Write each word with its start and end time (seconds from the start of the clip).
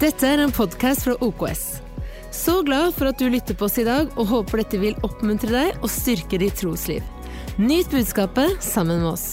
Dette 0.00 0.24
er 0.24 0.40
en 0.40 0.52
podkast 0.56 1.02
fra 1.04 1.12
OKS. 1.20 1.62
Så 2.32 2.54
glad 2.64 2.94
for 2.96 3.10
at 3.10 3.18
du 3.20 3.26
lytter 3.28 3.52
på 3.52 3.66
oss 3.66 3.74
i 3.76 3.82
dag, 3.84 4.06
og 4.16 4.30
håper 4.30 4.62
dette 4.62 4.78
vil 4.80 4.94
oppmuntre 5.04 5.50
deg 5.52 5.82
og 5.84 5.90
styrke 5.92 6.38
ditt 6.40 6.54
trosliv. 6.56 7.04
Nyt 7.60 7.90
budskapet 7.92 8.62
sammen 8.64 9.02
med 9.02 9.10
oss. 9.10 9.24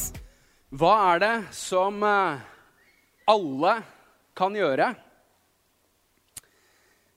Hva 0.76 0.90
er 1.14 1.22
det 1.24 1.30
som 1.56 2.04
eh, 2.04 2.42
alle 3.32 3.72
kan 4.36 4.58
gjøre? 4.60 4.90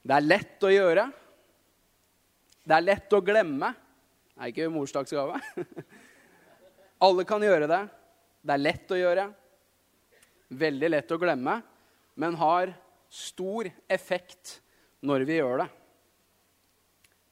Det 0.06 0.14
er 0.14 0.26
lett 0.28 0.66
å 0.68 0.70
gjøre. 0.70 1.06
Det 2.62 2.76
er 2.76 2.84
lett 2.86 3.16
å 3.18 3.20
glemme. 3.30 3.72
Det 4.30 4.44
er 4.46 4.52
ikke 4.52 4.68
morsdagsgave. 4.76 5.40
Alle 7.08 7.26
kan 7.26 7.42
gjøre 7.42 7.66
det. 7.66 7.80
Det 8.46 8.54
er 8.54 8.62
lett 8.62 8.94
å 8.94 9.00
gjøre. 9.00 9.26
Veldig 10.62 10.92
lett 10.94 11.10
å 11.10 11.18
glemme, 11.18 11.56
men 12.14 12.38
har 12.38 12.76
stor 13.10 13.68
effekt 13.90 14.60
når 15.02 15.26
vi 15.26 15.40
gjør 15.40 15.64
det. 15.64 15.68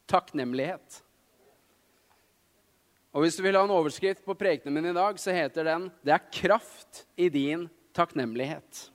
Takknemlighet. 0.08 1.02
Og 3.14 3.24
Hvis 3.24 3.38
du 3.38 3.42
vil 3.42 3.56
ha 3.56 3.64
en 3.64 3.72
overskrift 3.72 4.24
på 4.26 4.36
prekenen 4.38 4.74
min 4.74 4.90
i 4.90 4.96
dag, 4.96 5.18
så 5.18 5.32
heter 5.32 5.64
den 5.64 5.90
'Det 6.04 6.12
er 6.12 6.30
kraft 6.30 7.06
i 7.16 7.28
din 7.28 7.68
takknemlighet'. 7.94 8.90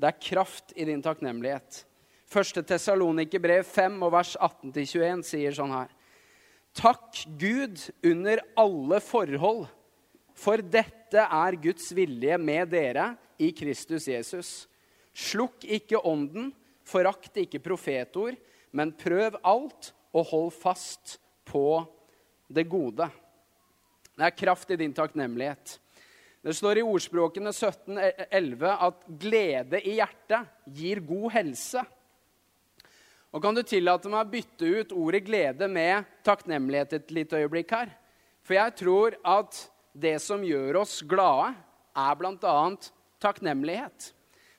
Det 0.00 0.06
er 0.06 0.20
kraft 0.20 0.72
i 0.76 0.84
din 0.84 1.02
takknemlighet. 1.02 1.84
Første 2.26 2.62
Tessalonikerbrev 2.62 3.64
5 3.64 4.02
og 4.02 4.12
vers 4.12 4.36
18-21 4.36 5.22
sier 5.22 5.52
sånn 5.52 5.70
her. 5.70 5.88
Takk 6.74 7.24
Gud 7.38 7.78
under 8.02 8.40
alle 8.56 9.00
forhold, 9.00 9.68
for 10.34 10.56
dette 10.56 11.16
er 11.16 11.56
Guds 11.62 11.92
vilje 11.94 12.38
med 12.38 12.72
dere 12.72 13.16
i 13.38 13.52
Kristus 13.54 14.08
Jesus. 14.08 14.66
Slukk 15.14 15.64
ikke 15.64 16.00
ånden, 16.02 16.50
forakt 16.84 17.36
ikke 17.38 17.62
profetord, 17.62 18.36
men 18.74 18.92
prøv 18.98 19.38
alt 19.46 19.92
og 20.14 20.26
hold 20.32 20.50
fast 20.56 21.18
på 21.46 21.84
det 22.50 22.66
gode. 22.68 23.06
Det 24.14 24.26
er 24.26 24.36
kraft 24.36 24.70
i 24.74 24.78
din 24.78 24.94
takknemlighet. 24.94 25.78
Det 26.44 26.52
står 26.52 26.78
i 26.78 26.84
ordspråkene 26.84 27.54
1711 27.54 28.72
at 28.86 29.04
glede 29.22 29.80
i 29.80 29.96
hjertet 29.96 30.50
gir 30.76 31.00
god 31.06 31.30
helse. 31.38 31.84
Og 33.34 33.42
Kan 33.42 33.56
du 33.56 33.62
tillate 33.66 34.10
meg 34.12 34.20
å 34.20 34.30
bytte 34.30 34.68
ut 34.68 34.92
ordet 34.94 35.24
glede 35.26 35.66
med 35.66 36.04
takknemlighet 36.26 36.98
et 36.98 37.14
lite 37.16 37.40
øyeblikk 37.40 37.72
her? 37.74 37.94
For 38.44 38.58
jeg 38.58 38.74
tror 38.78 39.16
at 39.24 39.62
det 39.94 40.18
som 40.22 40.44
gjør 40.44 40.82
oss 40.82 41.00
glade, 41.06 41.54
er 41.96 42.14
bl.a. 42.18 42.58
takknemlighet. 43.22 44.12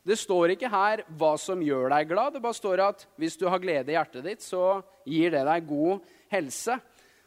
Det 0.05 0.17
står 0.21 0.53
ikke 0.53 0.69
her 0.69 1.01
hva 1.17 1.31
som 1.41 1.61
gjør 1.65 1.89
deg 1.89 2.11
glad. 2.11 2.35
Det 2.35 2.43
bare 2.43 2.57
står 2.57 2.83
at 2.85 3.07
hvis 3.17 3.39
du 3.41 3.47
har 3.49 3.61
glede 3.61 3.89
i 3.89 3.95
hjertet 3.95 4.27
ditt, 4.27 4.43
så 4.45 4.83
gir 5.01 5.33
det 5.33 5.41
deg 5.47 5.65
god 5.65 6.03
helse. 6.33 6.77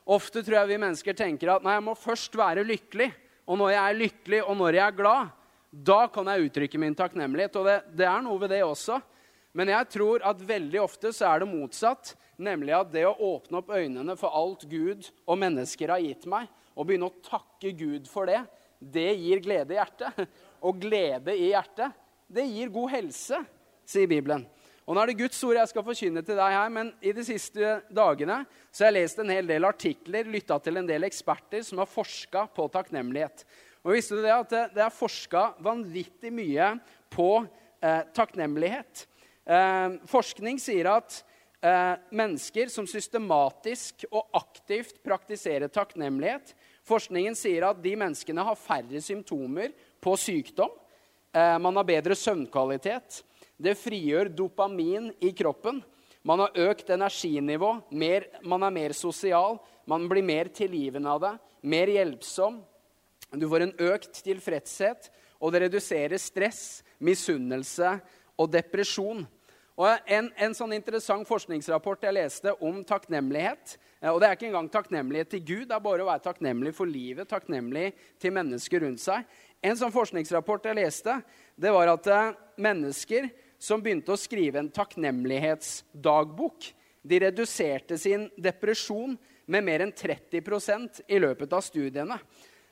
Ofte 0.08 0.44
tror 0.46 0.60
jeg 0.60 0.70
vi 0.70 0.78
mennesker 0.84 1.16
tenker 1.18 1.56
at 1.56 1.66
nei, 1.66 1.74
jeg 1.74 1.86
må 1.88 1.96
først 1.98 2.38
være 2.38 2.64
lykkelig. 2.68 3.10
Og 3.50 3.58
når 3.58 3.74
jeg 3.74 3.82
er 3.82 3.98
lykkelig, 4.04 4.40
og 4.44 4.56
når 4.60 4.78
jeg 4.78 4.84
er 4.86 4.96
glad, 5.02 5.34
da 5.90 5.98
kan 6.12 6.30
jeg 6.30 6.46
uttrykke 6.46 6.80
min 6.80 6.96
takknemlighet. 6.96 7.58
Og 7.58 7.66
det, 7.66 7.76
det 7.98 8.08
er 8.08 8.24
noe 8.24 8.40
ved 8.44 8.54
det 8.54 8.62
også. 8.62 9.02
Men 9.58 9.74
jeg 9.74 9.90
tror 9.90 10.22
at 10.30 10.48
veldig 10.54 10.80
ofte 10.84 11.10
så 11.16 11.32
er 11.32 11.42
det 11.42 11.50
motsatt. 11.50 12.14
Nemlig 12.38 12.76
at 12.78 12.94
det 12.94 13.08
å 13.08 13.16
åpne 13.34 13.58
opp 13.58 13.74
øynene 13.74 14.14
for 14.20 14.38
alt 14.38 14.68
Gud 14.70 15.08
og 15.26 15.40
mennesker 15.42 15.90
har 15.90 16.04
gitt 16.04 16.28
meg, 16.30 16.46
og 16.78 16.86
begynne 16.86 17.08
å 17.10 17.22
takke 17.26 17.72
Gud 17.74 18.06
for 18.06 18.30
det, 18.30 18.44
det 18.78 19.10
gir 19.18 19.42
glede 19.42 19.74
i 19.74 19.80
hjertet. 19.80 20.28
Og 20.62 20.78
glede 20.82 21.34
i 21.34 21.50
hjertet 21.50 21.94
det 22.28 22.44
gir 22.48 22.70
god 22.72 22.92
helse, 22.92 23.40
sier 23.88 24.08
Bibelen. 24.10 24.44
Og 24.88 24.96
Nå 24.96 25.02
er 25.02 25.10
det 25.10 25.18
Guds 25.18 25.40
ord 25.44 25.58
jeg 25.58 25.68
skal 25.68 25.84
forkynne 25.84 26.22
til 26.24 26.38
deg 26.38 26.54
her, 26.54 26.70
men 26.72 26.90
i 27.04 27.12
de 27.12 27.24
siste 27.24 27.74
dagene 27.92 28.38
så 28.72 28.86
har 28.86 28.92
jeg 28.92 29.02
lest 29.02 29.20
en 29.20 29.32
hel 29.32 29.50
del 29.50 29.68
artikler, 29.68 30.28
lytta 30.28 30.56
til 30.64 30.80
en 30.80 30.88
del 30.88 31.04
eksperter 31.08 31.64
som 31.66 31.82
har 31.82 31.90
forska 31.90 32.46
på 32.56 32.68
takknemlighet. 32.72 33.44
Og 33.84 33.92
visste 33.96 34.16
du 34.16 34.24
Det 34.24 34.32
at 34.32 34.54
det, 34.74 34.82
er 34.84 34.92
forska 34.92 35.60
vanvittig 35.64 36.32
mye 36.32 36.70
på 37.12 37.30
eh, 37.82 38.02
takknemlighet. 38.16 39.04
Eh, 39.44 40.00
forskning 40.08 40.60
sier 40.60 40.88
at 40.94 41.20
eh, 41.60 41.94
mennesker 42.08 42.72
som 42.72 42.88
systematisk 42.88 44.08
og 44.08 44.24
aktivt 44.40 45.02
praktiserer 45.04 45.68
takknemlighet 45.68 46.56
Forskningen 46.88 47.36
sier 47.36 47.66
at 47.68 47.80
de 47.84 47.92
menneskene 47.98 48.44
har 48.44 48.56
færre 48.58 49.00
symptomer 49.04 49.74
på 50.00 50.14
sykdom 50.20 50.72
man 51.34 51.76
har 51.76 51.84
bedre 51.84 52.16
søvnkvalitet. 52.16 53.20
Det 53.60 53.74
frigjør 53.76 54.30
dopamin 54.32 55.10
i 55.20 55.32
kroppen. 55.36 55.82
Man 56.24 56.40
har 56.42 56.56
økt 56.70 56.90
energinivå. 56.90 57.74
Mer, 57.90 58.26
man 58.42 58.64
er 58.66 58.74
mer 58.74 58.94
sosial. 58.96 59.58
Man 59.88 60.08
blir 60.10 60.24
mer 60.24 60.50
tilgivende 60.52 61.10
av 61.10 61.22
det. 61.22 61.34
Mer 61.62 61.92
hjelpsom. 61.92 62.60
Du 63.36 63.48
får 63.48 63.66
en 63.66 63.74
økt 63.90 64.22
tilfredshet, 64.24 65.10
og 65.36 65.52
det 65.52 65.66
reduserer 65.66 66.20
stress, 66.20 66.82
misunnelse 67.04 67.98
og 68.40 68.48
depresjon. 68.52 69.26
Og 69.78 70.10
en, 70.10 70.30
en, 70.34 70.54
sånn 70.56 70.74
interessant 70.74 71.28
forskningsrapport 71.28 72.08
jeg 72.08 72.16
leste 72.16 72.50
om 72.66 72.80
takknemlighet 72.82 73.76
eh, 74.00 74.10
Og 74.10 74.16
det 74.18 74.26
er 74.26 74.34
ikke 74.34 74.48
engang 74.48 74.66
takknemlighet 74.74 75.30
til 75.30 75.44
Gud, 75.44 75.66
det 75.70 75.76
er 75.76 75.84
bare 75.84 76.02
å 76.02 76.08
være 76.08 76.24
takknemlig 76.24 76.72
for 76.74 76.90
livet, 76.90 77.28
takknemlig 77.30 77.92
til 78.18 78.34
mennesker 78.34 78.82
rundt 78.82 79.04
seg. 79.04 79.28
En 79.58 79.74
sånn 79.74 79.90
forskningsrapport 79.90 80.68
jeg 80.68 80.78
leste, 80.78 81.16
det 81.58 81.70
var 81.74 81.90
at 81.90 82.06
eh, 82.06 82.34
mennesker 82.62 83.26
som 83.58 83.82
begynte 83.82 84.14
å 84.14 84.20
skrive 84.20 84.60
en 84.62 84.70
takknemlighetsdagbok, 84.70 86.68
de 87.08 87.18
reduserte 87.24 87.98
sin 87.98 88.28
depresjon 88.38 89.16
med 89.50 89.64
mer 89.66 89.82
enn 89.82 89.94
30% 89.94 91.02
i 91.10 91.18
løpet 91.18 91.54
av 91.56 91.64
studiene. 91.66 92.20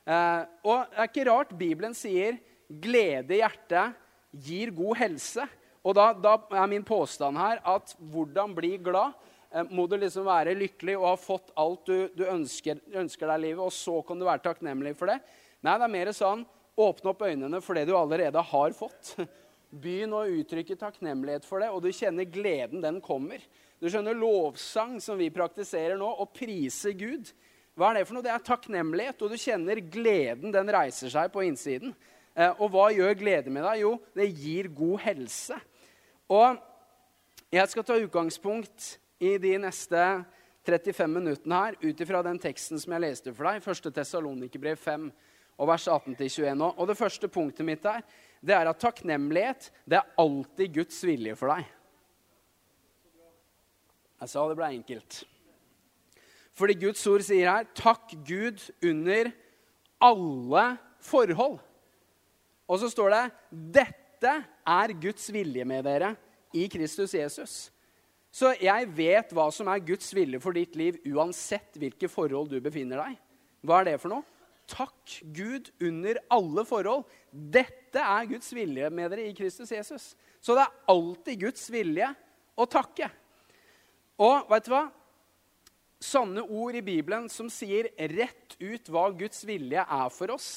Eh, 0.06 0.42
og 0.62 0.86
det 0.92 1.02
er 1.02 1.10
ikke 1.10 1.28
rart 1.30 1.54
Bibelen 1.58 1.94
sier 1.96 2.38
'glede 2.70 3.34
i 3.34 3.42
hjertet 3.42 3.96
gir 4.30 4.70
god 4.70 4.98
helse'. 5.02 5.48
Og 5.86 5.94
da, 5.94 6.12
da 6.14 6.38
er 6.62 6.70
min 6.70 6.86
påstand 6.86 7.38
her 7.38 7.62
at 7.66 7.94
hvordan 7.98 8.54
bli 8.54 8.76
glad? 8.78 9.14
Eh, 9.50 9.66
må 9.70 9.88
du 9.90 9.96
liksom 9.98 10.26
være 10.26 10.54
lykkelig 10.54 10.98
og 11.00 11.08
ha 11.10 11.16
fått 11.18 11.50
alt 11.58 11.86
du, 11.86 12.08
du 12.14 12.26
ønsker, 12.30 12.78
ønsker 12.94 13.26
deg 13.26 13.40
i 13.40 13.48
livet, 13.48 13.62
og 13.64 13.74
så 13.74 14.02
kan 14.06 14.18
du 14.18 14.26
være 14.26 14.44
takknemlig 14.46 14.94
for 14.98 15.10
det? 15.10 15.18
Nei, 15.66 15.74
det 15.74 15.86
er 15.86 15.96
mer 15.98 16.14
sånn 16.14 16.46
Åpne 16.76 17.12
opp 17.12 17.22
øynene 17.24 17.60
for 17.64 17.78
det 17.78 17.86
du 17.88 17.94
allerede 17.96 18.42
har 18.50 18.74
fått. 18.76 19.14
Begynn 19.82 20.14
å 20.14 20.26
uttrykke 20.28 20.76
takknemlighet 20.78 21.46
for 21.48 21.62
det, 21.62 21.70
og 21.72 21.82
du 21.84 21.88
kjenner 21.92 22.28
gleden 22.28 22.84
den 22.84 23.00
kommer. 23.04 23.40
Du 23.80 23.88
skjønner 23.90 24.16
lovsang, 24.16 24.98
som 25.02 25.18
vi 25.20 25.30
praktiserer 25.32 25.98
nå, 26.00 26.06
å 26.06 26.28
prise 26.28 26.92
Gud. 26.96 27.32
Hva 27.76 27.90
er 27.90 27.98
det 27.98 28.06
for 28.08 28.16
noe? 28.16 28.24
Det 28.24 28.32
er 28.32 28.44
takknemlighet, 28.44 29.24
og 29.24 29.32
du 29.32 29.40
kjenner 29.40 29.80
gleden 29.80 30.54
den 30.54 30.70
reiser 30.72 31.12
seg 31.12 31.32
på 31.32 31.44
innsiden. 31.44 31.92
Eh, 32.36 32.52
og 32.60 32.70
hva 32.72 32.86
gjør 32.92 33.18
glede 33.20 33.52
med 33.52 33.64
deg? 33.64 33.82
Jo, 33.82 33.96
det 34.16 34.30
gir 34.32 34.70
god 34.76 35.02
helse. 35.08 35.58
Og 36.32 36.56
jeg 37.52 37.72
skal 37.72 37.86
ta 37.88 37.98
utgangspunkt 38.00 38.96
i 39.24 39.36
de 39.40 39.54
neste 39.60 40.02
35 40.66 41.12
minuttene 41.12 41.60
her 41.62 41.76
ut 41.80 42.00
ifra 42.02 42.20
den 42.26 42.40
teksten 42.42 42.80
som 42.80 42.92
jeg 42.96 43.04
leste 43.04 43.32
for 43.32 43.48
deg, 43.48 43.64
1. 43.64 43.92
Tessalonikerbrev 43.96 44.80
5 44.82 45.08
og 45.56 45.70
vers 45.70 45.86
18-21 45.88 46.54
nå. 46.58 46.72
Og 46.76 46.88
det 46.88 46.98
første 46.98 47.28
punktet 47.32 47.66
mitt 47.66 47.84
der, 47.84 48.04
det 48.44 48.54
er 48.56 48.68
at 48.70 48.80
takknemlighet 48.80 49.70
det 49.88 50.00
er 50.00 50.12
alltid 50.20 50.74
Guds 50.80 50.98
vilje 51.06 51.36
for 51.38 51.52
deg. 51.54 51.64
Jeg 54.16 54.32
sa 54.32 54.44
det 54.48 54.56
ble 54.56 54.68
enkelt. 54.72 55.22
Fordi 56.56 56.76
Guds 56.80 57.02
ord 57.10 57.24
sier 57.24 57.50
her 57.50 57.66
'takk 57.76 58.14
Gud 58.24 58.62
under 58.82 59.30
alle 60.00 60.78
forhold'. 61.04 61.60
Og 62.68 62.78
så 62.80 62.88
står 62.88 63.10
det 63.12 63.24
'dette 63.52 64.34
er 64.66 64.92
Guds 65.00 65.32
vilje 65.32 65.64
med 65.64 65.84
dere 65.84 66.16
i 66.54 66.66
Kristus 66.66 67.14
Jesus'. 67.14 67.70
Så 68.32 68.56
jeg 68.60 68.88
vet 68.96 69.32
hva 69.32 69.50
som 69.52 69.68
er 69.68 69.84
Guds 69.84 70.14
vilje 70.14 70.40
for 70.40 70.52
ditt 70.52 70.76
liv, 70.76 70.96
uansett 71.06 71.76
hvilke 71.76 72.08
forhold 72.08 72.50
du 72.50 72.60
befinner 72.60 73.00
deg 73.00 73.16
Hva 73.64 73.80
er 73.80 73.84
det 73.84 74.00
for 74.00 74.12
noe? 74.12 74.24
Takk 74.66 75.20
Gud 75.34 75.70
under 75.80 76.18
alle 76.32 76.64
forhold. 76.66 77.06
Dette 77.30 78.02
er 78.02 78.28
Guds 78.30 78.50
vilje 78.54 78.90
med 78.90 79.12
dere 79.12 79.28
i 79.28 79.34
Kristus 79.36 79.70
Jesus. 79.72 80.14
Så 80.42 80.56
det 80.56 80.66
er 80.66 80.92
alltid 80.92 81.40
Guds 81.46 81.68
vilje 81.70 82.08
å 82.58 82.66
takke. 82.70 83.08
Og 84.22 84.48
vet 84.50 84.66
du 84.66 84.72
hva? 84.72 84.86
Sanne 86.02 86.42
ord 86.44 86.76
i 86.76 86.84
Bibelen 86.84 87.28
som 87.32 87.48
sier 87.52 87.88
rett 88.12 88.56
ut 88.60 88.90
hva 88.92 89.08
Guds 89.16 89.46
vilje 89.48 89.80
er 89.80 90.10
for 90.12 90.34
oss, 90.34 90.48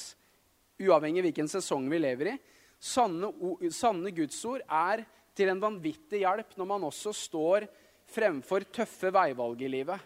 uavhengig 0.80 1.22
av 1.22 1.28
hvilken 1.30 1.48
sesong 1.50 1.88
vi 1.90 2.00
lever 2.02 2.34
i. 2.34 2.36
Sanne, 2.80 3.30
sanne 3.72 4.12
Gudsord 4.16 4.64
er 4.64 5.04
til 5.36 5.52
en 5.52 5.62
vanvittig 5.62 6.22
hjelp 6.24 6.56
når 6.58 6.68
man 6.68 6.86
også 6.88 7.12
står 7.16 7.66
fremfor 8.10 8.66
tøffe 8.72 9.12
veivalg 9.14 9.62
i 9.64 9.70
livet, 9.70 10.00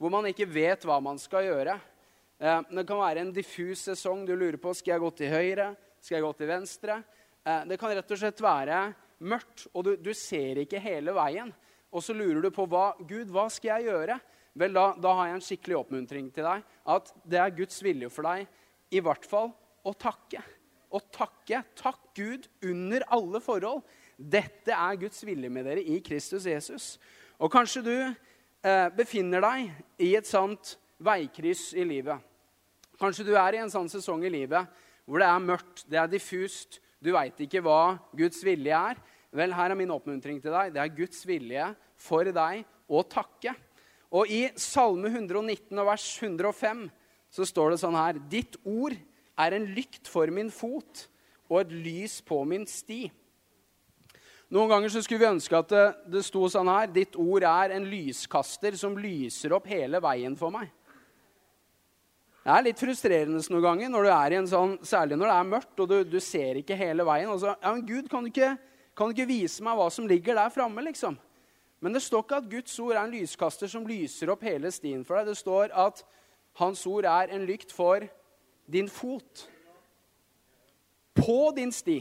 hvor 0.00 0.12
man 0.12 0.28
ikke 0.30 0.48
vet 0.48 0.86
hva 0.88 0.98
man 1.02 1.18
skal 1.20 1.46
gjøre. 1.48 1.76
Eh, 2.40 2.60
det 2.72 2.86
kan 2.88 3.00
være 3.00 3.20
en 3.20 3.32
diffus 3.36 3.84
sesong. 3.90 4.24
Du 4.24 4.32
lurer 4.32 4.56
på 4.60 4.72
skal 4.76 4.94
jeg 4.94 5.04
gå 5.04 5.10
til 5.18 5.32
høyre, 5.34 5.70
skal 6.00 6.16
jeg 6.16 6.24
gå 6.24 6.32
til 6.38 6.48
venstre. 6.48 7.02
Eh, 7.44 7.66
det 7.68 7.76
kan 7.80 7.92
rett 7.92 8.14
og 8.16 8.20
slett 8.20 8.40
være 8.40 8.78
mørkt, 9.28 9.66
og 9.74 9.84
du, 9.84 9.90
du, 10.00 10.14
ser 10.16 10.62
ikke 10.62 10.80
hele 10.80 11.12
veien, 11.12 11.50
og 11.92 12.00
så 12.00 12.14
lurer 12.16 12.40
du 12.40 12.48
på 12.54 12.64
hva, 12.70 12.94
Gud, 13.04 13.28
hva 13.34 13.44
skal 13.52 13.74
jeg 13.74 13.90
gjøre? 13.90 14.16
Vel, 14.60 14.72
da, 14.72 14.86
da 14.96 15.12
har 15.18 15.28
jeg 15.28 15.36
en 15.36 15.44
skikkelig 15.44 15.76
oppmuntring 15.82 16.30
til 16.32 16.48
deg. 16.48 16.64
At 16.88 17.12
det 17.28 17.42
er 17.42 17.52
Guds 17.54 17.76
vilje 17.84 18.08
for 18.10 18.26
deg 18.26 18.48
i 18.96 19.02
hvert 19.04 19.28
fall 19.28 19.52
å 19.86 19.92
takke. 19.94 20.40
Å 20.90 21.00
takke. 21.12 21.60
Takk 21.78 22.00
Gud 22.16 22.48
under 22.66 23.04
alle 23.12 23.42
forhold. 23.44 23.84
Dette 24.16 24.74
er 24.74 24.98
Guds 25.00 25.22
vilje 25.28 25.52
med 25.52 25.68
dere 25.68 25.84
i 25.84 26.00
Kristus 26.04 26.48
Jesus. 26.48 26.94
Og 27.38 27.52
kanskje 27.52 27.84
du 27.84 27.94
eh, 28.00 28.88
befinner 28.96 29.44
deg 29.44 29.70
i 30.02 30.14
et 30.18 30.28
sånt 30.28 30.74
veikryss 31.04 31.70
i 31.78 31.86
livet. 31.86 32.29
Kanskje 33.00 33.24
du 33.30 33.32
er 33.38 33.56
i 33.56 33.62
en 33.62 33.72
sånn 33.72 33.88
sesong 33.88 34.24
i 34.28 34.32
livet 34.32 34.80
hvor 35.08 35.22
det 35.22 35.28
er 35.30 35.42
mørkt, 35.42 35.84
det 35.90 35.98
er 35.98 36.10
diffust, 36.10 36.78
du 37.00 37.10
veit 37.14 37.38
ikke 37.40 37.62
hva 37.64 37.96
Guds 38.14 38.42
vilje 38.44 38.76
er. 38.76 38.98
Vel, 39.32 39.54
her 39.56 39.72
er 39.72 39.78
min 39.78 39.92
oppmuntring 39.94 40.40
til 40.42 40.52
deg. 40.52 40.74
Det 40.74 40.82
er 40.82 40.92
Guds 40.94 41.22
vilje 41.26 41.70
for 41.98 42.28
deg 42.28 42.64
å 42.90 43.02
takke. 43.08 43.54
Og 44.10 44.30
i 44.30 44.42
Salme 44.58 45.08
119 45.08 45.70
og 45.78 45.86
vers 45.88 46.06
105 46.20 46.84
så 47.30 47.46
står 47.46 47.72
det 47.72 47.80
sånn 47.82 47.96
her 47.96 48.18
Ditt 48.30 48.58
ord 48.66 48.96
er 49.40 49.56
en 49.56 49.68
lykt 49.72 50.10
for 50.10 50.30
min 50.34 50.50
fot 50.52 51.06
og 51.48 51.62
et 51.62 51.72
lys 51.72 52.18
på 52.26 52.42
min 52.46 52.66
sti. 52.68 53.04
Noen 54.50 54.70
ganger 54.70 54.90
så 54.90 55.02
skulle 55.02 55.22
vi 55.22 55.30
ønske 55.30 55.56
at 55.56 55.70
det, 55.70 55.84
det 56.10 56.24
sto 56.26 56.42
sånn 56.50 56.68
her 56.70 56.90
Ditt 56.90 57.14
ord 57.18 57.46
er 57.46 57.76
en 57.76 57.86
lyskaster 57.86 58.76
som 58.78 58.98
lyser 58.98 59.54
opp 59.54 59.70
hele 59.70 60.02
veien 60.02 60.34
for 60.38 60.52
meg. 60.54 60.68
Det 62.40 62.52
er 62.54 62.64
litt 62.64 62.80
frustrerende 62.80 63.40
noen 63.52 63.64
ganger, 63.64 63.90
når 63.92 64.06
du 64.06 64.10
er 64.14 64.32
i 64.32 64.38
en 64.38 64.48
sånn, 64.48 64.78
særlig 64.86 65.18
når 65.20 65.28
det 65.28 65.34
er 65.36 65.48
mørkt 65.50 65.82
og 65.82 65.90
du, 65.90 65.96
du 66.08 66.20
ser 66.24 66.56
ikke 66.56 66.78
hele 66.78 67.04
veien. 67.04 67.32
Så, 67.36 67.50
ja, 67.52 67.72
men 67.74 67.82
Gud, 67.84 68.08
kan 68.08 68.24
du, 68.24 68.30
ikke, 68.32 68.54
kan 68.96 69.10
du 69.10 69.16
ikke 69.16 69.28
vise 69.28 69.64
meg 69.64 69.76
hva 69.76 69.88
som 69.92 70.08
ligger 70.08 70.38
der 70.38 70.54
framme? 70.54 70.84
Liksom? 70.86 71.18
Men 71.84 71.96
det 71.96 72.02
står 72.04 72.24
ikke 72.24 72.38
at 72.40 72.48
Guds 72.52 72.78
ord 72.80 72.94
er 72.94 73.02
en 73.02 73.12
lyskaster 73.12 73.68
som 73.68 73.84
lyser 73.88 74.32
opp 74.32 74.44
hele 74.44 74.72
stien 74.72 75.04
for 75.04 75.20
deg. 75.20 75.28
Det 75.28 75.40
står 75.40 75.74
at 75.76 76.00
Hans 76.60 76.82
ord 76.88 77.06
er 77.08 77.30
en 77.32 77.44
lykt 77.48 77.72
for 77.72 78.04
din 78.72 78.88
fot. 78.90 79.44
På 81.16 81.52
din 81.56 81.72
sti. 81.72 82.00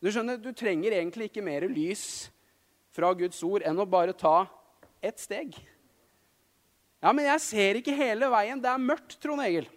Du 0.00 0.08
skjønner, 0.08 0.40
du 0.40 0.50
trenger 0.56 0.96
egentlig 0.96 1.28
ikke 1.28 1.44
mer 1.44 1.68
lys 1.68 2.30
fra 2.96 3.12
Guds 3.16 3.42
ord 3.44 3.64
enn 3.68 3.80
å 3.80 3.88
bare 3.88 4.16
ta 4.16 4.48
ett 5.04 5.20
steg. 5.20 5.52
Ja, 7.00 7.12
men 7.16 7.24
jeg 7.24 7.40
ser 7.42 7.78
ikke 7.80 7.96
hele 7.96 8.28
veien. 8.32 8.60
Det 8.60 8.68
er 8.68 8.82
mørkt, 8.82 9.16
Trond 9.22 9.40
Egil. 9.44 9.68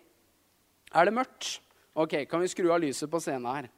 Er 0.93 1.07
det 1.07 1.15
mørkt? 1.15 1.55
Ok, 1.95 2.17
kan 2.29 2.41
vi 2.43 2.49
skru 2.51 2.67
av 2.73 2.81
lyset 2.83 3.09
på 3.09 3.21
scenen 3.23 3.47
her? 3.47 3.69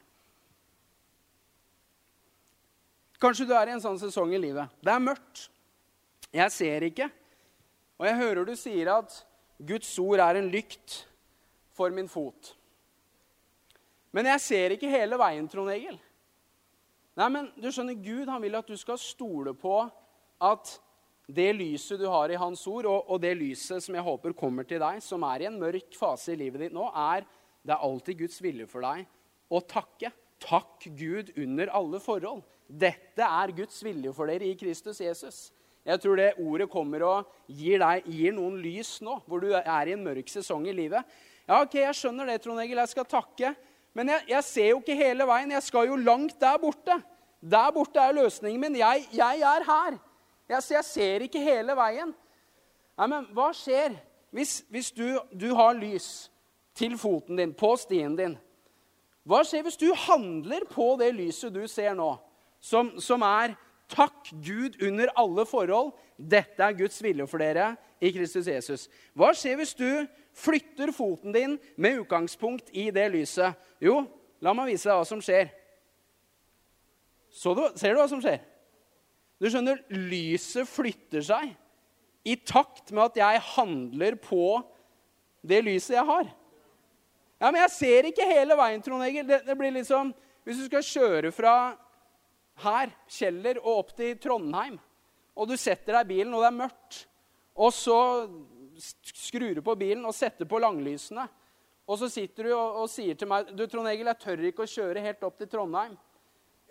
Kanskje 3.21 3.47
du 3.47 3.53
er 3.55 3.69
i 3.69 3.75
en 3.75 3.83
sånn 3.83 3.99
sesong 4.01 4.33
i 4.35 4.41
livet. 4.41 4.71
Det 4.83 4.91
er 4.91 5.03
mørkt. 5.03 5.45
Jeg 6.35 6.51
ser 6.51 6.87
ikke. 6.89 7.09
Og 7.99 8.07
jeg 8.09 8.19
hører 8.19 8.47
du 8.47 8.55
sier 8.59 8.91
at 8.91 9.13
Guds 9.63 9.93
ord 10.03 10.19
er 10.19 10.41
en 10.41 10.49
lykt 10.51 11.03
for 11.75 11.93
min 11.95 12.09
fot. 12.11 12.51
Men 14.15 14.27
jeg 14.31 14.43
ser 14.43 14.75
ikke 14.75 14.91
hele 14.91 15.19
veien, 15.19 15.47
Trond 15.51 15.71
Egil. 15.71 15.97
Nei, 17.15 17.27
men 17.31 17.47
du 17.59 17.69
skjønner, 17.71 17.95
Gud 17.99 18.27
han 18.31 18.43
vil 18.43 18.57
at 18.59 18.67
du 18.67 18.75
skal 18.79 18.99
stole 18.99 19.53
på 19.55 19.77
at 20.43 20.75
det 21.25 21.47
lyset 21.57 21.99
du 21.99 22.05
har 22.11 22.29
i 22.29 22.37
Hans 22.37 22.61
ord, 22.69 22.85
og, 22.85 23.09
og, 23.09 23.19
det 23.21 23.33
lyset 23.39 23.83
som 23.83 23.95
jeg 23.97 24.05
håper 24.05 24.35
kommer 24.37 24.67
til 24.67 24.81
deg, 24.81 25.01
som 25.01 25.23
er 25.25 25.41
i 25.41 25.47
en 25.49 25.57
mørk 25.61 25.97
fase 25.97 26.35
i 26.35 26.39
livet 26.39 26.67
ditt 26.67 26.75
nå, 26.75 26.85
er 26.91 27.25
det 27.65 27.73
er 27.73 27.85
alltid 27.87 28.19
Guds 28.19 28.37
vilje 28.45 28.67
for 28.69 28.85
deg 28.85 29.07
å 29.49 29.61
takke. 29.65 30.11
Takk 30.45 30.85
Gud 30.97 31.31
under 31.41 31.71
alle 31.73 32.01
forhold. 32.03 32.43
Dette 32.65 33.25
er 33.25 33.53
Guds 33.57 33.77
vilje 33.85 34.13
for 34.13 34.29
dere 34.29 34.45
i 34.45 34.57
Kristus 34.59 35.01
Jesus. 35.01 35.47
Jeg 35.85 36.01
tror 36.01 36.17
det 36.17 36.31
ordet 36.41 36.67
kommer 36.69 37.03
og 37.05 37.33
gir, 37.45 37.79
deg, 37.81 38.05
gir 38.09 38.33
noen 38.33 38.57
lys 38.61 38.97
nå, 39.05 39.19
hvor 39.29 39.41
du 39.41 39.51
er 39.53 39.89
i 39.89 39.93
en 39.93 40.05
mørk 40.05 40.29
sesong 40.33 40.65
i 40.69 40.73
livet. 40.73 41.01
Ja, 41.45 41.61
ok, 41.61 41.77
Jeg 41.77 41.97
skjønner 41.97 42.29
det, 42.29 42.39
Trond 42.41 42.61
Egil. 42.61 42.81
Jeg 42.81 42.93
skal 42.93 43.05
takke. 43.09 43.51
Men 43.95 44.09
jeg, 44.11 44.25
jeg, 44.33 44.45
ser 44.47 44.71
jo 44.71 44.79
ikke 44.81 44.97
hele 44.97 45.27
veien. 45.29 45.53
Jeg 45.53 45.65
skal 45.67 45.91
jo 45.91 45.99
langt 46.01 46.39
der 46.41 46.57
borte. 46.61 46.97
Der 47.41 47.69
borte 47.73 48.01
er 48.01 48.17
løsningen 48.17 48.65
min. 48.65 48.79
Jeg, 48.81 49.05
jeg 49.13 49.45
er 49.45 49.67
her. 49.67 49.99
Jeg, 50.49 50.61
jeg 50.71 50.85
ser 50.85 51.25
ikke 51.25 51.41
hele 51.41 51.75
veien. 51.77 52.13
Nei, 52.95 53.07
men 53.11 53.27
hva 53.35 53.49
skjer 53.55 53.95
hvis, 54.35 54.59
hvis 54.71 54.91
du, 54.95 55.07
du, 55.31 55.49
har 55.55 55.75
lys 55.77 56.29
til 56.75 56.97
foten 56.99 57.39
din, 57.39 57.53
på 57.55 57.73
stien 57.79 58.15
din? 58.17 58.37
Hva 59.25 59.41
skjer 59.47 59.65
hvis 59.65 59.79
du 59.81 59.89
handler 60.05 60.67
på 60.69 60.93
det 61.01 61.11
lyset 61.17 61.53
du 61.55 61.63
ser 61.71 61.95
nå, 61.97 62.13
som, 62.61 62.93
som 63.01 63.23
er 63.25 63.55
Takk 63.91 64.31
Gud 64.41 64.81
under 64.81 65.11
alle 65.15 65.45
forhold. 65.45 65.91
Dette 66.17 66.63
er 66.63 66.77
Guds 66.77 66.97
vilje 67.03 67.27
for 67.29 67.41
dere 67.41 67.75
i 68.01 68.09
Kristus 68.15 68.47
Jesus. 68.49 68.87
Hva 69.13 69.29
skjer 69.37 69.59
hvis 69.59 69.75
du 69.77 69.89
flytter 70.35 70.89
foten 70.95 71.35
din 71.35 71.57
med 71.77 72.01
utgangspunkt 72.01 72.71
i 72.73 72.87
det 72.93 73.05
lyset? 73.13 73.53
Jo, 73.83 74.01
la 74.41 74.55
meg 74.57 74.71
vise 74.71 74.89
deg 74.89 74.97
hva 74.97 75.05
som 75.07 75.21
skjer. 75.21 75.51
Du, 77.29 77.61
ser 77.77 77.93
du 77.93 77.99
hva 77.99 78.09
som 78.09 78.23
skjer? 78.23 78.41
Du 79.41 79.49
skjønner, 79.51 79.81
lyset 79.91 80.67
flytter 80.69 81.23
seg 81.25 81.51
i 82.25 82.37
takt 82.41 82.91
med 82.95 83.11
at 83.11 83.19
jeg 83.19 83.43
handler 83.53 84.17
på 84.17 84.59
det 85.45 85.61
lyset 85.65 85.97
jeg 85.97 86.07
har. 86.07 86.29
Ja, 87.39 87.51
Men 87.51 87.61
jeg 87.65 87.73
ser 87.75 88.07
ikke 88.09 88.27
hele 88.29 88.55
veien, 88.57 88.81
Trond 88.81 89.03
Egil. 89.05 89.27
Det, 89.27 89.41
det 89.45 89.57
blir 89.59 89.73
liksom, 89.75 90.13
Hvis 90.45 90.61
du 90.61 90.65
skal 90.69 90.85
kjøre 90.85 91.31
fra 91.35 91.53
her, 92.63 92.91
Kjeller, 93.11 93.59
og 93.63 93.81
opp 93.81 93.95
til 93.97 94.15
Trondheim, 94.21 94.77
og 95.35 95.49
du 95.49 95.57
setter 95.59 95.97
deg 95.97 96.05
i 96.05 96.11
bilen, 96.13 96.33
og 96.33 96.45
det 96.45 96.51
er 96.51 96.59
mørkt, 96.61 96.99
og 97.59 97.73
så 97.75 97.97
skrur 99.11 99.57
du 99.57 99.61
på 99.65 99.75
bilen 99.79 100.05
og 100.07 100.15
setter 100.15 100.47
på 100.47 100.59
langlysene, 100.63 101.25
og 101.85 101.99
så 101.99 102.07
sitter 102.09 102.47
du 102.47 102.53
og, 102.55 102.83
og 102.83 102.89
sier 102.89 103.17
til 103.19 103.29
meg 103.29 103.51
du, 103.51 103.65
Trond 103.69 103.89
Egil, 103.91 104.07
jeg 104.13 104.21
tør 104.23 104.45
ikke 104.49 104.65
å 104.65 104.71
kjøre 104.71 105.03
helt 105.03 105.25
opp 105.27 105.35
til 105.41 105.49
Trondheim, 105.51 105.97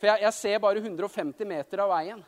for 0.00 0.10
jeg, 0.10 0.24
jeg 0.24 0.36
ser 0.38 0.62
bare 0.64 0.80
150 0.82 1.50
meter 1.50 1.84
av 1.84 1.92
veien. 1.92 2.24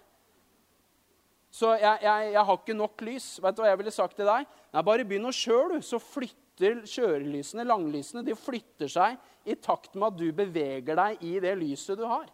Så 1.56 1.73
jeg, 1.81 2.03
jeg, 2.05 2.32
jeg, 2.35 2.43
har 2.49 2.58
ikke 2.58 2.76
nok 2.76 3.03
lys. 3.06 3.26
Vet 3.41 3.56
du 3.56 3.62
hva 3.62 3.70
jeg 3.70 3.81
ville 3.81 3.94
sagt 3.94 4.19
til 4.19 4.29
deg? 4.29 4.49
Nei, 4.75 4.82
Bare 4.85 5.06
begynn 5.08 5.29
å 5.29 5.32
kjøre, 5.32 5.79
du. 5.79 5.87
Så 5.87 6.00
flytter 6.03 6.82
kjørelysene, 6.88 7.64
langlysene, 7.69 8.25
de 8.26 8.37
flytter 8.37 8.91
seg 8.93 9.17
i 9.49 9.56
takt 9.62 9.94
med 9.97 10.11
at 10.11 10.19
du 10.19 10.26
beveger 10.37 10.99
deg 10.99 11.23
i 11.25 11.37
det 11.41 11.55
lyset 11.61 11.97
du 12.00 12.05
har. 12.08 12.26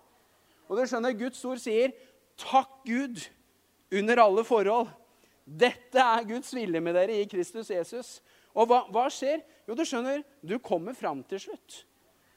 Og 0.67 0.79
du 0.79 0.83
skjønner, 0.89 1.15
Guds 1.19 1.43
ord 1.47 1.61
sier, 1.63 1.95
'Takk 2.39 2.83
Gud 2.89 3.21
under 3.93 4.23
alle 4.23 4.43
forhold'. 4.47 4.91
Dette 5.47 6.01
er 6.01 6.25
Guds 6.27 6.55
vilje 6.55 6.81
med 6.81 6.95
dere 6.97 7.19
i 7.21 7.29
Kristus 7.29 7.71
Jesus. 7.71 8.23
Og 8.55 8.67
hva, 8.71 8.87
hva 8.91 9.05
skjer? 9.11 9.43
Jo, 9.69 9.75
du 9.75 9.85
skjønner, 9.87 10.23
du 10.43 10.57
kommer 10.59 10.97
fram 10.97 11.23
til 11.29 11.41
slutt. 11.47 11.83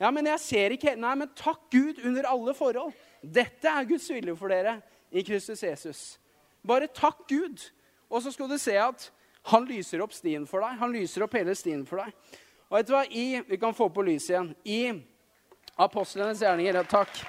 Ja, 0.02 0.12
men 0.12 0.28
jeg 0.28 0.42
ser 0.44 0.76
ikke 0.76 0.98
Nei, 1.00 1.14
men 1.16 1.32
takk 1.38 1.70
Gud 1.72 2.02
under 2.04 2.28
alle 2.28 2.54
forhold. 2.58 2.94
Dette 3.22 3.72
er 3.72 3.88
Guds 3.88 4.10
vilje 4.12 4.36
for 4.38 4.52
dere 4.52 4.82
i 5.10 5.24
Kristus 5.26 5.64
Jesus. 5.64 6.04
Bare 6.66 6.90
takk 6.90 7.28
Gud. 7.30 7.62
Og 8.10 8.24
så 8.24 8.34
skal 8.34 8.50
du 8.50 8.58
se 8.62 8.76
at 8.80 9.10
han 9.52 9.68
lyser 9.70 10.02
opp 10.02 10.14
stien 10.16 10.48
for 10.50 10.64
deg. 10.66 10.78
Han 10.82 10.94
lyser 10.94 11.26
opp 11.26 11.36
hele 11.38 11.54
stien 11.58 11.86
for 11.86 12.02
deg. 12.02 12.14
Og 12.70 12.80
vet 12.80 12.88
du 12.90 12.96
hva? 12.96 13.04
I, 13.06 13.26
vi 13.46 13.60
kan 13.62 13.76
få 13.78 13.92
på 13.94 14.06
lyset 14.06 14.34
igjen. 14.34 14.54
I 14.66 15.82
apostlenes 15.86 16.42
gjerninger 16.42 16.82
Takk. 16.90 17.20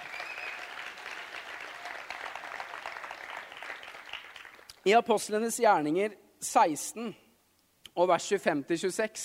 I 4.87 4.95
apostlenes 4.95 5.59
gjerninger 5.59 6.15
16 6.39 7.11
og 7.97 8.07
vers 8.07 8.27
25-26 8.31 9.25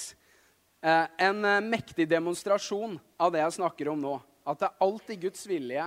eh, 0.82 1.03
en 1.22 1.46
eh, 1.46 1.60
mektig 1.62 2.08
demonstrasjon 2.10 2.96
av 3.22 3.30
det 3.36 3.44
jeg 3.44 3.60
snakker 3.60 3.91
om 3.91 4.01
nå. 4.01 4.15
At 4.41 4.58
det 4.58 4.72
er 4.72 4.88
alltid 4.88 5.27
Guds 5.27 5.46
vilje 5.46 5.86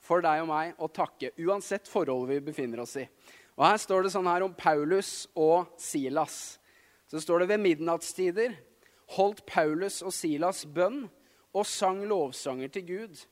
for 0.00 0.24
deg 0.24 0.40
og 0.40 0.48
meg 0.48 0.80
å 0.80 0.88
takke, 0.88 1.34
uansett 1.44 1.90
forholdet 1.90 2.38
vi 2.38 2.46
befinner 2.48 2.80
oss 2.80 2.96
i. 2.96 3.04
Og 3.60 3.66
Her 3.68 3.76
står 3.76 4.06
det 4.06 4.14
sånn 4.14 4.28
her 4.30 4.40
om 4.46 4.56
Paulus 4.56 5.28
og 5.36 5.68
Silas. 5.76 6.56
Så 7.12 7.20
står 7.20 7.42
det 7.44 7.50
ved 7.52 7.60
midnattstider 7.60 8.54
holdt 9.16 9.44
Paulus 9.48 10.00
og 10.06 10.14
Silas 10.14 10.64
bønn 10.64 11.04
og 11.50 11.66
sang 11.66 12.02
lovsanger 12.08 12.70
til 12.72 12.86
Gud. 12.86 13.22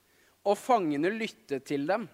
Og 0.45 0.59
fangene 0.59 1.11
lyttet 1.13 1.67
til 1.69 1.87
dem. 1.89 2.07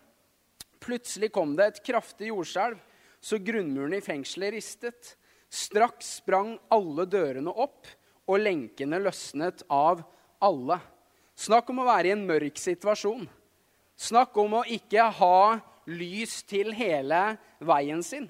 Plutselig 0.82 1.30
kom 1.32 1.54
det 1.56 1.66
et 1.66 1.84
kraftig 1.86 2.28
jordskjelv, 2.28 2.78
så 3.24 3.40
grunnmuren 3.40 3.96
i 3.96 4.04
fengselet 4.04 4.52
ristet. 4.58 5.14
Straks 5.48 6.18
sprang 6.20 6.58
alle 6.74 7.06
dørene 7.08 7.50
opp, 7.50 7.86
og 8.28 8.40
lenkene 8.40 9.00
løsnet 9.00 9.64
av 9.72 10.02
alle. 10.44 10.78
Snakk 11.36 11.70
om 11.72 11.82
å 11.82 11.88
være 11.88 12.10
i 12.10 12.14
en 12.14 12.24
mørk 12.28 12.60
situasjon. 12.60 13.26
Snakk 13.96 14.36
om 14.40 14.58
å 14.60 14.66
ikke 14.68 15.06
ha 15.18 15.38
lys 15.90 16.42
til 16.48 16.72
hele 16.76 17.36
veien 17.64 18.02
sin. 18.02 18.28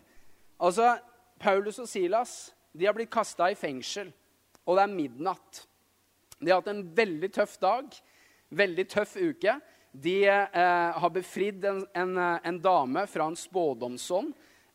Altså, 0.58 0.96
Paulus 1.38 1.78
og 1.82 1.88
Silas 1.90 2.54
de 2.74 2.86
har 2.88 2.96
blitt 2.96 3.12
kasta 3.12 3.50
i 3.52 3.58
fengsel, 3.58 4.10
og 4.66 4.76
det 4.76 4.84
er 4.84 4.96
midnatt. 4.96 5.60
De 6.40 6.50
har 6.50 6.58
hatt 6.60 6.72
en 6.72 6.82
veldig 6.96 7.30
tøff 7.34 7.54
dag, 7.62 7.86
veldig 8.50 8.86
tøff 8.90 9.16
uke. 9.16 9.60
de 9.94 10.24
eh, 10.26 10.90
har 10.98 11.10
befridd 11.14 11.64
en, 11.64 11.84
en, 11.94 12.18
en, 12.18 12.56
dame 12.58 13.06
fra 13.06 13.28
en 13.30 13.36
spådomsånd. 13.38 14.32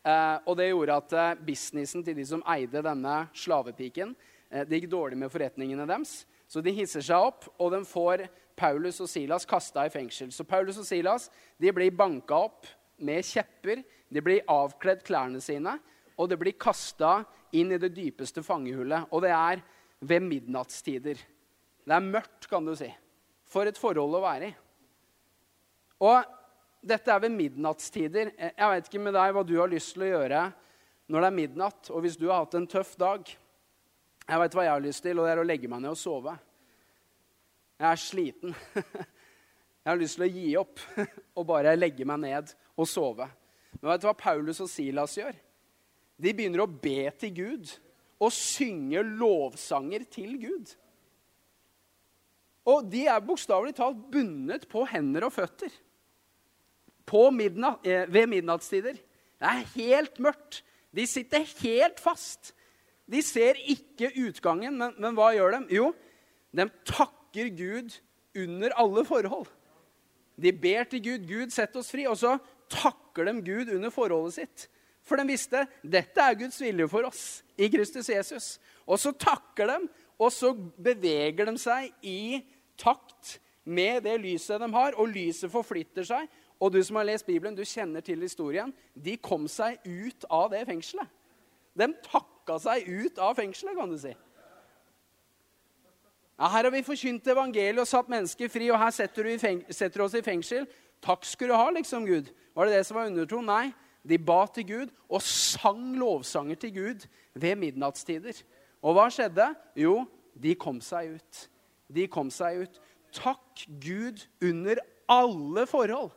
Eh, 0.08 0.38
og 0.48 0.56
det 0.56 0.70
gjorde 0.70 0.96
at 0.96 1.16
eh, 1.20 1.42
businessen 1.44 2.04
til 2.06 2.16
de 2.16 2.24
som 2.26 2.44
eide 2.48 2.84
denne 2.86 3.16
slavepiken, 3.36 4.14
eh, 4.48 4.64
det 4.64 4.80
gikk 4.80 4.94
dårlig 4.94 5.20
med 5.20 5.32
forretningene 5.34 5.88
deres. 5.90 6.22
Så 6.48 6.64
de 6.64 6.72
hisser 6.74 7.04
seg 7.04 7.20
opp, 7.20 7.50
og 7.60 7.74
de 7.76 7.84
får 7.86 8.24
Paulus 8.60 9.00
og 9.04 9.10
Silas 9.10 9.48
kasta 9.48 9.86
i 9.88 9.94
fengsel. 9.94 10.34
Så 10.36 10.44
Paulus 10.48 10.80
og 10.82 10.88
Silas 10.88 11.30
de 11.58 11.72
blir 11.76 11.96
banka 11.96 12.44
opp 12.50 12.68
med 13.00 13.24
kjepper. 13.26 13.84
De 14.12 14.24
blir 14.26 14.46
avkledd 14.50 15.04
klærne 15.08 15.42
sine, 15.44 15.78
og 16.20 16.30
de 16.32 16.38
blir 16.40 16.58
kasta 16.60 17.22
inn 17.56 17.72
i 17.72 17.80
det 17.82 17.94
dypeste 17.96 18.44
fangehullet. 18.46 19.08
Og 19.14 19.24
det 19.24 19.32
er 19.36 19.62
ved 20.00 20.26
midnattstider. 20.26 21.20
Det 21.86 21.96
er 21.96 22.06
mørkt, 22.06 22.48
kan 22.50 22.66
du 22.66 22.76
si. 22.78 22.90
For 23.50 23.70
et 23.70 23.80
forhold 23.80 24.18
å 24.18 24.24
være 24.24 24.50
i. 24.50 24.56
Og 26.06 26.36
dette 26.86 27.12
er 27.12 27.24
ved 27.24 27.34
midnattstider. 27.36 28.34
Jeg 28.38 28.74
vet 28.74 28.90
ikke 28.90 29.04
med 29.04 29.16
deg 29.18 29.34
hva 29.36 29.44
du 29.44 29.56
har 29.60 29.72
lyst 29.72 29.96
til 29.96 30.08
å 30.08 30.12
gjøre 30.14 30.50
når 31.10 31.24
det 31.24 31.30
er 31.32 31.40
midnatt, 31.40 31.90
og 31.90 32.04
hvis 32.06 32.20
du 32.20 32.28
har 32.30 32.44
hatt 32.44 32.54
en 32.60 32.68
tøff 32.70 32.92
dag. 33.02 33.26
Jeg 34.30 34.42
vet 34.44 34.56
hva 34.56 34.66
jeg 34.68 34.76
har 34.76 34.84
lyst 34.84 35.02
til, 35.02 35.18
og 35.18 35.26
det 35.26 35.32
er 35.34 35.42
å 35.42 35.48
legge 35.48 35.70
meg 35.72 35.82
ned 35.82 35.96
og 35.96 35.98
sove. 35.98 36.36
Jeg 37.80 37.88
er 37.88 38.02
sliten. 38.02 38.56
Jeg 39.84 39.88
har 39.94 40.00
lyst 40.00 40.20
til 40.20 40.26
å 40.28 40.34
gi 40.34 40.50
opp 40.60 40.82
og 41.40 41.48
bare 41.50 41.78
legge 41.78 42.06
meg 42.08 42.20
ned 42.26 42.52
og 42.76 42.90
sove. 42.90 43.30
Men 43.80 43.94
vet 43.94 44.04
du 44.04 44.10
hva 44.10 44.18
Paulus 44.20 44.60
og 44.62 44.70
Silas 44.70 45.16
gjør? 45.18 45.38
De 46.20 46.34
begynner 46.36 46.66
å 46.66 46.70
be 46.70 47.08
til 47.18 47.32
Gud 47.38 47.72
og 48.20 48.34
synge 48.36 49.02
lovsanger 49.08 50.04
til 50.12 50.36
Gud. 50.42 50.74
Og 52.68 52.90
de 52.92 53.06
er 53.08 53.24
bokstavelig 53.24 53.78
talt 53.80 54.02
bundet 54.12 54.68
på 54.70 54.84
hender 54.92 55.30
og 55.30 55.34
føtter 55.34 55.72
midnatt, 57.32 57.86
eh, 57.86 58.06
ved 58.08 58.28
midnattstider. 58.28 58.94
Det 58.94 59.48
er 59.48 59.66
helt 59.76 60.20
mørkt. 60.20 60.64
De 60.94 61.06
sitter 61.08 61.46
helt 61.62 62.00
fast. 62.00 62.54
De 63.10 63.22
ser 63.22 63.56
ikke 63.56 64.12
utgangen, 64.28 64.78
men, 64.78 64.94
men 64.98 65.16
hva 65.16 65.34
gjør 65.34 65.52
de? 65.58 65.76
Jo, 65.76 65.94
de 66.54 66.70
takker 66.86 67.19
Gud 67.34 68.00
under 68.38 68.74
alle 68.80 69.06
forhold. 69.06 69.48
De 70.40 70.52
ber 70.54 70.84
til 70.84 71.04
Gud. 71.04 71.28
'Gud, 71.28 71.50
sett 71.52 71.76
oss 71.76 71.92
fri.' 71.92 72.08
Og 72.08 72.18
så 72.18 72.38
takker 72.70 73.28
de 73.28 73.42
Gud 73.42 73.74
under 73.76 73.90
forholdet 73.90 74.34
sitt. 74.34 74.70
For 75.04 75.18
de 75.18 75.26
visste 75.28 75.66
dette 75.84 76.22
er 76.22 76.38
Guds 76.38 76.60
vilje 76.62 76.88
for 76.88 77.08
oss 77.08 77.44
i 77.58 77.68
Kristus 77.72 78.10
Jesus. 78.10 78.60
Og 78.86 79.00
så 79.00 79.12
takker 79.12 79.68
de, 79.68 79.78
og 80.20 80.32
så 80.32 80.54
beveger 80.54 81.50
de 81.50 81.56
seg 81.58 81.90
i 82.06 82.42
takt 82.80 83.40
med 83.66 84.04
det 84.06 84.20
lyset 84.22 84.62
de 84.62 84.70
har. 84.74 84.98
Og 85.00 85.12
lyset 85.14 85.52
forflytter 85.52 86.06
seg. 86.08 86.28
Og 86.60 86.74
du 86.74 86.82
som 86.84 87.00
har 87.00 87.08
lest 87.08 87.26
Bibelen, 87.26 87.56
du 87.56 87.64
kjenner 87.64 88.04
til 88.04 88.22
historien. 88.22 88.74
De 88.94 89.16
kom 89.18 89.48
seg 89.48 89.80
ut 89.88 90.26
av 90.30 90.50
det 90.52 90.66
fengselet. 90.68 91.08
De 91.80 91.88
takka 92.04 92.58
seg 92.60 92.90
ut 92.90 93.22
av 93.24 93.38
fengselet, 93.40 93.78
kan 93.78 93.92
du 93.92 93.98
si. 94.02 94.12
Ja, 96.40 96.48
her 96.48 96.70
har 96.70 96.72
vi 96.72 96.86
forkynt 96.88 97.26
evangeliet 97.28 97.82
og 97.84 97.88
satt 97.90 98.08
mennesker 98.08 98.48
fri, 98.52 98.70
og 98.72 98.80
her 98.80 98.94
setter 98.96 99.28
du, 99.28 99.34
setter 99.76 100.04
oss 100.06 100.16
i 100.16 100.24
fengsel. 100.24 100.70
Takk 101.04 101.28
skulle 101.28 101.52
du 101.52 101.60
ha, 101.60 101.68
liksom, 101.76 102.06
Gud. 102.08 102.30
Var 102.56 102.70
det 102.70 102.78
det 102.78 102.86
som 102.88 102.96
var 102.96 103.10
undertro? 103.10 103.42
Nei. 103.44 103.74
De 104.08 104.16
ba 104.16 104.46
til 104.48 104.64
Gud 104.70 104.94
og 105.12 105.20
sang 105.26 105.98
lovsanger 106.00 106.56
til 106.62 106.72
Gud 106.78 107.04
ved 107.36 107.60
midnattstider. 107.60 108.38
Og 108.80 108.96
hva 108.96 109.10
skjedde? 109.12 109.50
Jo, 109.76 110.06
de 110.32 110.56
kom 110.56 110.80
seg 110.84 111.18
ut. 111.18 111.42
De 111.92 112.08
kom 112.08 112.32
seg 112.32 112.64
ut. 112.64 112.80
Takk 113.20 113.66
Gud 113.84 114.24
under 114.40 114.80
alle 115.12 115.68
forhold. 115.68 116.14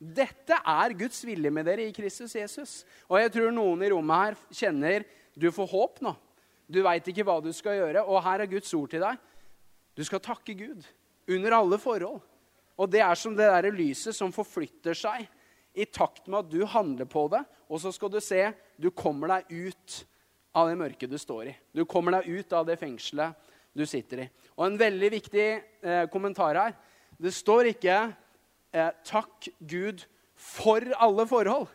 Dette 0.00 0.56
er 0.56 0.96
Guds 0.96 1.20
vilje 1.28 1.52
med 1.52 1.68
dere 1.68 1.84
i 1.84 1.92
Kristus 1.92 2.32
Jesus. 2.38 2.78
Og 3.10 3.20
jeg 3.20 3.34
tror 3.34 3.52
noen 3.52 3.84
i 3.84 3.92
rommet 3.92 4.24
her 4.24 4.40
kjenner 4.62 5.04
du 5.36 5.50
får 5.52 5.68
håp 5.68 6.00
nå. 6.06 6.14
Du 6.70 6.80
veit 6.86 7.04
ikke 7.10 7.26
hva 7.26 7.36
du 7.42 7.50
skal 7.52 7.76
gjøre, 7.80 8.06
og 8.06 8.22
her 8.24 8.44
er 8.44 8.48
Guds 8.48 8.72
ord 8.78 8.88
til 8.92 9.02
deg. 9.02 9.18
Du 10.00 10.04
skal 10.08 10.22
takke 10.24 10.54
Gud 10.56 10.86
under 11.28 11.52
alle 11.58 11.76
forhold. 11.76 12.22
Og 12.80 12.88
det 12.88 13.02
er 13.04 13.18
som 13.20 13.34
det 13.36 13.44
der 13.52 13.74
lyset 13.74 14.16
som 14.16 14.32
forflytter 14.32 14.96
seg 14.96 15.26
i 15.76 15.84
takt 15.84 16.24
med 16.24 16.46
at 16.46 16.54
du 16.54 16.62
handler 16.64 17.04
på 17.04 17.26
det. 17.28 17.42
Og 17.68 17.82
så 17.82 17.92
skal 17.92 18.08
du 18.08 18.16
se 18.24 18.46
du 18.80 18.88
kommer 18.96 19.34
deg 19.34 19.50
ut 19.68 19.98
av 20.56 20.70
det 20.70 20.78
mørket 20.80 21.12
du 21.12 21.18
står 21.20 21.50
i. 21.50 21.56
Du 21.76 21.84
kommer 21.84 22.16
deg 22.16 22.30
ut 22.32 22.54
av 22.56 22.64
det 22.70 22.78
fengselet 22.80 23.36
du 23.76 23.84
sitter 23.84 24.24
i. 24.24 24.26
Og 24.56 24.64
en 24.70 24.80
veldig 24.80 25.10
viktig 25.18 25.44
eh, 25.84 26.06
kommentar 26.10 26.56
her. 26.56 26.72
Det 27.20 27.34
står 27.36 27.74
ikke 27.74 27.98
eh, 28.72 28.90
'takk 29.04 29.52
Gud 29.60 30.06
for 30.34 30.80
alle 30.96 31.28
forhold'. 31.28 31.68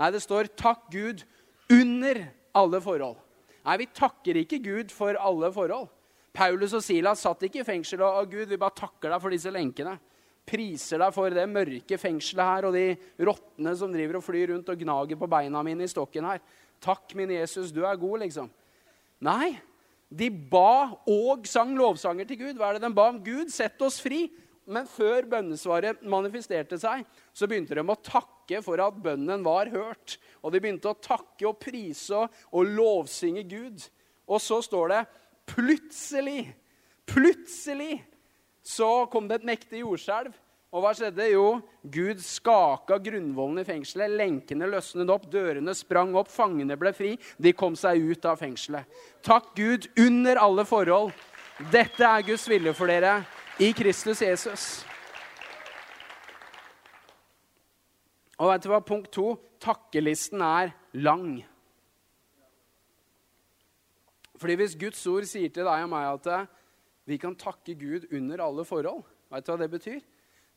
Nei, 0.00 0.10
det 0.10 0.24
står 0.24 0.48
'takk 0.56 0.88
Gud 0.90 1.22
under 1.68 2.24
alle 2.56 2.80
forhold'. 2.80 3.20
Nei, 3.68 3.76
vi 3.76 3.92
takker 3.92 4.40
ikke 4.40 4.64
Gud 4.64 4.90
for 4.90 5.20
alle 5.20 5.52
forhold. 5.52 5.92
Paulus 6.38 6.76
og 6.78 6.84
Silas 6.86 7.24
satt 7.24 7.42
ikke 7.48 7.64
i 7.64 7.66
fengsel 7.66 8.02
og, 8.04 8.22
og 8.22 8.30
Gud, 8.36 8.46
vi 8.46 8.60
bare 8.60 8.76
takker 8.78 9.10
deg 9.10 9.22
for 9.22 9.34
disse 9.34 9.50
lenkene. 9.50 9.96
Priser 10.48 11.02
deg 11.02 11.14
for 11.16 11.34
det 11.34 11.44
mørke 11.50 11.98
fengselet 12.00 12.50
her 12.52 12.68
og 12.68 12.76
de 12.76 12.84
rottene 13.26 13.74
som 13.76 13.92
driver 13.92 14.20
og 14.20 14.24
flyr 14.24 14.52
rundt 14.54 14.70
og 14.70 14.84
gnager 14.84 15.18
på 15.18 15.28
beina 15.30 15.62
mine 15.66 15.84
i 15.84 15.90
stokken 15.90 16.28
her. 16.30 16.40
Takk, 16.80 17.10
min 17.18 17.34
Jesus, 17.34 17.72
du 17.74 17.82
er 17.82 17.98
god, 17.98 18.22
liksom. 18.22 18.46
Nei, 19.26 19.56
de 20.08 20.30
ba 20.30 20.94
og 21.10 21.48
sang 21.50 21.74
lovsanger 21.76 22.28
til 22.28 22.38
Gud. 22.44 22.54
Hva 22.56 22.70
er 22.70 22.78
det 22.78 22.86
de 22.86 22.94
ba 22.96 23.08
om? 23.10 23.18
Gud, 23.24 23.50
sett 23.52 23.82
oss 23.84 23.98
fri. 24.00 24.28
Men 24.68 24.88
før 24.88 25.24
bønnesvaret 25.28 26.02
manifesterte 26.04 26.76
seg, 26.80 27.06
så 27.32 27.48
begynte 27.48 27.76
de 27.76 27.82
å 27.82 28.00
takke 28.04 28.60
for 28.64 28.80
at 28.84 28.96
bønnen 29.00 29.44
var 29.44 29.70
hørt. 29.72 30.18
Og 30.44 30.52
de 30.52 30.60
begynte 30.60 30.92
å 30.92 30.98
takke 31.02 31.48
og 31.48 31.56
prise 31.60 32.26
og 32.52 32.74
lovsynge 32.76 33.46
Gud. 33.48 33.88
Og 34.28 34.42
så 34.44 34.60
står 34.64 34.92
det 34.92 35.00
plutselig, 35.48 36.52
plutselig 37.08 38.02
så 38.62 39.06
kom 39.12 39.28
det 39.28 39.40
et 39.40 39.48
mektig 39.48 39.82
jordskjelv. 39.82 40.34
Og 40.68 40.82
hva 40.84 40.90
skjedde? 40.92 41.24
Jo, 41.32 41.46
Gud 41.88 42.18
skaka 42.20 42.98
grunnvollen 43.00 43.62
i 43.62 43.64
fengselet. 43.64 44.12
Lenkene 44.20 44.68
løsnet 44.68 45.08
opp, 45.08 45.24
dørene 45.32 45.72
sprang 45.72 46.12
opp, 46.20 46.28
fangene 46.28 46.76
ble 46.76 46.92
fri. 46.92 47.14
De 47.40 47.54
kom 47.56 47.76
seg 47.78 48.02
ut 48.10 48.28
av 48.28 48.36
fengselet. 48.42 48.84
Takk 49.24 49.54
Gud 49.56 49.88
under 49.96 50.42
alle 50.42 50.66
forhold. 50.68 51.14
Dette 51.72 52.04
er 52.04 52.26
Guds 52.28 52.44
vilje 52.52 52.76
for 52.76 52.92
dere 52.92 53.22
i 53.64 53.72
Kristus 53.72 54.20
Jesus. 54.22 54.66
Og 58.38 58.52
vet 58.52 58.62
du 58.62 58.68
hva? 58.70 58.84
Punkt 58.84 59.08
to 59.16 59.32
takkelisten 59.64 60.44
er 60.44 60.76
lang. 61.00 61.40
Fordi 64.38 64.56
hvis 64.60 64.76
Guds 64.78 65.00
ord 65.10 65.26
sier 65.28 65.50
til 65.52 65.66
deg 65.66 65.84
og 65.84 65.90
meg 65.92 66.06
at 66.12 66.30
eh, 66.34 66.46
vi 67.08 67.18
kan 67.20 67.36
takke 67.38 67.74
Gud 67.78 68.06
under 68.14 68.44
alle 68.44 68.64
forhold, 68.68 69.02
vet 69.32 69.46
du 69.46 69.52
hva 69.52 69.58
det 69.60 69.70
betyr? 69.72 70.00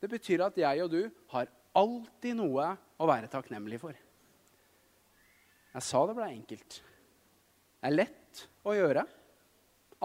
Det 0.02 0.10
betyr 0.12 0.46
at 0.46 0.58
jeg 0.62 0.86
og 0.86 0.94
du 0.94 1.02
har 1.34 1.52
alltid 1.78 2.38
noe 2.38 2.72
å 3.02 3.10
være 3.10 3.30
takknemlig 3.32 3.80
for. 3.82 3.98
Jeg 5.72 5.88
sa 5.88 6.02
det 6.08 6.18
ble 6.18 6.28
enkelt. 6.28 6.82
Det 7.82 7.90
er 7.90 7.96
lett 7.96 8.42
å 8.68 8.76
gjøre. 8.76 9.06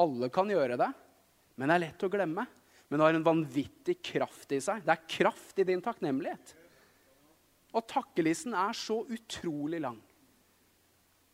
Alle 0.00 0.28
kan 0.33 0.50
gjøre 0.52 0.76
det, 0.80 0.92
men 1.56 1.68
det 1.68 1.76
er 1.76 1.85
lett 1.88 2.06
å 2.06 2.12
glemme 2.12 2.47
men 2.88 3.00
det 3.00 3.06
har 3.06 3.16
en 3.18 3.26
vanvittig 3.26 3.99
kraft 4.12 4.52
i 4.54 4.61
seg. 4.62 4.85
Det 4.87 4.95
er 4.95 5.09
kraft 5.11 5.59
i 5.59 5.66
din 5.66 5.83
takknemlighet. 5.83 6.54
Og 7.75 7.87
takkelisten 7.90 8.54
er 8.56 8.76
så 8.78 9.00
utrolig 9.11 9.80
lang. 9.83 9.99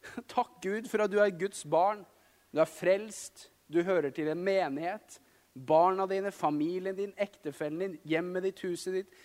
Takk 0.33 0.57
Gud 0.65 0.89
for 0.91 1.05
at 1.05 1.13
du 1.13 1.19
er 1.23 1.35
Guds 1.37 1.63
barn. 1.69 2.07
Du 2.53 2.61
er 2.61 2.69
frelst. 2.69 3.49
Du 3.73 3.81
hører 3.83 4.13
til 4.13 4.29
en 4.29 4.45
menighet. 4.45 5.19
Barna 5.53 6.07
dine, 6.09 6.33
familien 6.33 6.97
din, 6.97 7.13
ektefellen 7.21 7.81
din, 7.81 7.99
hjemmet 8.09 8.47
ditt, 8.47 8.63
huset 8.65 9.01
ditt. 9.01 9.19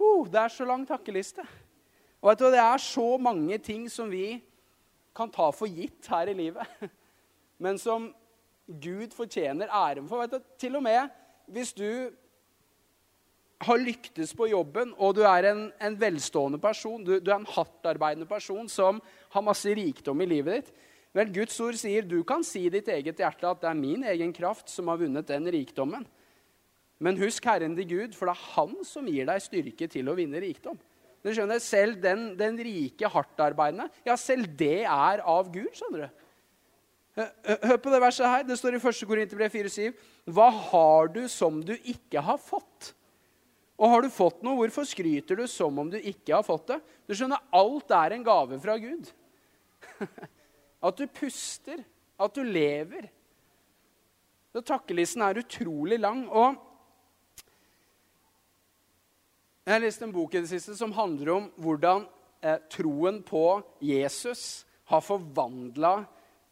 Uh, 0.00 0.26
det 0.28 0.40
er 0.40 0.52
så 0.52 0.66
lang 0.68 0.84
takkeliste. 0.88 1.44
Og 2.20 2.30
vet 2.30 2.40
du, 2.40 2.50
Det 2.50 2.60
er 2.60 2.78
så 2.78 3.16
mange 3.20 3.58
ting 3.58 3.88
som 3.90 4.10
vi 4.10 4.42
kan 5.16 5.30
ta 5.30 5.50
for 5.54 5.70
gitt 5.70 6.08
her 6.10 6.28
i 6.28 6.34
livet, 6.34 6.66
men 7.62 7.78
som 7.78 8.08
Gud 8.66 9.12
fortjener 9.14 9.68
æren 9.70 10.08
for. 10.08 10.24
Vet 10.24 10.32
du, 10.32 10.40
til 10.58 10.76
og 10.76 10.82
med 10.82 11.08
hvis 11.46 11.72
du 11.76 12.10
har 13.64 13.78
lyktes 13.80 14.32
på 14.36 14.48
jobben, 14.48 14.94
og 14.98 15.14
du 15.16 15.22
er 15.28 15.50
en, 15.50 15.66
en 15.80 16.00
velstående 16.00 16.58
person, 16.58 17.04
du, 17.04 17.18
du, 17.20 17.30
er 17.30 17.36
en 17.36 17.52
hardtarbeidende 17.54 18.26
person 18.28 18.68
som 18.68 19.00
har 19.30 19.44
masse 19.44 19.68
rikdom 19.76 20.20
i 20.20 20.28
livet 20.28 20.58
ditt 20.58 20.72
Vel, 21.14 21.30
Guds 21.30 21.60
ord 21.62 21.78
sier 21.78 22.06
du 22.06 22.18
kan 22.26 22.42
si 22.46 22.64
i 22.66 22.72
ditt 22.74 22.88
eget 22.90 23.20
hjerte 23.22 23.46
at 23.46 23.60
det 23.62 23.70
er 23.70 23.78
min 23.78 24.02
egen 24.10 24.32
kraft 24.34 24.72
som 24.72 24.90
har 24.90 24.98
vunnet 24.98 25.28
den 25.28 25.46
rikdommen. 25.54 26.02
Men 27.02 27.20
husk 27.20 27.44
Herren 27.46 27.76
din 27.78 27.88
Gud, 27.90 28.16
for 28.16 28.26
det 28.26 28.34
er 28.34 28.50
Han 28.54 28.74
som 28.86 29.06
gir 29.10 29.28
deg 29.28 29.42
styrke 29.42 29.88
til 29.90 30.10
å 30.10 30.16
vinne 30.18 30.42
rikdom. 30.42 30.78
Du 31.24 31.30
skjønner, 31.32 31.62
Selv 31.62 32.02
den, 32.02 32.34
den 32.36 32.58
rike, 32.58 33.08
hardtarbeidende, 33.08 33.88
ja, 34.04 34.16
selv 34.20 34.50
det 34.58 34.84
er 34.84 35.22
av 35.22 35.48
Gud. 35.52 35.70
skjønner 35.72 36.04
du. 36.04 36.20
Hør 37.14 37.78
på 37.78 37.92
det 37.94 38.02
verset 38.02 38.26
her. 38.26 38.42
Det 38.42 38.58
står 38.58 38.76
i 38.76 38.82
1. 38.82 39.06
Korinterbrev 39.06 39.54
4,7. 39.54 39.94
Hva 40.34 40.50
har 40.50 41.12
du 41.14 41.22
som 41.30 41.62
du 41.62 41.76
ikke 41.78 42.20
har 42.26 42.40
fått? 42.42 42.90
Og 43.78 43.90
har 43.90 44.02
du 44.02 44.10
fått 44.10 44.42
noe, 44.42 44.58
hvorfor 44.58 44.86
skryter 44.86 45.38
du 45.38 45.46
som 45.50 45.78
om 45.78 45.90
du 45.90 45.96
ikke 45.98 46.34
har 46.34 46.44
fått 46.46 46.72
det? 46.72 46.80
Du 47.06 47.14
skjønner, 47.14 47.42
alt 47.54 47.94
er 47.94 48.14
en 48.16 48.26
gave 48.26 48.58
fra 48.62 48.76
Gud. 48.82 49.10
At 50.84 51.00
du 51.00 51.06
puster, 51.08 51.80
at 52.20 52.36
du 52.36 52.44
lever. 52.44 53.08
Så 54.52 54.62
takkelisten 54.62 55.24
er 55.24 55.40
utrolig 55.40 55.98
lang. 55.98 56.26
Og 56.28 56.54
jeg 59.64 59.72
har 59.72 59.80
lest 59.80 60.04
en 60.04 60.12
bok 60.12 60.34
i 60.36 60.42
det 60.44 60.50
siste 60.52 60.76
som 60.76 60.92
handler 60.92 61.32
om 61.32 61.48
hvordan 61.56 62.04
eh, 62.44 62.60
troen 62.68 63.22
på 63.24 63.46
Jesus 63.80 64.66
har 64.92 65.00
forvandla 65.00 65.94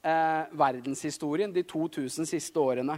eh, 0.00 0.48
verdenshistorien 0.56 1.52
de 1.52 1.62
2000 1.68 2.26
siste 2.30 2.56
årene. 2.56 2.96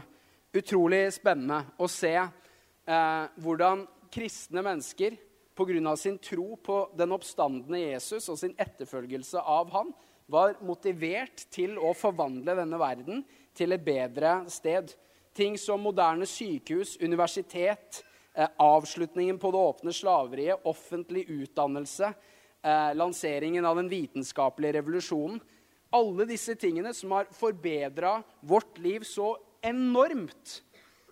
Utrolig 0.54 1.08
spennende 1.16 1.64
å 1.82 1.90
se 1.90 2.14
eh, 2.14 3.24
hvordan 3.42 3.82
kristne 4.14 4.62
mennesker 4.62 5.18
pga. 5.58 5.96
sin 5.96 6.18
tro 6.18 6.56
på 6.56 6.78
den 6.94 7.12
oppstandende 7.12 7.78
Jesus 7.78 8.28
og 8.28 8.38
sin 8.38 8.54
etterfølgelse 8.58 9.42
av 9.42 9.70
han, 9.74 9.90
var 10.26 10.56
motivert 10.64 11.46
til 11.52 11.78
å 11.78 11.92
forvandle 11.96 12.56
denne 12.56 12.78
verden 12.80 13.24
til 13.54 13.76
et 13.76 13.84
bedre 13.84 14.42
sted. 14.50 14.94
Ting 15.34 15.58
som 15.58 15.82
moderne 15.82 16.26
sykehus, 16.26 16.96
universitet, 17.02 18.02
eh, 18.34 18.48
avslutningen 18.58 19.38
på 19.38 19.50
det 19.52 19.60
åpne 19.60 19.92
slaveriet, 19.92 20.64
offentlig 20.64 21.26
utdannelse, 21.28 22.14
eh, 22.62 22.94
lanseringen 22.94 23.64
av 23.64 23.76
den 23.76 23.88
vitenskapelige 23.88 24.80
revolusjonen 24.80 25.40
alle 25.94 26.26
disse 26.28 26.56
tingene 26.58 26.92
som 26.96 27.12
har 27.14 27.28
forbedra 27.34 28.18
vårt 28.42 28.78
liv 28.82 29.04
så 29.06 29.34
enormt, 29.64 30.60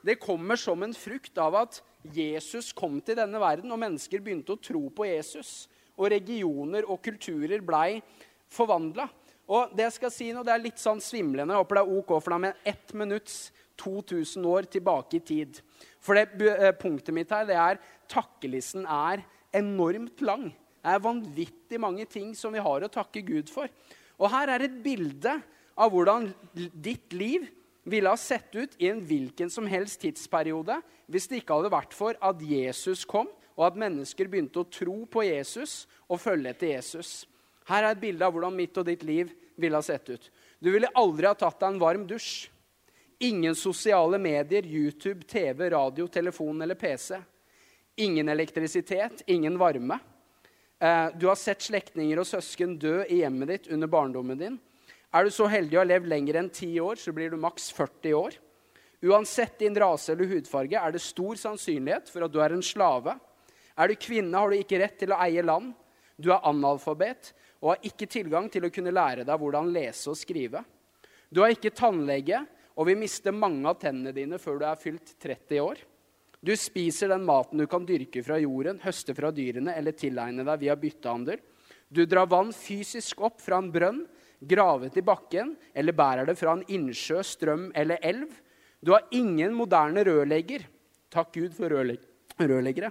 det 0.02 0.18
kommer 0.20 0.58
som 0.58 0.82
en 0.82 0.94
frukt 0.94 1.38
av 1.38 1.54
at 1.60 1.78
Jesus 2.02 2.72
kom 2.74 2.98
til 3.00 3.20
denne 3.20 3.38
verden, 3.38 3.70
og 3.70 3.78
mennesker 3.78 4.22
begynte 4.22 4.56
å 4.56 4.58
tro 4.60 4.88
på 4.90 5.06
Jesus. 5.06 5.68
Og 5.94 6.10
regioner 6.10 6.88
og 6.90 6.98
kulturer 7.04 7.62
blei 7.62 8.00
forvandla. 8.52 9.08
Og 9.52 9.72
det 9.76 9.88
jeg 9.88 9.96
skal 9.98 10.14
si 10.14 10.30
nå, 10.32 10.44
det 10.46 10.54
er 10.54 10.62
litt 10.62 10.80
sånn 10.80 11.02
svimlende. 11.02 11.54
Jeg 11.54 11.64
håper 11.64 11.80
det 11.80 11.82
er 11.82 11.98
ok 11.98 12.14
for 12.18 12.34
deg 12.34 12.42
med 12.44 12.68
ett 12.72 12.94
minutts 12.96 13.36
2000 13.82 14.46
år 14.48 14.68
tilbake 14.70 15.18
i 15.18 15.24
tid. 15.32 15.60
For 16.02 16.18
det 16.18 16.52
eh, 16.52 16.74
punktet 16.78 17.14
mitt 17.16 17.32
her, 17.34 17.46
det 17.48 17.58
er 17.58 17.80
takkelisten 18.10 18.86
er 18.86 19.24
enormt 19.56 20.22
lang. 20.24 20.50
Det 20.82 20.94
er 20.94 21.02
vanvittig 21.02 21.80
mange 21.80 22.06
ting 22.10 22.32
som 22.38 22.54
vi 22.54 22.62
har 22.62 22.84
å 22.84 22.92
takke 22.92 23.24
Gud 23.26 23.50
for. 23.52 23.70
Og 24.18 24.30
her 24.32 24.54
er 24.54 24.66
et 24.66 24.78
bilde 24.84 25.34
av 25.78 25.92
hvordan 25.92 26.30
ditt 26.54 27.14
liv 27.14 27.46
ville 27.88 28.10
ha 28.10 28.18
sett 28.18 28.54
ut 28.54 28.74
i 28.78 28.88
en 28.92 29.02
hvilken 29.02 29.50
som 29.50 29.66
helst 29.66 30.02
tidsperiode 30.04 30.78
hvis 31.10 31.26
det 31.30 31.42
ikke 31.42 31.58
hadde 31.58 31.72
vært 31.72 31.94
for 31.96 32.18
at 32.22 32.42
Jesus 32.46 33.02
kom, 33.08 33.30
og 33.52 33.66
at 33.66 33.78
mennesker 33.78 34.30
begynte 34.30 34.62
å 34.62 34.70
tro 34.70 35.02
på 35.10 35.26
Jesus 35.26 35.82
og 36.08 36.22
følge 36.22 36.54
etter 36.54 36.70
Jesus. 36.72 37.10
Her 37.68 37.84
er 37.84 37.94
et 37.94 38.02
bilde 38.02 38.26
av 38.26 38.34
hvordan 38.34 38.56
mitt 38.56 38.78
og 38.80 38.86
ditt 38.88 39.04
liv 39.06 39.30
ville 39.60 39.78
ha 39.78 39.84
sett 39.84 40.08
ut. 40.10 40.30
Du 40.58 40.70
ville 40.72 40.90
aldri 40.98 41.28
ha 41.28 41.34
tatt 41.38 41.60
deg 41.60 41.74
en 41.74 41.82
varm 41.82 42.06
dusj. 42.08 42.48
Ingen 43.22 43.54
sosiale 43.54 44.18
medier, 44.18 44.66
YouTube, 44.66 45.26
TV, 45.30 45.68
radio, 45.70 46.08
telefon 46.10 46.62
eller 46.62 46.74
PC. 46.74 47.20
Ingen 48.02 48.28
elektrisitet, 48.32 49.22
ingen 49.30 49.58
varme. 49.58 49.98
Eh, 50.82 51.08
du 51.18 51.28
har 51.28 51.38
sett 51.38 51.62
slektninger 51.62 52.18
og 52.18 52.26
søsken 52.26 52.74
dø 52.82 53.04
i 53.04 53.20
hjemmet 53.20 53.52
ditt 53.52 53.68
under 53.70 53.90
barndommen 53.90 54.40
din. 54.40 54.56
Er 55.14 55.28
du 55.28 55.30
så 55.30 55.46
heldig 55.46 55.76
å 55.76 55.82
ha 55.84 55.86
levd 55.86 56.08
lenger 56.10 56.40
enn 56.40 56.48
ti 56.50 56.72
år, 56.80 56.98
så 56.98 57.12
blir 57.14 57.30
du 57.30 57.38
maks 57.38 57.68
40 57.76 58.16
år. 58.18 58.38
Uansett 59.02 59.58
din 59.60 59.76
rase 59.78 60.14
eller 60.14 60.30
hudfarge 60.30 60.78
er 60.78 60.94
det 60.94 61.02
stor 61.04 61.38
sannsynlighet 61.38 62.10
for 62.10 62.26
at 62.26 62.32
du 62.32 62.40
er 62.42 62.54
en 62.54 62.64
slave. 62.64 63.14
Er 63.78 63.90
du 63.90 63.98
kvinne, 63.98 64.34
har 64.34 64.50
du 64.50 64.58
ikke 64.58 64.80
rett 64.82 64.98
til 64.98 65.14
å 65.14 65.20
eie 65.22 65.42
land. 65.44 65.72
Du 66.18 66.30
er 66.32 66.42
analfabet 66.48 67.32
og 67.62 67.70
har 67.70 67.86
ikke 67.86 68.10
tilgang 68.10 68.48
til 68.50 68.66
å 68.66 68.72
kunne 68.74 68.92
lære 68.94 69.24
deg 69.26 69.38
hvordan 69.38 69.70
lese 69.72 70.10
og 70.10 70.18
skrive. 70.18 70.64
Du 71.30 71.40
har 71.40 71.54
ikke 71.54 71.72
tannlege 71.72 72.42
og 72.74 72.88
vil 72.88 72.98
miste 72.98 73.32
mange 73.32 73.64
av 73.70 73.78
tennene 73.80 74.12
dine 74.16 74.40
før 74.42 74.58
du 74.60 74.66
er 74.66 74.80
fylt 74.80 75.14
30 75.22 75.62
år. 75.62 75.82
Du 76.42 76.50
spiser 76.58 77.12
den 77.12 77.22
maten 77.22 77.60
du 77.62 77.68
kan 77.70 77.86
dyrke 77.86 78.24
fra 78.26 78.40
jorden, 78.42 78.80
høste 78.82 79.14
fra 79.14 79.30
dyrene 79.30 79.76
eller 79.78 79.94
tilegne 79.94 80.42
deg 80.48 80.64
via 80.64 80.76
byttehandel. 80.76 81.38
Du 81.86 82.02
drar 82.08 82.26
vann 82.26 82.50
fysisk 82.56 83.20
opp 83.22 83.38
fra 83.44 83.60
en 83.62 83.70
brønn, 83.70 84.00
gravet 84.42 84.96
i 84.98 85.04
bakken, 85.06 85.52
eller 85.70 85.94
bærer 85.94 86.26
det 86.26 86.34
fra 86.40 86.56
en 86.56 86.64
innsjø, 86.66 87.20
strøm 87.22 87.68
eller 87.78 88.02
elv. 88.02 88.32
Du 88.82 88.90
har 88.96 89.06
ingen 89.14 89.54
moderne 89.54 90.02
rørlegger. 90.08 90.66
Takk 91.12 91.30
Gud 91.36 91.54
for 91.54 91.70
rørleg 91.70 92.02
rørleggere. 92.40 92.90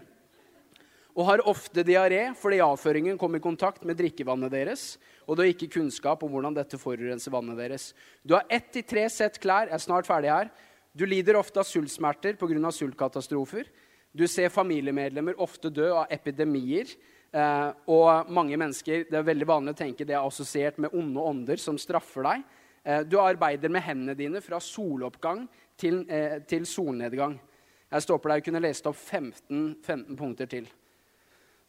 Og 1.11 1.25
har 1.27 1.43
ofte 1.49 1.83
diaré 1.83 2.29
fordi 2.39 2.61
avføringen 2.63 3.17
kom 3.19 3.35
i 3.35 3.43
kontakt 3.43 3.83
med 3.87 3.97
drikkevannet 3.99 4.51
deres, 4.53 4.83
og 5.27 5.35
du 5.35 5.43
har 5.43 5.51
ikke 5.51 5.71
kunnskap 5.73 6.23
om 6.23 6.31
hvordan 6.31 6.55
dette 6.55 6.79
forurenser 6.79 7.33
vannet 7.33 7.59
deres. 7.59 7.91
Du 8.23 8.35
har 8.37 8.47
ett 8.49 8.71
til 8.71 8.85
tre 8.87 9.07
sett 9.11 9.39
klær. 9.41 9.67
Jeg 9.67 9.75
er 9.75 9.83
snart 9.83 10.07
ferdig 10.07 10.31
her. 10.31 10.51
Du 10.95 11.05
lider 11.07 11.39
ofte 11.39 11.61
av 11.61 11.67
sultsmerter 11.67 12.35
pga. 12.39 12.71
sultkatastrofer. 12.71 13.67
Du 14.11 14.27
ser 14.27 14.49
familiemedlemmer 14.49 15.39
ofte 15.39 15.69
dø 15.69 15.91
av 15.93 16.07
epidemier. 16.11 16.87
Eh, 17.31 17.69
og 17.87 18.31
mange 18.31 18.57
mennesker 18.59 19.05
det 19.07 19.19
er 19.19 19.27
veldig 19.27 19.47
vanlig 19.47 19.71
å 19.71 19.79
tenke 19.79 20.03
det 20.03 20.17
er 20.17 20.25
assosiert 20.25 20.77
med 20.83 20.91
onde 20.91 21.19
ånder 21.19 21.57
som 21.57 21.77
straffer 21.79 22.27
deg. 22.27 22.43
Eh, 22.83 23.03
du 23.07 23.19
arbeider 23.21 23.71
med 23.71 23.85
hendene 23.85 24.17
dine 24.19 24.41
fra 24.43 24.59
soloppgang 24.59 25.47
til, 25.77 26.03
eh, 26.09 26.39
til 26.39 26.65
solnedgang. 26.65 27.39
Jeg 27.91 28.01
stopper 28.01 28.29
der 28.29 28.37
og 28.37 28.43
kunne 28.43 28.61
lest 28.61 28.87
opp 28.87 28.95
15, 28.95 29.75
15 29.83 30.17
punkter 30.17 30.45
til. 30.47 30.67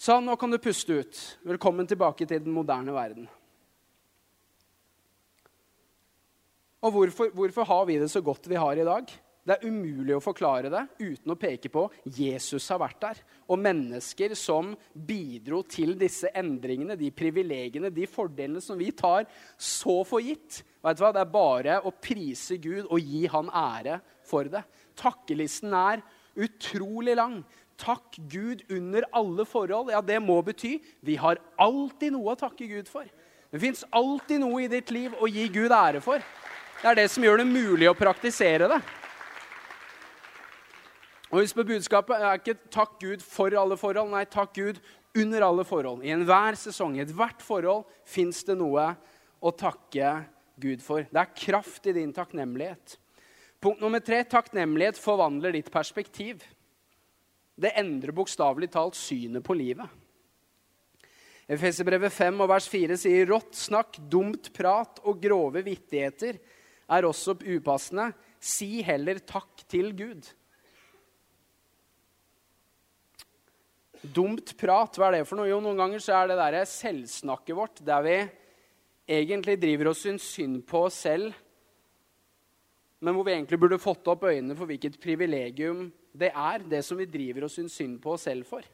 Sånn, 0.03 0.25
nå 0.27 0.35
kan 0.35 0.51
du 0.51 0.59
puste 0.59 0.97
ut. 0.99 1.19
Velkommen 1.47 1.87
tilbake 1.87 2.27
til 2.27 2.41
den 2.43 2.51
moderne 2.51 2.91
verden. 2.91 3.29
Og 6.83 6.97
hvorfor, 6.97 7.29
hvorfor, 7.31 7.69
har 7.69 7.85
vi 7.87 8.01
det 8.01 8.09
så 8.11 8.19
godt 8.27 8.49
vi 8.51 8.59
har 8.59 8.81
i 8.81 8.87
dag? 8.88 9.12
Det 9.47 9.55
er 9.55 9.69
umulig 9.69 10.17
å 10.17 10.25
forklare 10.25 10.73
det 10.75 10.81
uten 10.99 11.31
å 11.31 11.37
peke 11.38 11.71
på 11.71 11.85
Jesus 12.19 12.67
har 12.75 12.81
vært 12.83 12.99
der. 13.05 13.21
Og 13.47 13.62
mennesker 13.62 14.35
som 14.38 14.73
bidro 14.91 15.61
til 15.71 15.95
disse 16.01 16.33
endringene, 16.35 16.99
de 16.99 17.12
privilegiene, 17.15 17.93
de 17.95 18.09
fordelene 18.11 18.62
som 18.65 18.81
vi 18.81 18.91
tar 18.91 19.29
så 19.55 20.01
for 20.09 20.19
gitt. 20.19 20.65
Vet 20.83 20.99
du 20.99 21.05
hva? 21.05 21.12
Det 21.15 21.23
er 21.23 21.37
bare 21.37 21.79
å 21.79 21.95
prise 21.95 22.59
Gud 22.59 22.88
og 22.88 22.99
gi 22.99 23.23
han 23.31 23.55
ære 23.55 24.01
for 24.27 24.51
det. 24.51 24.65
Takkelisten 24.99 25.79
er 25.79 26.03
utrolig 26.35 27.15
lang. 27.17 27.43
Takk 27.83 28.16
Gud 28.31 28.62
under 28.71 29.05
alle 29.12 29.45
forhold. 29.49 29.90
Ja, 29.90 30.01
det 30.05 30.21
må 30.23 30.38
bety 30.47 30.77
vi 31.03 31.16
har 31.18 31.40
alltid 31.59 32.14
noe 32.14 32.35
å 32.35 32.38
takke 32.38 32.68
Gud 32.71 32.90
for. 32.90 33.09
Det 33.53 33.61
fins 33.61 33.83
alltid 33.90 34.40
noe 34.40 34.62
i 34.64 34.71
ditt 34.71 34.90
liv 34.95 35.14
å 35.18 35.29
gi 35.29 35.49
Gud 35.53 35.75
ære 35.75 36.01
for. 36.05 36.23
Det 36.83 36.88
er 36.88 36.99
det 37.03 37.11
som 37.11 37.25
gjør 37.27 37.42
det 37.42 37.49
mulig 37.51 37.90
å 37.90 37.99
praktisere 37.99 38.71
det. 38.71 38.81
Og 41.33 41.40
husk 41.40 41.57
på 41.57 41.64
budskapet 41.64 42.21
er 42.21 42.38
ikke 42.38 42.59
'takk 42.71 42.99
Gud 43.01 43.23
for 43.25 43.55
alle 43.57 43.77
forhold'. 43.77 44.11
Nei, 44.11 44.25
takk 44.25 44.55
Gud 44.55 44.81
under 45.16 45.42
alle 45.42 45.64
forhold. 45.64 46.05
I 46.05 46.12
enhver 46.12 46.57
sesong, 46.57 46.97
i 46.97 47.05
ethvert 47.05 47.42
forhold, 47.42 47.85
fins 48.05 48.45
det 48.45 48.57
noe 48.59 48.97
å 49.42 49.51
takke 49.51 50.25
Gud 50.61 50.83
for. 50.85 51.07
Det 51.09 51.21
er 51.21 51.35
kraft 51.37 51.87
i 51.87 51.92
din 51.97 52.12
takknemlighet. 52.12 52.99
Punkt 53.62 53.81
nummer 53.81 54.01
tre 54.01 54.25
takknemlighet 54.25 54.99
forvandler 54.99 55.53
ditt 55.53 55.71
perspektiv. 55.73 56.42
Det 57.55 57.75
endrer 57.79 58.15
bokstavelig 58.17 58.71
talt 58.73 58.97
synet 58.97 59.45
på 59.45 59.57
livet. 59.57 59.87
Efeserbrevet 61.53 62.15
5 62.15 62.41
og 62.45 62.51
vers 62.53 62.69
4 62.71 62.97
sier 63.01 63.27
rått 63.29 63.57
snakk, 63.59 63.99
dumt 64.09 64.53
prat 64.55 65.03
og 65.05 65.19
grove 65.21 65.65
vittigheter 65.67 66.38
er 66.93 67.09
også 67.09 67.35
upassende. 67.43 68.12
Si 68.43 68.81
heller 68.87 69.21
takk 69.27 69.65
til 69.71 69.93
Gud. 69.97 70.31
Dumt 74.03 74.57
prat, 74.59 74.97
hva 74.99 75.11
er 75.11 75.21
det 75.21 75.27
for 75.29 75.38
noe? 75.38 75.51
Jo, 75.51 75.61
noen 75.62 75.79
ganger 75.79 76.03
så 76.03 76.17
er 76.19 76.33
det 76.33 76.38
der 76.41 76.65
selvsnakket 76.67 77.55
vårt 77.55 77.83
der 77.87 78.03
vi 78.07 78.17
egentlig 79.12 79.59
driver 79.62 79.93
og 79.93 79.99
syns 79.99 80.27
synd 80.35 80.62
på 80.67 80.87
oss 80.88 81.03
selv, 81.05 81.35
men 83.03 83.15
hvor 83.15 83.27
vi 83.27 83.35
egentlig 83.35 83.59
burde 83.59 83.83
fått 83.83 84.07
opp 84.11 84.25
øynene 84.31 84.55
for 84.59 84.71
hvilket 84.71 84.99
privilegium 85.03 85.88
det 86.12 86.29
er, 86.29 86.64
det 86.68 86.83
som 86.85 86.98
vi 87.01 87.09
driver 87.09 87.46
og 87.46 87.53
syns 87.53 87.75
synd 87.79 87.98
på 88.03 88.12
oss 88.14 88.27
selv 88.29 88.44
for. 88.48 88.64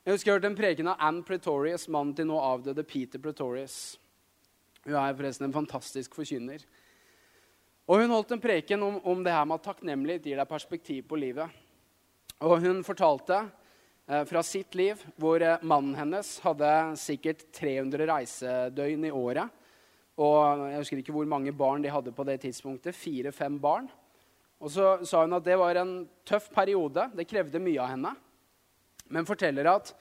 Jeg 0.00 0.16
husker 0.16 0.30
jeg 0.30 0.38
hørte 0.38 0.48
en 0.50 0.58
preken 0.58 0.88
av 0.90 1.02
Ann 1.06 1.20
Pretorius, 1.22 1.86
mannen 1.92 2.14
til 2.16 2.26
nå 2.26 2.38
avdøde 2.40 2.86
Peter 2.88 3.20
Pretorius. 3.22 3.98
Hun 4.86 4.96
er 4.96 5.14
forresten 5.14 5.46
en 5.46 5.54
fantastisk 5.54 6.16
forkynner. 6.16 6.64
Og 7.90 8.00
Hun 8.00 8.14
holdt 8.14 8.32
en 8.34 8.42
preken 8.42 8.82
om, 8.86 8.96
om 9.04 9.22
det 9.22 9.34
her 9.34 9.46
med 9.46 9.60
at 9.60 9.68
takknemlighet 9.68 10.26
gir 10.26 10.40
deg 10.40 10.48
perspektiv 10.48 11.04
på 11.10 11.18
livet. 11.20 11.52
Og 12.40 12.62
Hun 12.64 12.84
fortalte 12.86 13.42
eh, 13.44 14.24
fra 14.24 14.42
sitt 14.46 14.74
liv 14.78 15.02
hvor 15.20 15.42
eh, 15.44 15.62
mannen 15.62 15.98
hennes 15.98 16.32
hadde 16.46 16.72
sikkert 16.98 17.44
300 17.60 18.08
reisedøgn 18.08 19.04
i 19.10 19.14
året. 19.14 19.52
Og 20.20 20.66
Jeg 20.70 20.80
husker 20.80 21.02
ikke 21.02 21.16
hvor 21.18 21.28
mange 21.28 21.52
barn 21.52 21.84
de 21.84 21.92
hadde 21.92 22.14
på 22.16 22.24
det 22.24 22.40
tidspunktet. 22.46 22.96
Fire-fem 22.96 23.60
barn. 23.60 23.90
Og 24.60 24.72
så 24.72 24.92
sa 25.08 25.24
hun 25.24 25.38
at 25.38 25.46
det 25.46 25.56
var 25.58 25.80
en 25.80 25.94
tøff 26.28 26.50
periode. 26.52 27.06
Det 27.16 27.28
krevde 27.28 27.62
mye 27.62 27.80
av 27.80 27.94
henne. 27.94 28.12
Men 29.10 29.28
forteller 29.28 29.70
at 29.72 29.94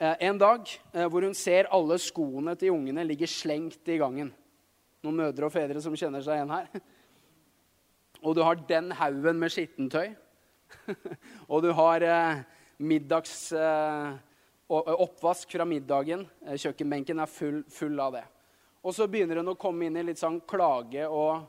eh, 0.00 0.16
en 0.28 0.40
dag 0.40 0.64
eh, 0.94 1.06
hvor 1.06 1.26
hun 1.26 1.36
ser 1.36 1.68
alle 1.70 1.98
skoene 2.00 2.56
til 2.58 2.74
ungene 2.74 3.04
ligge 3.06 3.28
slengt 3.30 3.88
i 3.88 4.00
gangen 4.00 4.32
Noen 5.00 5.16
mødre 5.16 5.46
og 5.48 5.52
fedre 5.54 5.80
som 5.80 5.94
kjenner 5.96 6.20
seg 6.20 6.36
igjen 6.36 6.50
her. 6.52 6.66
Og 8.26 8.34
du 8.36 8.42
har 8.44 8.58
den 8.68 8.90
haugen 8.92 9.38
med 9.40 9.52
skittentøy. 9.52 10.10
og 11.52 11.62
du 11.64 11.70
har 11.74 12.04
eh, 12.04 12.42
middags 12.84 13.52
eh, 13.56 14.10
oppvask 14.70 15.56
fra 15.56 15.66
middagen. 15.68 16.26
Eh, 16.46 16.58
kjøkkenbenken 16.60 17.22
er 17.22 17.30
full, 17.30 17.62
full, 17.72 17.96
av 18.00 18.18
det. 18.18 18.24
Og 18.84 18.94
så 18.96 19.08
begynner 19.10 19.40
hun 19.40 19.52
å 19.52 19.58
komme 19.60 19.88
inn 19.88 19.98
i 20.00 20.04
litt 20.06 20.20
sånn 20.20 20.40
klage 20.48 21.06
og, 21.08 21.48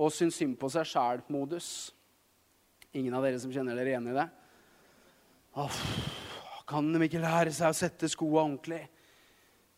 og 0.00 0.12
syns 0.14 0.38
synd 0.40 0.56
på 0.60 0.70
seg 0.72 0.88
sjæl-modus. 0.88 1.90
Ingen 2.96 3.14
av 3.14 3.26
dere 3.26 3.40
som 3.42 3.52
kjenner 3.52 3.76
dere 3.76 3.92
igjen 3.92 4.08
i 4.10 4.16
det? 4.16 4.26
Åh, 5.60 5.78
kan 6.70 6.88
de 6.92 7.04
ikke 7.04 7.22
lære 7.22 7.52
seg 7.54 7.70
å 7.70 7.76
sette 7.76 8.08
skoa 8.10 8.46
ordentlig? 8.46 8.82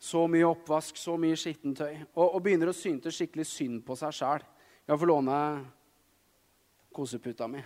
Så 0.03 0.25
mye 0.27 0.47
oppvask, 0.47 0.97
så 0.99 1.15
mye 1.19 1.37
skittentøy. 1.39 1.93
Og, 2.15 2.25
og 2.25 2.41
begynner 2.43 2.71
å 2.71 2.75
synte 2.75 3.11
skikkelig 3.13 3.45
synd 3.47 3.83
på 3.87 3.95
seg 3.99 4.15
sjæl. 4.15 4.43
Jeg 4.87 4.99
får 4.99 5.09
låne 5.09 5.37
koseputa 6.93 7.47
mi. 7.49 7.61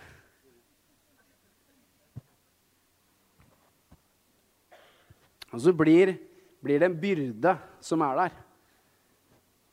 Og 5.48 5.60
så 5.64 5.72
blir, 5.72 6.12
blir, 6.60 6.78
det 6.78 6.88
en 6.90 7.00
byrde 7.00 7.54
som 7.80 8.02
er 8.04 8.22
der. 8.22 8.40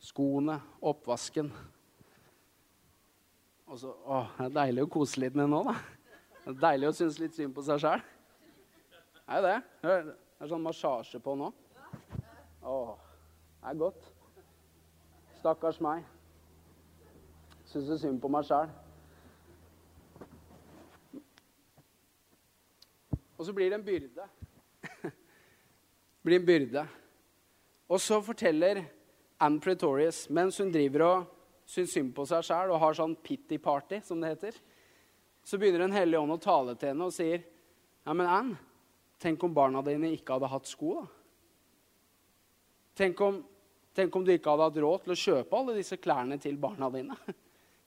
Skoene, 0.06 0.60
oppvasken. 0.80 1.52
Og 3.66 3.80
så 3.82 3.92
Å, 4.06 4.22
det 4.38 4.46
er 4.46 4.56
deilig 4.60 4.86
å 4.86 4.92
kose 4.94 5.22
litt 5.24 5.38
med 5.38 5.50
nå, 5.50 5.64
da. 5.66 5.74
Det 6.44 6.52
er 6.54 6.60
deilig 6.62 6.92
å 6.92 6.96
synes 7.00 7.18
litt 7.22 7.34
synd 7.38 7.56
på 7.56 7.64
seg 7.66 7.82
sjæl. 7.82 8.04
Er 9.26 9.42
det 9.42 9.54
det? 9.56 9.60
Det 9.82 10.46
er 10.46 10.52
sånn 10.52 10.62
massasje 10.62 11.22
på 11.24 11.34
nå. 11.40 11.50
Å, 12.62 12.76
det 13.64 13.72
er 13.72 13.80
godt. 13.80 14.10
Stakkars 15.40 15.82
meg. 15.82 16.06
Syns 17.72 17.90
synd 18.04 18.22
på 18.22 18.30
meg 18.30 18.46
sjæl. 18.46 18.70
Og 23.36 23.48
så 23.48 23.54
blir 23.54 23.74
det 23.74 23.80
en 23.80 23.86
byrde. 23.86 24.28
blir 26.26 26.40
en 26.40 26.46
byrde. 26.48 26.86
Og 27.90 28.02
så 28.02 28.22
forteller 28.22 28.86
Anne 29.42 29.60
Pretorius, 29.62 30.28
mens 30.30 30.62
hun 30.62 30.72
driver 30.74 31.04
og 31.10 31.35
syns 31.66 31.94
synd 31.96 32.14
på 32.16 32.26
seg 32.30 32.46
sjæl 32.46 32.74
og 32.74 32.82
har 32.82 32.98
sånn 32.98 33.18
pity 33.26 33.58
party, 33.62 34.00
som 34.06 34.22
det 34.22 34.36
heter, 34.36 34.58
så 35.46 35.58
begynner 35.62 35.86
Den 35.86 35.98
hellige 35.98 36.22
ånd 36.22 36.34
å 36.34 36.42
tale 36.42 36.76
til 36.76 36.94
henne 36.94 37.06
og 37.06 37.14
sier, 37.14 37.44
'Ja, 38.06 38.14
men 38.14 38.28
Anne, 38.28 38.58
tenk 39.20 39.44
om 39.44 39.54
barna 39.54 39.82
dine 39.82 40.14
ikke 40.14 40.34
hadde 40.34 40.50
hatt 40.50 40.66
sko, 40.66 41.02
da?' 41.02 41.08
Tenk 42.96 43.22
om, 43.22 43.44
tenk 43.94 44.16
om 44.16 44.24
du 44.24 44.32
ikke 44.32 44.50
hadde 44.50 44.64
hatt 44.70 44.78
råd 44.80 45.04
til 45.04 45.12
å 45.12 45.20
kjøpe 45.20 45.58
alle 45.58 45.76
disse 45.76 45.98
klærne 45.98 46.40
til 46.40 46.56
barna 46.58 46.90
dine? 46.90 47.18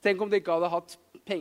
Tenk 0.05 0.21
om 0.21 0.31
du 0.31 0.37
ikke 0.37 0.53
hadde 0.53 0.71
hatt 0.71 0.99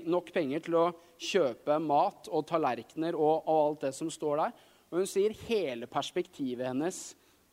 nok 0.07 0.31
penger 0.33 0.63
til 0.65 0.77
å 0.79 0.85
kjøpe 1.21 1.75
mat 1.83 2.29
og 2.31 2.45
tallerkener 2.47 3.13
og, 3.13 3.43
og, 3.45 3.59
alt 3.67 3.81
det 3.81 3.91
som 3.93 4.09
står 4.09 4.37
der. 4.37 4.55
Og 4.89 5.01
hun 5.01 5.09
sier 5.09 5.35
hele 5.45 5.85
perspektivet 5.91 6.65
hennes 6.65 7.01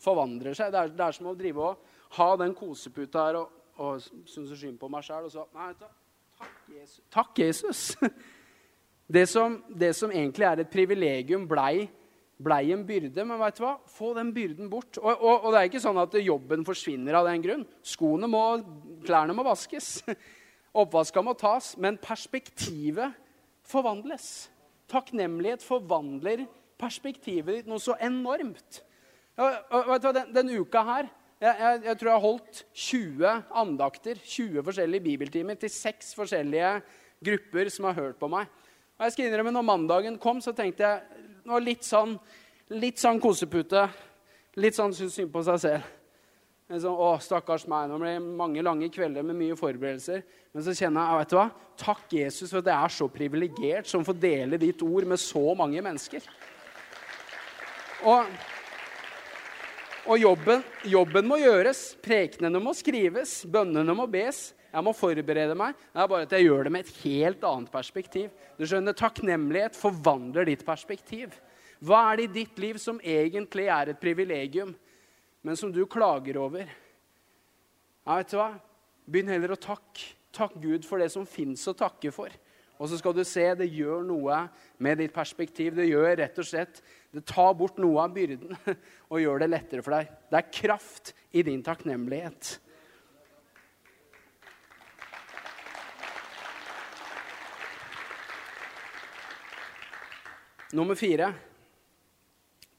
forvandrer 0.01 0.57
seg. 0.57 0.73
Det 0.73 0.81
er, 0.81 0.95
det 0.95 1.05
er 1.05 1.19
som 1.19 1.29
å 1.29 1.37
drive 1.37 1.67
og 1.67 2.17
ha 2.17 2.31
den 2.41 2.55
koseputa 2.57 3.27
her 3.27 3.41
og, 3.43 3.53
og 3.81 4.01
synes 4.31 4.55
synd 4.59 4.79
på 4.81 4.89
meg 4.93 5.05
sjøl 5.07 5.27
og 5.27 5.33
så 5.33 5.45
Nei, 5.55 5.73
takk, 5.79 6.55
Jesus. 6.71 7.03
Takk, 7.15 7.39
Jesus. 7.39 7.83
Det 9.05 9.27
som, 9.29 9.59
det 9.69 9.91
som, 9.93 10.09
egentlig 10.09 10.47
er 10.49 10.63
et 10.63 10.71
privilegium, 10.73 11.43
blei, 11.45 11.85
blei 12.41 12.71
en 12.73 12.87
byrde. 12.89 13.27
Men 13.29 13.37
vet 13.43 13.59
du 13.59 13.67
hva? 13.67 13.75
få 13.93 14.15
den 14.17 14.31
byrden 14.33 14.71
bort. 14.73 14.97
Og, 14.97 15.11
og, 15.13 15.45
og, 15.45 15.51
det 15.53 15.59
er 15.61 15.69
ikke 15.69 15.83
sånn 15.85 16.01
at 16.01 16.17
jobben 16.25 16.65
forsvinner 16.65 17.19
av 17.19 17.29
den 17.29 17.45
grunn. 17.45 17.67
Skoene 17.85 18.31
må, 18.33 18.41
klærne 19.05 19.37
må 19.37 19.45
vaskes. 19.45 19.99
Oppvaska 20.81 21.21
må 21.23 21.37
tas, 21.39 21.75
men 21.77 22.01
perspektivet 22.01 23.13
forvandles. 23.69 24.49
Takknemlighet 24.91 25.63
forvandler 25.65 26.47
perspektivet 26.81 27.61
ditt 27.61 27.69
noe 27.71 27.83
så 27.83 27.99
enormt. 28.03 28.81
Og, 29.37 29.85
vet 29.93 30.01
du 30.01 30.09
hva, 30.09 30.17
den, 30.17 30.33
den 30.35 30.53
uka 30.63 30.83
her 30.89 31.13
jeg, 31.45 31.57
jeg, 31.61 31.81
jeg, 31.85 31.97
tror 32.01 32.09
jeg 32.09 32.17
har 32.17 32.25
holdt 32.25 32.61
20 32.73 33.33
andakter, 33.63 34.21
20 34.25 34.65
forskjellige 34.65 35.05
bibeltimer, 35.05 35.59
til 35.61 35.73
seks 35.73 36.15
forskjellige 36.17 36.71
grupper 37.25 37.69
som 37.73 37.89
har 37.91 37.99
hørt 37.99 38.21
på 38.21 38.31
meg. 38.33 38.49
Og 38.95 39.05
jeg 39.07 39.17
skal 39.17 39.29
innrømme, 39.29 39.53
når 39.53 39.67
mandagen 39.67 40.17
kom, 40.23 40.41
så 40.41 40.55
tenkte 40.57 40.87
jeg 40.87 41.29
nå 41.45 41.59
litt 41.61 41.85
sånn, 41.85 42.15
litt 42.73 43.03
sånn 43.03 43.21
kosepute. 43.21 43.85
Litt 44.63 44.77
sånn 44.77 44.95
syns 44.95 45.17
synd 45.19 45.33
på 45.35 45.43
seg 45.45 45.61
selv. 45.61 45.93
Sånn, 46.71 46.95
å, 46.95 47.11
stakkars 47.21 47.67
meg. 47.69 47.91
Nå 47.91 47.99
blir 48.01 48.17
det 48.17 48.37
mange 48.39 48.63
lange 48.65 48.89
kvelder 48.95 49.27
med 49.27 49.37
mye 49.37 49.59
forberedelser. 49.59 50.23
Men 50.55 50.65
så 50.65 50.73
kjenner 50.79 51.11
jeg 51.11 51.21
vet 51.21 51.35
du 51.35 51.39
hva? 51.41 51.49
Takk, 51.85 52.05
Jesus, 52.15 52.53
for 52.53 52.63
at 52.63 52.71
jeg 52.71 52.87
er 52.87 52.95
så 52.95 53.09
privilegert 53.11 53.91
som 53.91 54.07
får 54.07 54.17
dele 54.23 54.61
ditt 54.63 54.83
ord 54.87 55.11
med 55.11 55.21
så 55.21 55.43
mange 55.59 55.83
mennesker. 55.85 56.25
Og, 58.05 58.31
og 60.05 60.21
jobben, 60.21 60.63
jobben, 60.89 61.27
må 61.29 61.39
gjøres. 61.41 61.95
Prekenene 62.05 62.61
må 62.63 62.75
skrives. 62.77 63.43
Bønnene 63.49 63.97
må 63.97 64.07
bes. 64.11 64.53
Jeg 64.75 64.85
må 64.85 64.93
forberede 64.97 65.57
meg. 65.59 65.77
Det 65.93 66.03
er 66.03 66.11
bare 66.11 66.27
at 66.27 66.33
jeg 66.35 66.49
gjør 66.49 66.67
det 66.67 66.73
med 66.75 66.87
et 66.87 67.03
helt 67.05 67.45
annet 67.49 67.73
perspektiv. 67.73 68.31
Du 68.59 68.67
skjønner, 68.67 68.97
Takknemlighet 68.99 69.79
forvandler 69.79 70.49
ditt 70.51 70.65
perspektiv. 70.67 71.35
Hva 71.85 72.09
er 72.11 72.21
det 72.21 72.27
i 72.27 72.35
ditt 72.41 72.59
liv 72.63 72.81
som 72.83 72.99
egentlig 73.03 73.69
er 73.71 73.93
et 73.93 74.03
privilegium? 74.03 74.75
men 75.45 75.57
som 75.57 75.73
du 75.73 75.85
klager 75.87 76.39
over. 76.41 76.65
Ja, 78.05 78.17
vet 78.17 78.31
du 78.33 78.39
hva? 78.39 78.55
Begynn 79.05 79.29
heller 79.35 79.53
å 79.53 79.61
takke. 79.61 80.15
Takk 80.35 80.57
Gud 80.59 80.87
for 80.89 80.99
det 80.99 81.11
som 81.13 81.27
fins 81.29 81.61
å 81.71 81.77
takke 81.77 82.11
for. 82.11 82.33
Og 82.79 82.91
så 82.91 82.99
skal 82.99 83.15
du 83.15 83.23
se 83.27 83.45
det 83.55 83.71
gjør 83.71 84.03
noe 84.07 84.41
med 84.83 84.99
ditt 84.99 85.15
perspektiv. 85.15 85.77
Det 85.79 85.87
gjør 85.87 86.17
rett 86.19 86.39
og 86.43 86.49
slett, 86.49 86.81
det 87.15 87.23
tar 87.31 87.55
bort 87.55 87.79
noe 87.79 88.03
av 88.03 88.15
byrden 88.15 88.57
og 89.13 89.21
gjør 89.23 89.45
det 89.45 89.51
lettere 89.53 89.85
for 89.87 89.95
deg. 89.95 90.11
Det 90.31 90.41
er 90.41 90.55
kraft 90.59 91.15
i 91.31 91.45
din 91.47 91.63
takknemlighet. 91.63 92.57
Nummer 100.75 100.99
fire. 100.99 101.29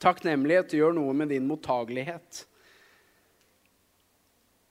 Takknemlighet 0.03 0.73
gjør 0.75 0.91
noe 0.97 1.13
med 1.15 1.31
din 1.31 1.47
mottagelighet. 1.47 2.43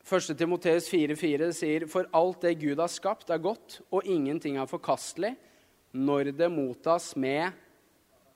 1. 0.04 0.36
Timoteus 0.36 0.90
4,4 0.92 1.46
sier 1.56 1.86
for 1.88 2.04
alt 2.12 2.42
det 2.44 2.58
Gud 2.60 2.76
har 2.76 2.90
skapt, 2.92 3.30
er 3.32 3.40
godt, 3.40 3.78
og 3.88 4.04
ingenting 4.04 4.58
er 4.60 4.68
forkastelig 4.68 5.32
når 5.96 6.34
det 6.36 6.50
mottas 6.52 7.14
med 7.16 7.54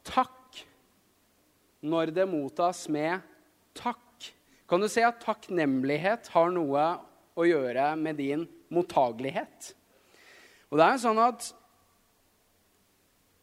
takk. 0.07 0.63
Når 1.85 2.15
det 2.17 2.25
mottas 2.31 2.87
med 2.89 3.21
takk. 3.77 4.31
Kan 4.69 4.81
du 4.81 4.89
se 4.89 5.05
at 5.05 5.21
takknemlighet 5.21 6.33
har 6.33 6.49
noe 6.55 6.87
å 7.37 7.45
gjøre 7.45 7.93
med 8.01 8.17
din 8.17 8.49
mottagelighet? 8.73 9.75
Og 10.73 10.81
det 10.81 10.87
er 10.87 10.97
jo 10.97 11.05
sånn 11.05 11.21
at 11.21 11.53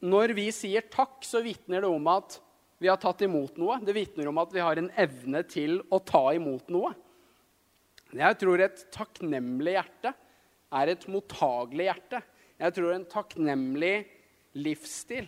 når 0.05 0.33
vi 0.37 0.49
sier 0.53 0.89
takk, 0.89 1.21
så 1.21 1.45
vitner 1.45 1.85
det 1.85 1.93
om 1.93 2.09
at 2.09 2.39
vi 2.81 2.89
har 2.89 2.97
tatt 3.01 3.21
imot 3.25 3.55
noe. 3.61 3.77
Det 3.85 3.93
vitner 3.95 4.33
om 4.33 4.41
at 4.41 4.53
vi 4.53 4.65
har 4.65 4.81
en 4.81 4.91
evne 4.97 5.45
til 5.45 5.79
å 5.93 6.01
ta 6.01 6.27
imot 6.35 6.73
noe. 6.73 6.91
Jeg 8.15 8.37
tror 8.39 8.61
et 8.63 8.85
takknemlig 8.95 9.75
hjerte 9.75 10.13
er 10.75 10.91
et 10.91 11.07
mottagelig 11.11 11.89
hjerte. 11.89 12.21
Jeg 12.59 12.75
tror 12.77 12.93
en 12.93 13.07
takknemlig 13.11 13.95
livsstil, 14.55 15.27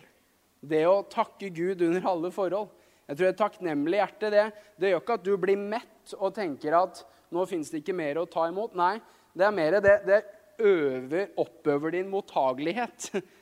det 0.64 0.86
å 0.88 1.04
takke 1.12 1.50
Gud 1.54 1.84
under 1.84 2.06
alle 2.08 2.30
forhold 2.34 2.72
Jeg 3.08 3.18
tror 3.18 3.28
et 3.28 3.38
takknemlig 3.38 4.00
hjerte, 4.00 4.30
det, 4.32 4.46
det 4.80 4.90
gjør 4.90 5.02
ikke 5.02 5.14
at 5.16 5.24
du 5.24 5.30
blir 5.40 5.60
mett 5.60 6.12
og 6.18 6.34
tenker 6.36 6.74
at 6.76 7.04
nå 7.32 7.44
fins 7.48 7.70
det 7.72 7.80
ikke 7.80 7.96
mer 7.96 8.20
å 8.20 8.26
ta 8.28 8.46
imot. 8.48 8.74
Nei, 8.76 8.98
det 9.36 9.46
er 9.46 9.54
mer 9.56 9.76
det, 9.84 9.94
det 10.08 10.18
øver, 10.58 11.30
oppøver 11.40 11.94
din 11.96 12.10
mottagelighet. 12.12 13.10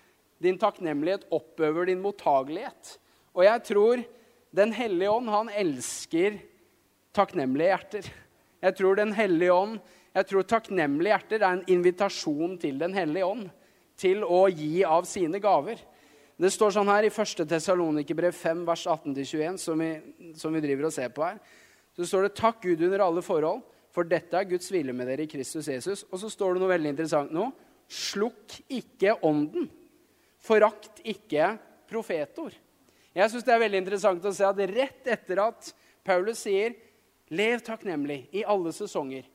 Din 0.44 0.59
takknemlighet 0.61 1.22
oppøver 1.32 1.87
din 1.88 2.02
mottagelighet. 2.04 2.98
Og 3.32 3.46
jeg 3.46 3.62
tror 3.70 4.02
Den 4.56 4.72
hellige 4.72 5.11
ånd, 5.11 5.28
han 5.28 5.48
elsker 5.48 6.37
takknemlige 7.16 7.72
hjerter. 7.72 8.11
Jeg 8.66 8.74
tror 8.81 8.98
Den 8.98 9.12
hellige 9.14 9.55
ånd, 9.55 9.79
jeg 10.16 10.26
tror 10.26 10.46
takknemlige 10.48 11.12
hjerter 11.12 11.42
er 11.42 11.52
en 11.55 11.66
invitasjon 11.70 12.57
til 12.59 12.81
Den 12.81 12.96
hellige 12.96 13.26
ånd 13.26 13.46
til 13.96 14.24
å 14.24 14.46
gi 14.52 14.83
av 14.85 15.07
sine 15.09 15.38
gaver. 15.40 15.79
Det 16.37 16.50
står 16.52 16.74
sånn 16.74 16.90
her 16.90 17.07
i 17.07 17.12
1. 17.12 17.46
Tessalonikerbrev 17.48 18.35
5, 18.37 18.64
vers 18.68 18.83
18-21, 18.92 19.57
som, 19.61 19.85
som, 20.37 20.52
vi 20.52 20.61
driver 20.61 20.88
og 20.88 20.92
ser 20.92 21.14
på 21.16 21.24
her. 21.24 21.38
Så 21.96 22.05
står 22.05 22.26
det 22.26 22.35
'Takk 22.37 22.61
Gud 22.61 22.83
under 22.85 23.07
alle 23.07 23.22
forhold, 23.24 23.62
for 23.88 24.05
dette 24.05 24.37
er 24.37 24.44
Guds 24.50 24.68
vilje 24.72 24.92
med 24.92 25.09
dere 25.09 25.24
i 25.24 25.31
Kristus 25.31 25.68
Jesus'. 25.68 26.05
Og 26.12 26.20
så 26.20 26.29
står 26.29 26.55
det 26.55 26.61
noe 26.61 26.74
veldig 26.74 26.92
interessant 26.92 27.33
nå. 27.33 27.48
'Slukk 27.88 28.59
ikke 28.68 29.16
ånden'. 29.24 29.70
Forakt 30.44 31.00
ikke 31.05 31.57
profetord. 31.88 32.52
Jeg 33.14 33.31
syns 33.31 33.44
det 33.44 33.55
er 33.55 33.64
veldig 33.64 33.81
interessant 33.81 34.24
å 34.29 34.35
se 34.35 34.44
at 34.44 34.59
rett 34.68 35.09
etter 35.09 35.40
at 35.40 35.72
Paulus 36.05 36.44
sier 36.44 36.74
Lev 37.34 37.62
takknemlig 37.66 38.26
i 38.36 38.44
alle 38.46 38.72
sesonger. 38.74 39.26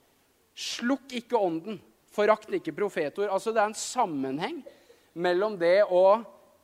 Slukk 0.55 1.11
ikke 1.17 1.39
ånden. 1.39 1.79
Forakt 2.11 2.51
ikke 2.53 2.75
profetord. 2.75 3.29
Altså, 3.31 3.53
det 3.55 3.61
er 3.61 3.71
en 3.71 3.77
sammenheng 3.77 4.61
mellom 5.13 5.57
det 5.59 5.81
å 5.87 6.21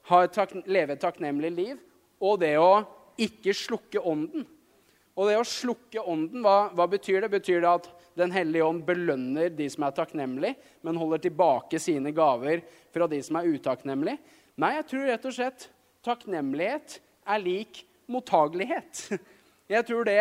et 0.08 0.54
leve 0.72 0.96
et 0.96 1.02
takknemlig 1.04 1.50
liv 1.52 1.80
og 2.24 2.40
det 2.40 2.54
å 2.60 2.80
ikke 3.20 3.52
slukke 3.56 4.00
ånden. 4.00 4.46
Og 5.18 5.30
det 5.30 5.38
å 5.40 5.46
slukke 5.48 6.04
ånden, 6.06 6.44
hva, 6.46 6.70
hva 6.78 6.86
betyr 6.90 7.24
det? 7.24 7.32
Betyr 7.34 7.64
det 7.64 7.72
at 7.72 7.88
Den 8.18 8.32
hellige 8.34 8.66
ånd 8.66 8.80
belønner 8.82 9.52
de 9.54 9.68
som 9.70 9.84
er 9.86 9.94
takknemlige, 9.94 10.56
men 10.82 10.98
holder 10.98 11.20
tilbake 11.22 11.78
sine 11.78 12.10
gaver 12.18 12.64
fra 12.90 13.06
de 13.06 13.20
som 13.22 13.38
er 13.38 13.50
utakknemlige? 13.54 14.18
Nei, 14.58 14.72
jeg 14.80 14.88
tror 14.90 15.04
rett 15.06 15.28
og 15.30 15.36
slett 15.36 15.68
takknemlighet 16.08 16.96
er 17.30 17.44
lik 17.44 17.84
mottagelighet. 18.10 19.04
Jeg 19.76 19.84
tror 19.84 20.08
det 20.08 20.18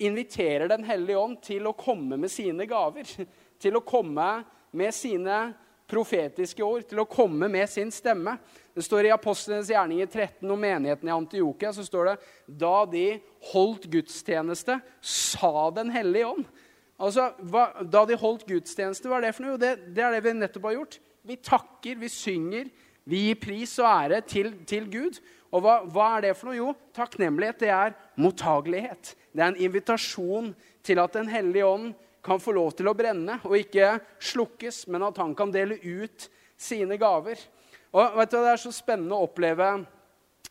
inviterer 0.00 0.68
Den 0.68 0.84
hellige 0.84 1.18
ånd 1.18 1.40
til 1.44 1.66
å 1.68 1.76
komme 1.76 2.16
med 2.20 2.32
sine 2.32 2.66
gaver. 2.68 3.08
Til 3.60 3.76
å 3.76 3.84
komme 3.84 4.28
med 4.72 4.94
sine 4.96 5.50
profetiske 5.90 6.62
ord, 6.64 6.86
til 6.88 7.02
å 7.02 7.08
komme 7.10 7.48
med 7.50 7.68
sin 7.70 7.90
stemme. 7.92 8.36
Det 8.74 8.84
står 8.86 9.08
i 9.08 9.12
Apostlenes 9.14 9.70
gjerninger 9.72 10.08
13 10.08 10.50
om 10.50 10.60
menigheten 10.60 11.10
i 11.10 11.14
Antiokia. 11.14 11.72
så 11.72 11.84
står 11.84 12.04
det, 12.04 12.16
Da 12.46 12.86
de 12.86 13.20
holdt 13.52 13.90
gudstjeneste, 13.90 14.80
sa 15.00 15.70
Den 15.70 15.90
hellige 15.90 16.26
ånd. 16.26 16.44
Altså, 16.98 17.32
hva, 17.42 17.82
Da 17.84 18.04
de 18.06 18.16
holdt 18.16 18.46
gudstjeneste, 18.46 19.08
hva 19.08 19.18
er 19.18 19.28
det 19.28 19.34
for 19.34 19.44
noe? 19.46 19.58
Det, 19.58 19.94
det 19.94 20.04
er 20.04 20.12
det 20.12 20.24
vi 20.24 20.32
nettopp 20.38 20.70
har 20.70 20.78
gjort. 20.78 21.00
Vi 21.26 21.36
takker, 21.36 21.98
vi 22.00 22.08
synger, 22.08 22.70
vi 23.10 23.24
gir 23.26 23.38
pris 23.42 23.72
og 23.82 23.88
ære 23.90 24.20
til, 24.22 24.52
til 24.68 24.86
Gud. 24.90 25.18
Og 25.50 25.64
hva, 25.64 25.80
hva, 25.90 26.10
er 26.16 26.28
det 26.28 26.36
for 26.38 26.50
noe? 26.50 26.58
Jo, 26.60 26.74
takknemlighet 26.94 27.62
det 27.64 27.72
er 27.74 27.96
mottagelighet. 28.20 29.14
Det 29.34 29.42
er 29.42 29.50
en 29.50 29.62
invitasjon 29.66 30.52
til 30.86 31.02
at 31.02 31.16
Den 31.18 31.30
hellige 31.30 31.66
ånd 31.66 31.90
kan 32.24 32.40
få 32.42 32.54
lov 32.54 32.74
til 32.76 32.90
å 32.90 32.94
brenne 32.94 33.38
og 33.48 33.56
ikke 33.58 33.96
slukkes, 34.30 34.84
men 34.92 35.08
at 35.08 35.18
han 35.18 35.34
kan 35.34 35.50
dele 35.52 35.80
ut 35.80 36.28
sine 36.60 36.98
gaver. 37.00 37.40
Og 37.90 38.20
vet 38.20 38.30
du, 38.30 38.38
Det 38.38 38.52
er 38.52 38.62
så 38.62 38.72
spennende 38.74 39.16
å 39.16 39.26
oppleve 39.26 39.72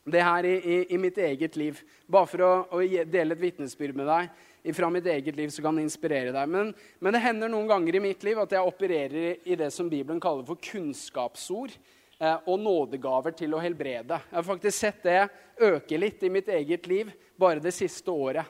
det 0.10 0.24
her 0.26 0.48
i, 0.48 0.56
i, 0.58 0.78
i 0.96 1.00
mitt 1.00 1.18
eget 1.22 1.56
liv. 1.60 1.80
Bare 2.10 2.28
for 2.28 2.44
å, 2.44 2.52
å 2.76 2.82
dele 2.84 3.38
et 3.38 3.44
vitnesbyrd 3.44 3.96
med 3.96 4.10
deg 4.10 4.74
fra 4.76 4.90
mitt 4.92 5.08
eget 5.08 5.38
liv, 5.38 5.50
så 5.54 5.64
kan 5.64 5.78
det 5.78 5.86
inspirere 5.86 6.34
deg. 6.36 6.50
Men, 6.52 6.74
men, 7.00 7.16
det 7.16 7.24
hender 7.24 7.52
noen 7.52 7.70
ganger 7.70 7.96
i 7.96 8.04
mitt 8.04 8.26
liv 8.28 8.42
at 8.42 8.52
jeg 8.52 8.68
opererer 8.68 9.48
i 9.48 9.56
det 9.60 9.70
som 9.72 9.88
Bibelen 9.90 10.20
kaller 10.20 10.44
for 10.48 10.60
kunnskapsord 10.60 11.78
og 12.20 12.58
nådegaver 12.60 13.32
til 13.32 13.54
å 13.56 13.62
helbrede. 13.64 14.18
Jeg 14.20 14.36
har 14.36 14.44
faktisk 14.44 14.76
sett 14.76 15.06
det 15.06 15.22
øke 15.64 16.00
litt 16.02 16.24
i 16.28 16.32
mitt 16.34 16.50
eget 16.52 16.88
liv 16.92 17.14
bare 17.40 17.64
det 17.64 17.72
siste 17.72 18.12
året. 18.12 18.44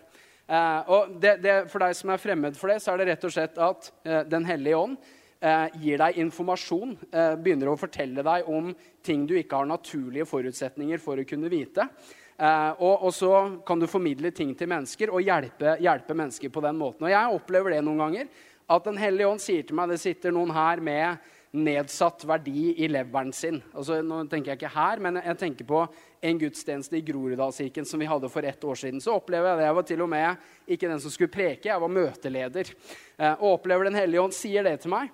Eh, 0.49 0.89
og 0.89 1.13
det, 1.21 1.35
det, 1.43 1.55
for 1.69 1.83
deg 1.83 1.95
som 1.97 2.09
er 2.09 2.21
fremmed 2.21 2.57
for 2.57 2.71
det, 2.71 2.79
så 2.81 2.93
er 2.93 3.01
det 3.01 3.11
rett 3.11 3.25
og 3.27 3.33
slett 3.35 3.59
at 3.61 3.91
eh, 4.01 4.23
Den 4.25 4.47
hellige 4.49 4.79
ånd 4.79 4.95
eh, 4.97 5.75
gir 5.83 6.01
deg 6.01 6.17
informasjon, 6.23 6.95
eh, 7.11 7.35
begynner 7.37 7.69
å 7.69 7.77
fortelle 7.77 8.25
deg 8.25 8.49
om 8.49 8.71
ting 9.05 9.27
du 9.29 9.35
ikke 9.37 9.61
har 9.61 9.69
naturlige 9.69 10.25
forutsetninger 10.29 11.01
for 11.03 11.21
å 11.21 11.27
kunne 11.29 11.51
vite. 11.53 11.85
Eh, 12.39 12.71
og, 12.79 12.95
og, 12.95 13.11
så 13.13 13.33
kan 13.67 13.81
du 13.81 13.85
formidle 13.91 14.33
ting 14.33 14.55
til 14.57 14.71
mennesker 14.71 15.13
og 15.13 15.21
hjelpe, 15.21 15.77
hjelpe, 15.83 16.17
mennesker 16.17 16.53
på 16.55 16.65
den 16.65 16.79
måten. 16.81 17.05
Og 17.05 17.13
jeg 17.13 17.37
opplever 17.37 17.75
det 17.75 17.83
noen 17.85 18.07
ganger. 18.07 18.31
At 18.69 18.85
Den 18.85 18.97
hellige 19.01 19.29
ånd 19.29 19.41
sier 19.41 19.65
til 19.65 19.77
meg 19.77 19.93
det 19.93 20.01
sitter 20.01 20.33
noen 20.33 20.53
her 20.53 20.81
med 20.81 21.29
nedsatt 21.51 22.23
verdi 22.29 22.75
i 22.83 22.87
leveren 22.91 23.31
sin. 23.33 23.57
Altså, 23.73 23.99
nå 24.05 24.21
tenker 24.29 24.53
jeg 24.53 24.59
ikke 24.59 24.73
her, 24.75 25.01
men 25.01 25.17
jeg 25.23 25.37
tenker 25.41 25.67
på 25.69 25.81
en 26.21 26.41
gudstjeneste 26.41 26.99
i 26.99 27.05
Groruddalskirken 27.05 27.87
som 27.89 28.01
vi 28.01 28.09
hadde 28.09 28.29
for 28.29 28.45
ett 28.45 28.63
år 28.63 28.77
siden. 28.77 29.01
Så 29.01 29.15
opplever 29.17 29.49
jeg 29.49 29.59
det. 29.61 29.69
Jeg 29.69 29.77
var 29.79 29.87
til 29.89 30.03
og 30.05 30.11
med 30.11 30.51
ikke 30.75 30.91
den 30.91 31.01
som 31.01 31.13
skulle 31.13 31.33
preke, 31.33 31.71
jeg 31.71 31.81
var 31.81 31.95
møteleder. 31.95 32.73
Eh, 33.17 33.33
og 33.39 33.55
opplever 33.57 33.89
Den 33.89 33.97
hellige 33.97 34.21
ånd 34.21 34.35
sier 34.35 34.67
det 34.67 34.77
til 34.83 34.93
meg. 34.93 35.09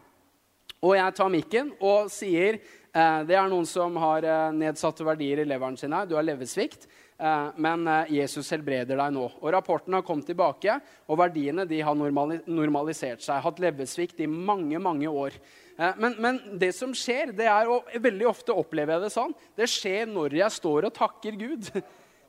Og 0.84 0.98
jeg 0.98 1.15
tar 1.15 1.32
mikken 1.32 1.71
og 1.80 2.12
sier 2.13 2.60
eh, 2.60 3.19
det 3.26 3.39
er 3.39 3.50
noen 3.50 3.67
som 3.69 3.95
har 4.04 4.28
eh, 4.28 4.52
nedsatte 4.60 5.08
verdier 5.08 5.39
i 5.39 5.48
leveren 5.48 5.80
sin 5.80 5.95
her. 5.95 6.10
Du 6.10 6.17
har 6.19 6.28
leversvikt. 6.28 6.89
Men 7.15 7.88
Jesus 8.12 8.50
helbreder 8.52 8.98
deg 9.00 9.13
nå. 9.15 9.21
Og 9.39 9.54
Rapporten 9.56 9.95
har 9.95 10.02
kommet 10.04 10.28
tilbake, 10.28 10.74
og 11.08 11.15
verdiene 11.15 11.63
har 11.63 11.95
normalisert 11.95 13.24
seg. 13.24 13.39
Hatt 13.39 13.62
leversvikt 13.63 14.19
i 14.19 14.28
mange 14.28 14.82
mange 14.84 15.08
år. 15.08 15.38
Eh, 15.75 15.97
men, 15.99 16.15
men, 16.21 16.39
det 16.59 16.71
som 16.75 16.93
skjer, 16.95 17.33
det 17.35 17.47
er, 17.51 17.69
og 17.71 17.89
veldig 18.01 18.29
ofte 18.29 18.55
opplever 18.55 18.95
jeg 18.95 19.05
det 19.05 19.13
sånn, 19.15 19.35
det 19.59 19.67
skjer 19.71 20.07
når 20.11 20.38
jeg 20.39 20.55
står 20.55 20.88
og 20.89 20.95
takker 20.95 21.39
Gud. 21.39 21.71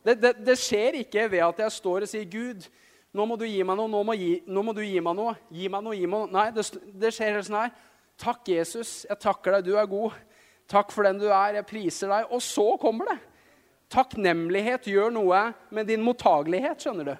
Det, 0.07 0.13
det, 0.23 0.31
det 0.47 0.55
skjer 0.55 1.01
ikke 1.01 1.25
ved 1.27 1.41
at 1.43 1.61
jeg 1.65 1.73
står 1.75 2.05
og 2.05 2.07
sier, 2.07 2.29
'Gud, 2.31 2.69
nå 3.11 3.25
må 3.27 3.35
du 3.35 3.43
gi 3.43 3.65
meg 3.67 3.75
noe, 3.75 3.91
nå 3.91 4.05
må, 4.07 4.15
gi, 4.15 4.37
nå 4.47 4.63
må 4.63 4.71
du 4.71 4.79
gi 4.85 5.01
meg 5.03 5.17
noe.' 5.19 5.33
Gi 5.51 5.67
meg 5.67 5.83
noe, 5.83 5.97
gi 5.99 6.07
meg 6.07 6.21
noe. 6.21 6.31
Nei, 6.31 6.45
det, 6.55 6.63
det 7.03 7.11
skjer 7.11 7.41
sånn 7.43 7.57
her. 7.59 7.73
'Takk, 8.23 8.45
Jesus. 8.53 8.93
Jeg 9.09 9.19
takker 9.25 9.57
deg. 9.57 9.67
Du 9.67 9.75
er 9.75 9.89
god. 9.91 10.15
Takk 10.71 10.95
for 10.95 11.09
den 11.09 11.19
du 11.19 11.27
er. 11.27 11.59
Jeg 11.59 11.67
priser 11.67 12.15
deg.' 12.15 12.31
Og 12.31 12.39
så 12.39 12.69
kommer 12.79 13.11
det. 13.11 13.17
Takknemlighet 13.97 14.87
gjør 14.93 15.11
noe 15.15 15.43
med 15.75 15.91
din 15.91 16.07
mottagelighet, 16.07 16.87
skjønner 16.87 17.11
du. 17.11 17.17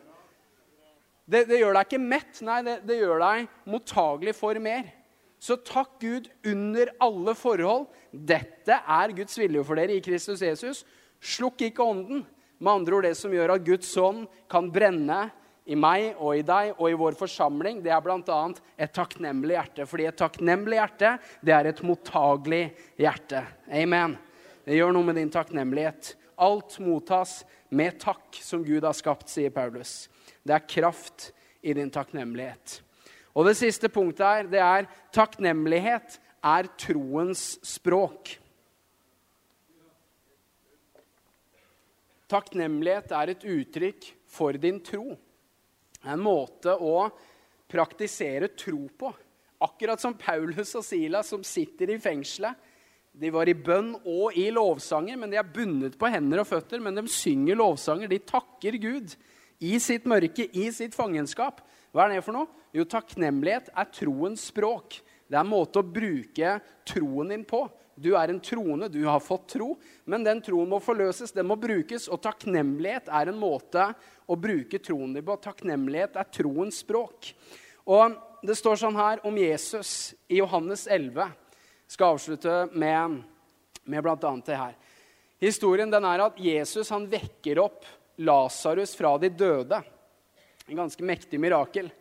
Det, 1.27 1.43
det 1.51 1.59
gjør 1.59 1.75
deg 1.75 1.89
ikke 1.89 2.03
mett, 2.07 2.39
nei, 2.47 2.61
det, 2.63 2.77
det 2.87 3.01
gjør 3.01 3.19
deg 3.23 3.51
mottagelig 3.67 4.39
for 4.39 4.63
mer. 4.63 4.95
Så 5.47 5.55
takk 5.63 6.01
Gud 6.03 6.27
under 6.47 6.91
alle 7.03 7.35
forhold. 7.39 7.87
Dette 8.11 8.81
er 8.83 9.13
Guds 9.15 9.37
vilje 9.39 9.63
for 9.67 9.79
dere 9.79 9.95
i 9.95 10.03
Kristus 10.03 10.43
Jesus. 10.43 10.83
Slukk 11.23 11.63
ikke 11.69 11.85
ånden. 11.85 12.25
Med 12.59 12.73
andre 12.73 12.97
ord 12.97 13.07
det 13.07 13.15
som 13.19 13.35
gjør 13.35 13.53
at 13.55 13.67
Guds 13.67 13.91
ånd 14.01 14.25
kan 14.51 14.71
brenne 14.73 15.27
i 15.67 15.77
meg 15.79 16.17
og 16.23 16.39
i 16.39 16.45
deg 16.47 16.73
og 16.77 16.89
i 16.89 16.97
vår 16.99 17.19
forsamling, 17.19 17.83
det 17.85 17.93
er 17.93 18.03
bl.a. 18.03 18.39
et 18.79 18.95
takknemlig 18.97 19.55
hjerte. 19.59 19.87
Fordi 19.91 20.07
et 20.09 20.19
takknemlig 20.19 20.81
hjerte, 20.81 21.13
det 21.45 21.55
er 21.55 21.71
et 21.71 21.83
mottagelig 21.87 22.63
hjerte. 23.03 23.45
Amen. 23.71 24.17
Det 24.67 24.79
gjør 24.79 24.97
noe 24.97 25.07
med 25.07 25.21
din 25.21 25.31
takknemlighet. 25.35 26.15
Alt 26.43 26.79
mottas 26.83 27.43
med 27.71 28.01
takk 28.03 28.41
som 28.43 28.65
Gud 28.67 28.87
har 28.87 28.97
skapt, 28.97 29.31
sier 29.31 29.55
Paulus. 29.55 30.09
Det 30.43 30.57
er 30.57 30.67
kraft 30.71 31.31
i 31.63 31.77
din 31.77 31.93
takknemlighet. 31.93 32.81
Og 33.37 33.45
det 33.45 33.57
siste 33.59 33.91
punktet 33.93 34.25
her, 34.25 34.49
det 34.49 34.63
er 34.65 34.89
takknemlighet 35.15 36.17
er 36.47 36.69
troens 36.81 37.45
språk. 37.67 38.33
Takknemlighet 42.31 43.13
er 43.15 43.35
et 43.35 43.45
uttrykk 43.47 44.09
for 44.31 44.57
din 44.59 44.81
tro. 44.85 45.13
En 46.07 46.23
måte 46.23 46.73
å 46.73 47.11
praktisere 47.71 48.49
tro 48.57 48.87
på. 48.99 49.13
Akkurat 49.67 50.01
som 50.01 50.17
Paulus 50.19 50.75
og 50.79 50.85
Silas 50.85 51.31
som 51.33 51.45
sitter 51.47 51.93
i 51.95 52.01
fengselet 52.03 52.73
de 53.17 53.31
var 53.33 53.49
i 53.49 53.57
bønn 53.57 53.95
og 54.05 54.37
i 54.37 54.51
lovsanger, 54.53 55.17
men 55.17 55.31
de 55.33 55.39
er 55.41 55.49
bundet 55.49 55.95
på 55.97 56.09
hender 56.13 56.43
og 56.43 56.51
føtter. 56.51 56.83
Men 56.85 56.99
de 56.99 57.07
synger 57.09 57.57
lovsanger. 57.57 58.11
De 58.13 58.19
takker 58.21 58.77
Gud 58.83 59.15
i 59.65 59.79
sitt 59.81 60.05
mørke, 60.09 60.45
i 60.53 60.67
sitt 60.75 60.93
fangenskap. 60.93 61.63
Hva 61.97 62.05
er 62.05 62.19
det 62.19 62.25
for 62.27 62.37
noe? 62.37 62.65
Jo, 62.77 62.85
takknemlighet 62.85 63.71
er 63.73 63.87
troens 63.89 64.43
språk. 64.51 64.99
Det 65.25 65.33
er 65.33 65.41
en 65.41 65.49
måte 65.49 65.81
å 65.81 65.87
bruke 65.89 66.59
troen 66.85 67.33
din 67.33 67.47
på. 67.49 67.63
Du 67.97 68.11
er 68.21 68.29
en 68.29 68.41
troende, 68.45 68.91
du 68.93 69.01
har 69.09 69.23
fått 69.25 69.47
tro, 69.55 69.71
men 70.05 70.27
den 70.27 70.43
troen 70.45 70.69
må 70.69 70.77
forløses, 70.85 71.33
den 71.33 71.49
må 71.49 71.57
brukes. 71.57 72.11
Og 72.13 72.21
takknemlighet 72.21 73.09
er 73.09 73.33
en 73.33 73.41
måte 73.41 73.89
å 74.29 74.37
bruke 74.37 74.77
troen 74.85 75.17
din 75.17 75.25
på. 75.25 75.39
Takknemlighet 75.41 76.21
er 76.21 76.29
troens 76.37 76.83
språk. 76.85 77.33
Og 77.89 78.21
det 78.45 78.59
står 78.61 78.83
sånn 78.85 79.01
her 79.01 79.25
om 79.25 79.41
Jesus 79.41 80.13
i 80.29 80.43
Johannes 80.43 80.85
11 80.85 81.33
skal 81.89 82.19
avslutte 82.19 82.67
med, 82.77 83.23
med 83.89 84.05
bl.a. 84.05 84.37
det 84.45 84.61
her. 84.61 84.77
Historien 85.41 85.89
den 85.89 86.05
er 86.05 86.29
at 86.29 86.45
Jesus 86.45 86.93
han 86.93 87.09
vekker 87.09 87.65
opp 87.65 87.89
Lasarus 88.21 88.93
fra 88.97 89.17
de 89.21 89.33
døde. 89.33 89.81
En 90.67 90.77
ganske 90.77 91.05
mektig 91.05 91.39
mirakel. 91.39 91.93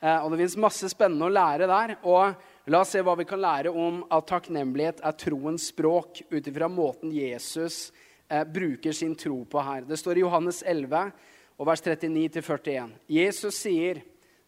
Eh, 0.00 0.24
og 0.24 0.30
Det 0.30 0.38
fins 0.44 0.54
masse 0.62 0.88
spennende 0.92 1.26
å 1.26 1.32
lære 1.32 1.66
der. 1.66 1.96
og 2.06 2.34
La 2.70 2.80
oss 2.84 2.92
se 2.94 3.00
hva 3.02 3.16
vi 3.18 3.24
kan 3.26 3.40
lære 3.42 3.70
om 3.74 4.04
at 4.06 4.28
takknemlighet 4.30 5.00
er 5.02 5.16
troens 5.18 5.64
språk 5.72 6.22
ut 6.30 6.46
ifra 6.46 6.68
måten 6.70 7.10
Jesus 7.10 7.90
eh, 8.30 8.44
bruker 8.44 8.92
sin 8.94 9.16
tro 9.18 9.40
på 9.44 9.58
her. 9.58 9.82
Det 9.82 9.98
står 9.98 10.20
i 10.20 10.22
Johannes 10.22 10.62
11, 10.62 11.10
og 11.58 11.66
vers 11.66 11.82
39-41. 11.82 12.94
Jesus 13.10 13.58
sier, 13.58 14.02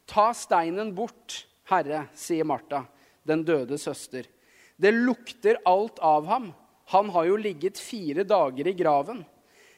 'Ta 0.07 0.31
steinen 0.35 0.95
bort, 0.95 1.47
Herre', 1.67 2.07
sier 2.15 2.45
Martha, 2.45 2.85
den 3.27 3.43
døde 3.43 3.79
søster. 3.79 4.31
Det 4.79 4.95
lukter 4.95 5.59
alt 5.67 5.99
av 5.99 6.27
ham. 6.27 6.53
Han 6.95 7.11
har 7.11 7.25
jo 7.25 7.37
ligget 7.37 7.79
fire 7.79 8.23
dager 8.23 8.69
i 8.69 8.73
graven. 8.79 9.25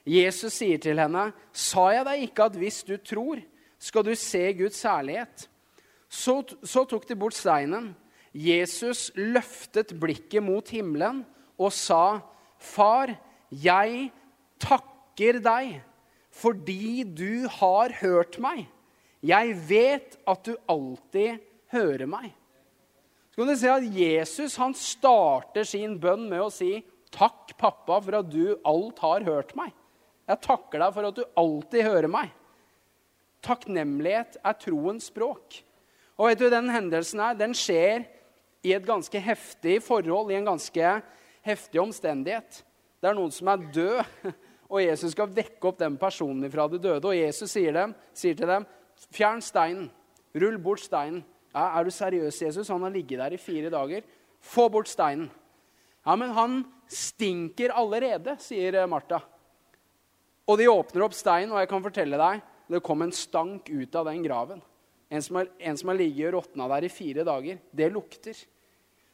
Jesus 0.04 0.52
sier 0.52 0.78
til 0.78 0.98
henne, 0.98 1.32
'Sa 1.52 1.92
jeg 1.92 2.04
deg 2.04 2.28
ikke 2.28 2.44
at 2.44 2.56
hvis 2.56 2.82
du 2.84 2.96
tror, 2.98 3.40
skal 3.78 4.06
du 4.06 4.14
se 4.14 4.42
Guds 4.58 4.82
herlighet?' 4.82 5.48
Så, 6.08 6.38
så 6.62 6.84
tok 6.86 7.08
de 7.08 7.16
bort 7.18 7.34
steinen. 7.34 7.90
Jesus 8.32 9.10
løftet 9.16 9.90
blikket 9.98 10.44
mot 10.44 10.68
himmelen 10.70 11.24
og 11.58 11.72
sa, 11.74 12.20
Far, 12.56 13.10
jeg 13.50 14.10
takker 14.62 15.40
deg 15.44 15.80
fordi 16.36 17.04
du 17.04 17.48
har 17.48 17.94
hørt 18.02 18.36
meg. 18.42 18.66
Jeg 19.24 19.54
vet 19.68 20.16
at 20.28 20.42
du 20.44 20.52
alltid 20.68 21.40
hører 21.72 22.08
meg. 22.08 22.28
Så 23.32 23.40
kan 23.40 23.48
du 23.50 23.56
se 23.60 23.72
at 23.72 23.86
Jesus 23.96 24.56
han 24.60 24.76
starter 24.76 25.64
sin 25.68 25.96
bønn 26.00 26.28
med 26.28 26.44
å 26.44 26.52
si 26.52 26.78
Takk, 27.16 27.54
pappa, 27.56 27.96
for 28.02 28.18
at 28.18 28.26
du 28.28 28.58
alt 28.66 28.98
har 29.00 29.24
hørt 29.24 29.54
meg. 29.56 29.70
Jeg 30.26 30.42
takker 30.44 30.82
deg 30.82 30.92
for 30.92 31.08
at 31.08 31.16
du 31.16 31.22
alltid 31.38 31.86
hører 31.86 32.10
meg. 32.12 32.32
Takknemlighet 33.46 34.40
er 34.42 34.58
troens 34.58 35.08
språk. 35.12 35.60
Og 36.16 36.30
vet 36.30 36.40
du, 36.40 36.48
Den 36.50 36.70
hendelsen 36.72 37.20
her, 37.22 37.36
den 37.38 37.54
skjer 37.54 38.06
i 38.66 38.72
et 38.74 38.86
ganske 38.86 39.20
heftig 39.20 39.78
forhold, 39.84 40.32
i 40.32 40.38
en 40.38 40.48
ganske 40.48 40.96
heftig 41.46 41.80
omstendighet. 41.80 42.62
Det 43.00 43.10
er 43.10 43.14
noen 43.14 43.30
som 43.34 43.52
er 43.52 43.68
død, 43.74 44.02
og 44.72 44.82
Jesus 44.82 45.14
skal 45.14 45.30
vekke 45.30 45.68
opp 45.68 45.78
den 45.78 45.98
personen 46.00 46.50
fra 46.50 46.66
det 46.72 46.82
døde. 46.82 47.04
Og 47.06 47.14
Jesus 47.14 47.52
sier, 47.52 47.72
dem, 47.76 47.94
sier 48.16 48.34
til 48.34 48.50
dem, 48.50 48.66
'Fjern 49.12 49.42
steinen. 49.44 49.90
Rull 50.34 50.58
bort 50.58 50.80
steinen.' 50.80 51.24
Ja, 51.54 51.78
'Er 51.78 51.84
du 51.84 51.90
seriøs, 51.90 52.42
Jesus? 52.42 52.68
Han 52.68 52.82
har 52.82 52.90
ligget 52.90 53.18
der 53.18 53.32
i 53.32 53.36
fire 53.36 53.70
dager.' 53.70 54.02
'Få 54.40 54.68
bort 54.68 54.88
steinen.' 54.88 55.30
Ja, 56.06 56.16
men 56.16 56.30
han 56.30 56.64
stinker 56.88 57.72
allerede, 57.74 58.36
sier 58.38 58.86
Martha. 58.86 59.18
Og 60.46 60.58
de 60.58 60.70
åpner 60.70 61.02
opp 61.02 61.14
steinen, 61.14 61.52
og 61.52 61.58
jeg 61.58 61.68
kan 61.68 61.82
fortelle 61.82 62.18
deg, 62.18 62.42
det 62.72 62.82
kom 62.84 63.02
en 63.02 63.14
stank 63.14 63.68
ut 63.70 63.94
av 63.94 64.08
den 64.08 64.24
graven. 64.24 64.62
En 65.08 65.22
som 65.22 65.38
har, 65.38 65.50
en 65.58 65.78
som 65.78 65.92
har 65.92 65.98
ligget 65.98 66.28
og 66.30 66.40
råtna 66.40 66.66
der 66.74 66.86
i 66.88 66.90
fire 66.90 67.24
dager. 67.26 67.60
Det 67.70 67.90
lukter. 67.94 68.38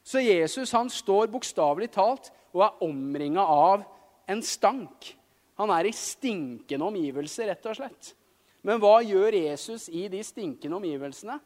Så 0.03 0.23
Jesus 0.25 0.73
han 0.73 0.91
står 0.91 1.29
bokstavelig 1.31 1.91
talt 1.95 2.33
og 2.53 2.65
er 2.65 2.85
omringa 2.87 3.45
av 3.45 3.85
en 4.31 4.43
stank. 4.43 5.13
Han 5.61 5.71
er 5.75 5.87
i 5.87 5.95
stinkende 5.95 6.89
omgivelser, 6.89 7.53
rett 7.53 7.69
og 7.69 7.77
slett. 7.77 8.13
Men 8.65 8.81
hva 8.83 9.01
gjør 9.05 9.37
Jesus 9.37 9.89
i 9.93 10.07
de 10.11 10.23
stinkende 10.25 10.79
omgivelsene? 10.79 11.37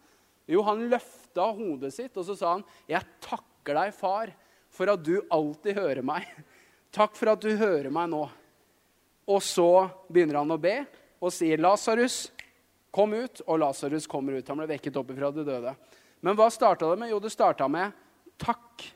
Jo, 0.46 0.62
han 0.62 0.84
løfta 0.92 1.48
hodet 1.56 1.90
sitt 1.94 2.16
og 2.16 2.26
så 2.28 2.36
sa 2.38 2.52
han, 2.54 2.64
'Jeg 2.86 3.02
takker 3.20 3.74
deg, 3.74 3.94
far, 3.94 4.30
for 4.70 4.88
at 4.92 5.02
du 5.02 5.20
alltid 5.30 5.74
hører 5.74 6.02
meg. 6.02 6.22
Takk 6.92 7.16
for 7.16 7.32
at 7.32 7.40
du 7.40 7.56
hører 7.56 7.90
meg 7.90 8.08
nå. 8.08 8.28
Og 9.26 9.42
så 9.42 9.90
begynner 10.08 10.38
han 10.38 10.54
å 10.54 10.60
be 10.60 10.86
og 11.20 11.32
sier, 11.32 11.58
'Lasarus, 11.58 12.30
kom 12.92 13.14
ut.' 13.14 13.42
Og 13.46 13.58
Lasarus 13.60 14.06
kommer 14.06 14.38
ut. 14.38 14.48
Han 14.48 14.58
ble 14.58 14.68
vekket 14.74 14.96
opp 14.96 15.10
ifra 15.10 15.32
de 15.32 15.44
døde. 15.44 15.74
Men 16.20 16.36
hva 16.36 16.50
starta 16.50 16.88
det 16.90 16.98
med? 16.98 17.10
Jo, 17.10 17.18
det 17.20 17.32
starta 17.32 17.68
med 17.68 17.92
'takk'. 18.38 18.92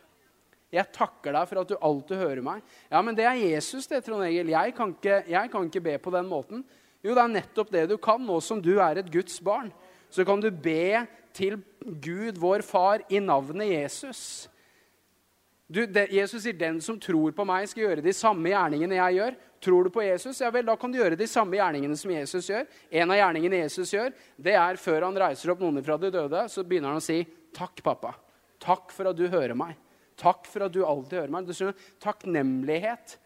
Jeg 0.70 0.92
takker 0.94 1.34
deg 1.34 1.48
for 1.50 1.60
at 1.60 1.68
du 1.68 1.76
alltid 1.82 2.16
hører 2.16 2.42
meg. 2.46 2.62
Ja, 2.90 3.02
men 3.02 3.16
det 3.18 3.24
er 3.26 3.34
Jesus, 3.34 3.88
det, 3.90 4.04
Trond 4.06 4.22
Egil. 4.22 4.52
Jeg 4.52 4.74
kan, 4.76 4.94
ikke, 4.94 5.24
jeg 5.26 5.50
kan 5.50 5.64
ikke 5.66 5.82
be 5.82 5.98
på 5.98 6.12
den 6.14 6.28
måten. 6.30 6.64
Jo, 7.02 7.14
det 7.16 7.22
er 7.24 7.32
nettopp 7.32 7.72
det 7.74 7.88
du 7.90 7.96
kan, 7.96 8.22
nå 8.22 8.36
som 8.44 8.60
du 8.62 8.76
er 8.78 9.00
et 9.00 9.10
Guds 9.10 9.40
barn. 9.42 9.72
Så 10.10 10.24
kan 10.24 10.40
du 10.42 10.50
be 10.50 11.06
til 11.34 11.58
Gud, 11.80 12.38
vår 12.38 12.62
far, 12.62 13.02
i 13.10 13.18
navnet 13.18 13.72
Jesus. 13.72 14.48
Du, 15.70 15.86
det, 15.86 16.08
Jesus 16.10 16.42
sier 16.42 16.56
'den 16.58 16.80
som 16.82 16.96
tror 16.98 17.30
på 17.30 17.44
meg, 17.46 17.68
skal 17.70 17.84
gjøre 17.84 18.02
de 18.02 18.12
samme 18.12 18.50
gjerningene 18.50 18.96
jeg 18.96 19.20
gjør'. 19.20 19.36
Tror 19.62 19.84
du 19.84 19.90
på 19.94 20.02
Jesus, 20.02 20.40
ja 20.40 20.50
vel, 20.50 20.66
da 20.66 20.74
kan 20.76 20.90
du 20.90 20.98
gjøre 20.98 21.18
de 21.18 21.28
samme 21.30 21.54
gjerningene 21.54 21.96
som 21.96 22.10
Jesus 22.10 22.48
gjør. 22.50 22.66
En 22.90 23.10
av 23.10 23.18
gjerningene 23.20 23.60
Jesus 23.60 23.92
gjør, 23.94 24.10
det 24.34 24.56
er 24.58 24.80
før 24.80 25.06
han 25.06 25.20
reiser 25.22 25.52
opp 25.52 25.60
noen 25.62 25.84
fra 25.84 25.98
de 26.00 26.10
døde, 26.10 26.42
så 26.48 26.64
begynner 26.66 26.90
han 26.90 26.98
å 26.98 27.04
si 27.04 27.22
'Takk, 27.54 27.84
pappa. 27.86 28.14
Takk 28.58 28.90
for 28.90 29.10
at 29.12 29.16
du 29.16 29.28
hører 29.28 29.54
meg. 29.54 29.76
Takk 30.16 30.46
for 30.46 30.66
at 30.66 30.72
du 30.72 30.82
alltid 30.84 31.20
hører 31.20 31.30
meg.' 31.30 31.46
Du 31.46 31.54
skjønner, 31.54 31.78
Takknemlighet 32.02 33.18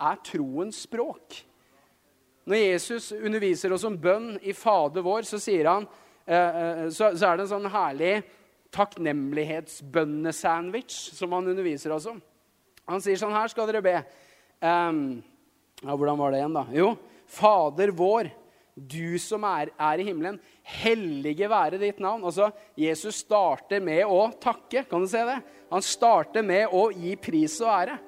er 0.00 0.16
troens 0.24 0.82
språk. 0.82 1.44
Når 2.44 2.56
Jesus 2.56 3.12
underviser 3.12 3.72
oss 3.72 3.84
om 3.84 3.96
bønn 3.96 4.34
i 4.42 4.52
Fader 4.52 5.00
vår, 5.00 5.22
så, 5.22 5.38
han, 5.64 5.86
eh, 6.26 6.36
eh 6.36 6.88
så 6.90 7.14
er 7.14 7.36
det 7.36 7.46
en 7.46 7.54
sånn 7.54 7.70
herlig 7.70 8.24
takknemlighetsbønnesandwich 8.74 10.94
som 11.14 11.32
han 11.36 11.50
underviser 11.54 11.94
oss 11.94 12.06
om. 12.10 12.18
Han 12.90 13.00
sier 13.00 13.16
sånn 13.20 13.34
Her 13.34 13.48
skal 13.52 13.66
dere 13.70 13.82
be. 13.84 13.96
Um, 14.60 15.22
ja, 15.80 15.94
hvordan 15.94 16.18
var 16.20 16.30
det 16.32 16.38
igjen, 16.40 16.56
da? 16.56 16.64
Jo, 16.74 16.96
Fader 17.34 17.90
vår, 17.96 18.24
du 18.74 19.18
som 19.22 19.44
er, 19.46 19.70
er, 19.78 20.00
i 20.00 20.06
himmelen. 20.08 20.40
Hellige 20.82 21.48
være 21.50 21.78
ditt 21.80 22.00
navn. 22.02 22.24
Altså, 22.26 22.50
Jesus 22.78 23.22
starter 23.24 23.82
med 23.84 24.04
å 24.06 24.26
takke. 24.42 24.84
Kan 24.90 25.04
du 25.04 25.10
se 25.10 25.22
det? 25.28 25.38
Han 25.70 25.84
starter 25.84 26.44
med 26.46 26.74
å 26.74 26.88
gi 26.92 27.14
pris 27.20 27.56
og 27.62 27.70
ære. 27.74 27.98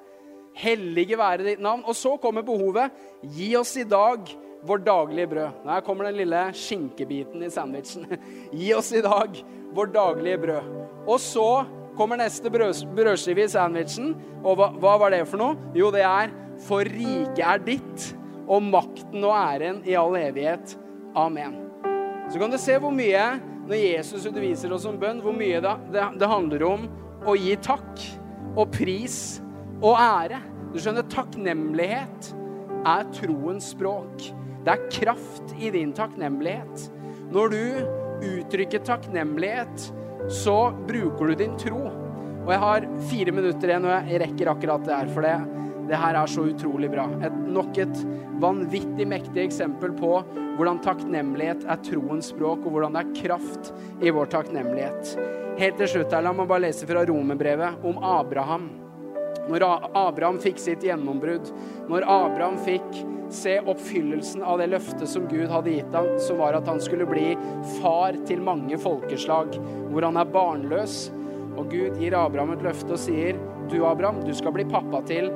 Hellige 0.57 1.19
være 1.19 1.45
ditt 1.45 1.63
navn. 1.63 1.85
Og 1.87 1.95
så 1.97 2.15
kommer 2.21 2.45
behovet. 2.45 2.93
Gi 3.37 3.53
oss 3.59 3.75
i 3.79 3.85
dag 3.87 4.27
vår 4.67 4.83
daglige 4.83 5.31
brød. 5.31 5.63
Her 5.69 5.85
kommer 5.85 6.07
den 6.07 6.19
lille 6.19 6.41
skinkebiten 6.57 7.45
i 7.45 7.51
sandwichen. 7.53 8.07
Gi 8.59 8.73
oss 8.75 8.91
i 8.95 9.03
dag 9.05 9.37
vår 9.77 9.91
daglige 9.93 10.41
brød. 10.41 10.71
Og 11.07 11.19
så 11.21 11.47
kommer 11.97 12.19
neste 12.19 12.49
brød, 12.53 12.83
brødskive 12.97 13.45
i 13.45 13.51
sandwichen. 13.51 14.15
Og 14.43 14.57
hva, 14.57 14.71
hva, 14.77 14.97
var 15.01 15.13
det 15.13 15.23
for 15.29 15.41
noe? 15.41 15.57
Jo, 15.77 15.91
det 15.93 16.05
er 16.05 16.33
For 16.57 16.81
riket 16.89 17.43
er 17.45 17.59
ditt, 17.61 18.05
og 18.49 18.63
makten 18.65 19.21
og 19.21 19.35
æren 19.37 19.83
i 19.85 19.93
all 19.93 20.15
evighet. 20.17 20.71
Amen. 21.13 21.59
Så 22.31 22.39
kan 22.41 22.49
du 22.49 22.57
se 22.57 22.79
hvor 22.81 22.89
mye, 22.89 23.25
når 23.69 23.77
Jesus 23.77 24.25
underviser 24.25 24.73
oss 24.73 24.87
om 24.89 24.97
bønn, 24.97 25.19
hvor 25.21 25.35
mye 25.37 25.59
det, 25.61 25.75
det, 25.93 26.07
det 26.17 26.31
handler 26.31 26.65
om 26.65 26.87
å 27.29 27.35
gi 27.37 27.53
takk 27.61 28.01
og 28.57 28.71
pris 28.73 29.37
og 29.83 30.01
ære. 30.01 30.41
Du 30.73 30.79
skjønner, 30.81 31.05
takknemlighet 31.13 32.31
er 32.87 33.05
troens 33.13 33.69
språk. 33.75 34.31
Det 34.65 34.73
er 34.73 34.89
kraft 34.97 35.53
i 35.61 35.69
din 35.77 35.93
takknemlighet. 35.93 36.89
Når 37.29 37.53
du 37.53 37.61
uttrykker 38.23 38.83
takknemlighet, 38.87 39.91
så 40.29 40.71
bruker 40.87 41.31
du 41.31 41.39
din 41.39 41.55
tro. 41.59 41.85
Og 42.47 42.51
jeg 42.53 42.63
har 42.63 42.87
fire 43.09 43.33
minutter 43.35 43.71
igjen, 43.71 43.87
og 43.87 44.09
jeg 44.11 44.21
rekker 44.23 44.51
akkurat 44.53 44.85
det 44.87 44.95
her. 44.95 45.09
For 45.11 45.25
det, 45.25 45.35
det 45.89 45.99
her 45.99 46.19
er 46.19 46.31
så 46.31 46.45
utrolig 46.47 46.89
bra. 46.93 47.07
Et, 47.27 47.39
nok 47.51 47.79
et 47.83 48.03
vanvittig 48.41 49.07
mektig 49.09 49.43
eksempel 49.43 49.95
på 49.97 50.13
hvordan 50.57 50.81
takknemlighet 50.85 51.67
er 51.69 51.83
troens 51.85 52.31
språk, 52.31 52.63
og 52.65 52.73
hvordan 52.73 52.95
det 52.95 53.03
er 53.03 53.15
kraft 53.21 53.71
i 54.01 54.13
vår 54.13 54.31
takknemlighet. 54.33 55.13
Helt 55.57 55.79
til 55.81 55.89
slutt 55.89 56.13
her, 56.13 56.25
la 56.25 56.33
meg 56.37 56.49
bare 56.49 56.67
lese 56.67 56.87
fra 56.89 57.05
romerbrevet 57.05 57.85
om 57.87 57.99
Abraham. 58.05 58.69
Når 59.47 59.63
Abraham 59.95 60.39
fikk 60.43 60.59
sitt 60.59 60.83
gjennombrudd, 60.85 61.51
når 61.87 62.07
Abraham 62.07 62.57
fikk 62.65 63.03
se 63.33 63.57
oppfyllelsen 63.59 64.43
av 64.43 64.61
det 64.61 64.69
løftet 64.71 65.09
som 65.09 65.27
Gud 65.27 65.49
hadde 65.51 65.73
gitt 65.73 65.95
ham, 65.95 66.09
som 66.23 66.39
var 66.39 66.55
at 66.57 66.67
han 66.67 66.79
skulle 66.83 67.07
bli 67.09 67.33
far 67.77 68.15
til 68.27 68.43
mange 68.43 68.79
folkeslag, 68.79 69.55
hvor 69.91 70.07
han 70.07 70.19
er 70.19 70.31
barnløs. 70.31 71.07
Og 71.57 71.71
Gud 71.71 71.97
gir 71.99 72.15
Abraham 72.15 72.53
et 72.55 72.65
løfte 72.65 72.95
og 72.95 73.01
sier, 73.01 73.39
du 73.67 73.81
Abraham, 73.87 74.21
du 74.23 74.33
skal 74.35 74.53
bli 74.55 74.67
pappa 74.69 75.01
til 75.07 75.31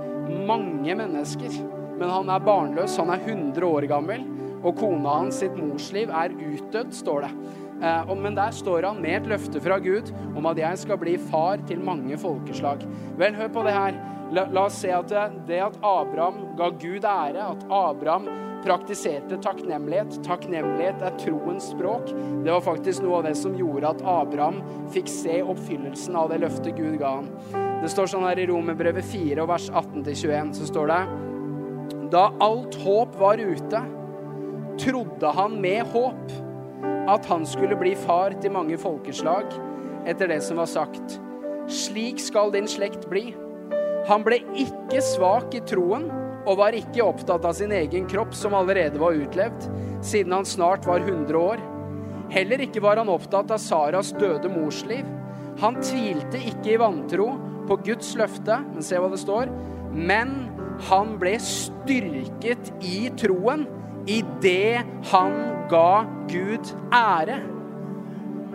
mange 0.47 0.95
mennesker. 0.95 1.57
Men 1.99 2.09
han 2.09 2.31
er 2.31 2.45
barnløs, 2.45 2.95
han 3.01 3.11
er 3.13 3.25
100 3.25 3.65
år 3.67 3.87
gammel, 3.91 4.23
og 4.61 4.77
kona 4.77 5.17
hans 5.23 5.41
sitt 5.41 5.57
morsliv 5.57 6.11
er 6.13 6.33
utdødd, 6.35 6.93
står 6.95 7.25
det. 7.25 7.31
Eh, 7.81 8.15
men 8.15 8.37
der 8.37 8.53
står 8.53 8.85
han 8.89 9.01
med 9.01 9.21
et 9.21 9.29
løfte 9.33 9.61
fra 9.63 9.79
Gud 9.81 10.11
om 10.35 10.45
at 10.51 10.59
jeg 10.61 10.83
skal 10.83 10.99
bli 11.01 11.17
far 11.31 11.61
til 11.67 11.81
mange 11.83 12.17
folkeslag. 12.21 12.85
Vel, 13.17 13.35
hør 13.35 13.49
på 13.53 13.65
det 13.65 13.75
her. 13.75 13.97
La, 14.31 14.45
la 14.47 14.67
oss 14.69 14.79
se 14.79 14.91
at 14.95 15.09
det, 15.11 15.59
at 15.59 15.75
Abraham 15.83 16.53
ga 16.59 16.69
Gud 16.79 17.03
ære, 17.03 17.49
at 17.51 17.65
Abraham 17.67 18.29
praktiserte 18.61 19.39
takknemlighet 19.41 20.19
Takknemlighet 20.25 21.01
er 21.03 21.15
troens 21.19 21.71
språk. 21.73 22.11
Det 22.45 22.53
var 22.53 22.61
faktisk 22.63 23.03
noe 23.03 23.19
av 23.19 23.25
det 23.27 23.33
som 23.39 23.57
gjorde 23.57 23.89
at 23.89 24.03
Abraham 24.07 24.61
fikk 24.93 25.09
se 25.11 25.41
oppfyllelsen 25.41 26.15
av 26.15 26.29
det 26.31 26.41
løftet 26.43 26.77
Gud 26.77 26.99
ga 27.01 27.15
han. 27.17 27.31
Det 27.81 27.89
står 27.89 28.11
sånn 28.13 28.27
her 28.27 28.39
i 28.39 28.45
Romerbrevet 28.49 29.07
4 29.09 29.47
vers 29.49 29.67
18-21, 29.73 30.53
så 30.59 30.69
står 30.69 30.93
det 30.93 31.01
Da 32.13 32.27
alt 32.45 32.77
håp 32.83 33.17
var 33.19 33.41
ute, 33.41 33.83
trodde 34.81 35.33
han 35.35 35.57
med 35.63 35.89
håp 35.95 36.50
at 37.11 37.25
han 37.29 37.45
skulle 37.47 37.77
bli 37.79 37.93
far 37.97 38.35
til 38.41 38.53
mange 38.55 38.77
folkeslag 38.79 39.49
etter 40.09 40.31
det 40.31 40.39
som 40.45 40.61
var 40.61 40.69
sagt. 40.69 41.19
Slik 41.71 42.19
skal 42.21 42.53
din 42.53 42.69
slekt 42.69 43.07
bli. 43.11 43.31
Han 44.09 44.25
ble 44.25 44.41
ikke 44.57 45.01
svak 45.05 45.53
i 45.57 45.61
troen 45.67 46.07
og 46.41 46.57
var 46.57 46.73
ikke 46.73 47.03
opptatt 47.05 47.45
av 47.45 47.53
sin 47.53 47.73
egen 47.75 48.07
kropp, 48.09 48.33
som 48.33 48.55
allerede 48.57 48.97
var 49.01 49.17
utlevd, 49.17 49.67
siden 50.01 50.33
han 50.33 50.47
snart 50.47 50.87
var 50.89 51.03
100 51.05 51.37
år. 51.37 51.61
Heller 52.31 52.63
ikke 52.63 52.81
var 52.81 52.97
han 52.97 53.11
opptatt 53.11 53.51
av 53.53 53.61
Saras 53.61 54.13
døde 54.17 54.49
morsliv. 54.49 55.05
Han 55.61 55.77
tvilte 55.83 56.39
ikke 56.39 56.73
i 56.73 56.79
vantro 56.81 57.35
på 57.69 57.77
Guds 57.85 58.15
løfte, 58.17 58.57
men 58.71 58.85
se 58.85 58.97
hva 58.97 59.11
det 59.11 59.21
står. 59.21 59.51
Men 59.91 60.33
han 60.87 61.17
ble 61.21 61.35
styrket 61.43 62.71
i 62.87 63.11
troen 63.19 63.67
i 64.09 64.21
det 64.41 64.81
han 65.11 65.35
ga 65.71 66.03
Gud 66.31 66.73
ære. 66.93 67.39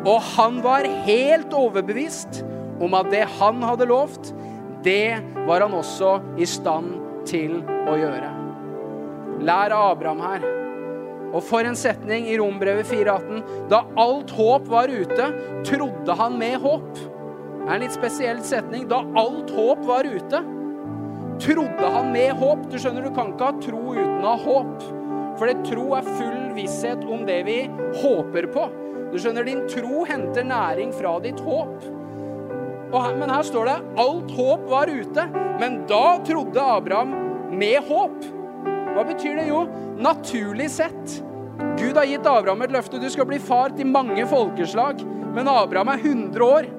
Og 0.06 0.20
han 0.36 0.60
var 0.64 0.86
helt 1.06 1.54
overbevist 1.56 2.42
om 2.82 2.94
at 2.98 3.10
det 3.10 3.24
han 3.38 3.62
hadde 3.64 3.88
lovt, 3.88 4.32
det 4.84 5.16
var 5.46 5.64
han 5.64 5.74
også 5.74 6.18
i 6.38 6.46
stand 6.46 6.92
til 7.26 7.58
å 7.88 7.96
gjøre. 7.98 8.28
Lær 9.46 9.74
av 9.74 9.96
Abraham 9.96 10.22
her. 10.24 10.44
Og 11.34 11.42
for 11.44 11.66
en 11.66 11.76
setning 11.76 12.28
i 12.30 12.36
Rombrevet 12.38 12.86
4,18. 12.88 13.40
Da 13.70 13.82
alt 14.00 14.30
håp 14.36 14.68
var 14.70 14.92
ute, 14.92 15.30
trodde 15.66 16.16
han 16.20 16.38
med 16.38 16.60
håp. 16.62 16.92
Det 16.94 17.66
er 17.66 17.74
en 17.74 17.82
litt 17.82 17.96
spesiell 17.96 18.42
setning. 18.46 18.86
Da 18.88 19.02
alt 19.18 19.50
håp 19.52 19.82
var 19.88 20.06
ute, 20.06 20.42
trodde 21.42 21.90
han 21.96 22.12
med 22.14 22.36
håp. 22.38 22.68
Du 22.70 22.78
skjønner, 22.78 23.08
du 23.08 23.16
kan 23.16 23.34
ikke 23.34 23.50
ha 23.50 23.58
tro 23.64 23.82
uten 23.96 24.22
å 24.22 24.30
ha 24.30 24.38
håp. 24.44 24.86
For 25.36 25.50
det 25.50 25.66
tro 25.68 25.90
er 25.96 26.06
full 26.16 26.40
visshet 26.56 27.04
om 27.04 27.26
det 27.28 27.42
vi 27.48 27.58
håper 28.00 28.48
på. 28.54 28.66
Du 29.12 29.18
skjønner, 29.20 29.46
din 29.46 29.64
tro 29.70 30.04
henter 30.08 30.46
næring 30.46 30.94
fra 30.96 31.18
ditt 31.24 31.40
håp. 31.44 31.84
Her, 32.96 33.16
men 33.18 33.30
her 33.30 33.44
står 33.44 33.68
det 33.68 33.76
alt 34.00 34.32
håp 34.36 34.64
var 34.70 34.90
ute. 34.90 35.26
Men 35.60 35.82
da 35.90 36.18
trodde 36.26 36.62
Abraham 36.62 37.12
med 37.56 37.84
håp. 37.88 38.24
Hva 38.96 39.04
betyr 39.04 39.36
det? 39.40 39.48
Jo, 39.50 39.66
naturlig 40.00 40.70
sett. 40.72 41.18
Gud 41.76 41.96
har 41.96 42.08
gitt 42.08 42.28
Abraham 42.28 42.64
et 42.64 42.72
løfte. 42.72 43.00
Du 43.00 43.08
skal 43.12 43.28
bli 43.28 43.38
far 43.42 43.74
til 43.76 43.88
mange 43.90 44.24
folkeslag. 44.28 45.02
Men 45.36 45.50
Abraham 45.52 45.92
er 45.92 46.02
100 46.02 46.44
år. 46.46 46.70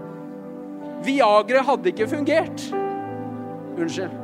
Viagra 1.05 1.61
hadde 1.67 1.93
ikke 1.93 2.09
fungert. 2.09 2.69
Unnskyld. 3.77 4.23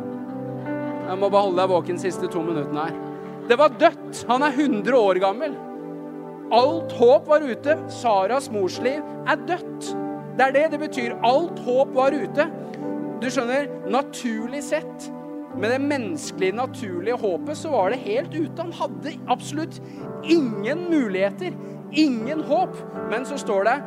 Jeg 1.03 1.19
må 1.19 1.29
bare 1.29 1.45
holde 1.45 1.59
deg 1.59 1.69
våken 1.69 1.99
de 1.99 2.07
siste 2.07 2.29
to 2.31 2.41
minuttene 2.41 2.87
her. 2.87 3.12
Det 3.49 3.57
var 3.59 3.75
dødt. 3.79 4.25
Han 4.29 4.43
er 4.45 4.55
100 4.55 4.97
år 4.97 5.19
gammel. 5.23 5.55
Alt 6.53 6.91
håp 6.99 7.27
var 7.27 7.43
ute. 7.43 7.77
Saras 7.91 8.49
morsliv 8.51 9.01
er 9.27 9.41
dødt. 9.47 9.89
Det 10.37 10.45
er 10.47 10.55
det 10.55 10.67
det 10.73 10.79
betyr. 10.79 11.17
Alt 11.25 11.59
håp 11.65 11.93
var 11.95 12.15
ute. 12.15 12.47
Du 13.21 13.29
skjønner, 13.31 13.69
naturlig 13.87 14.63
sett, 14.65 15.11
med 15.53 15.69
det 15.69 15.81
menneskelige, 15.85 16.55
naturlige 16.57 17.17
håpet, 17.21 17.57
så 17.57 17.69
var 17.69 17.93
det 17.93 18.01
helt 18.03 18.33
ute. 18.33 18.61
Han 18.61 18.73
hadde 18.73 19.13
absolutt 19.29 19.77
ingen 20.23 20.87
muligheter. 20.89 21.53
Ingen 21.91 22.41
håp. 22.47 22.73
Men 23.11 23.25
så 23.25 23.37
står 23.37 23.69
det 23.69 23.77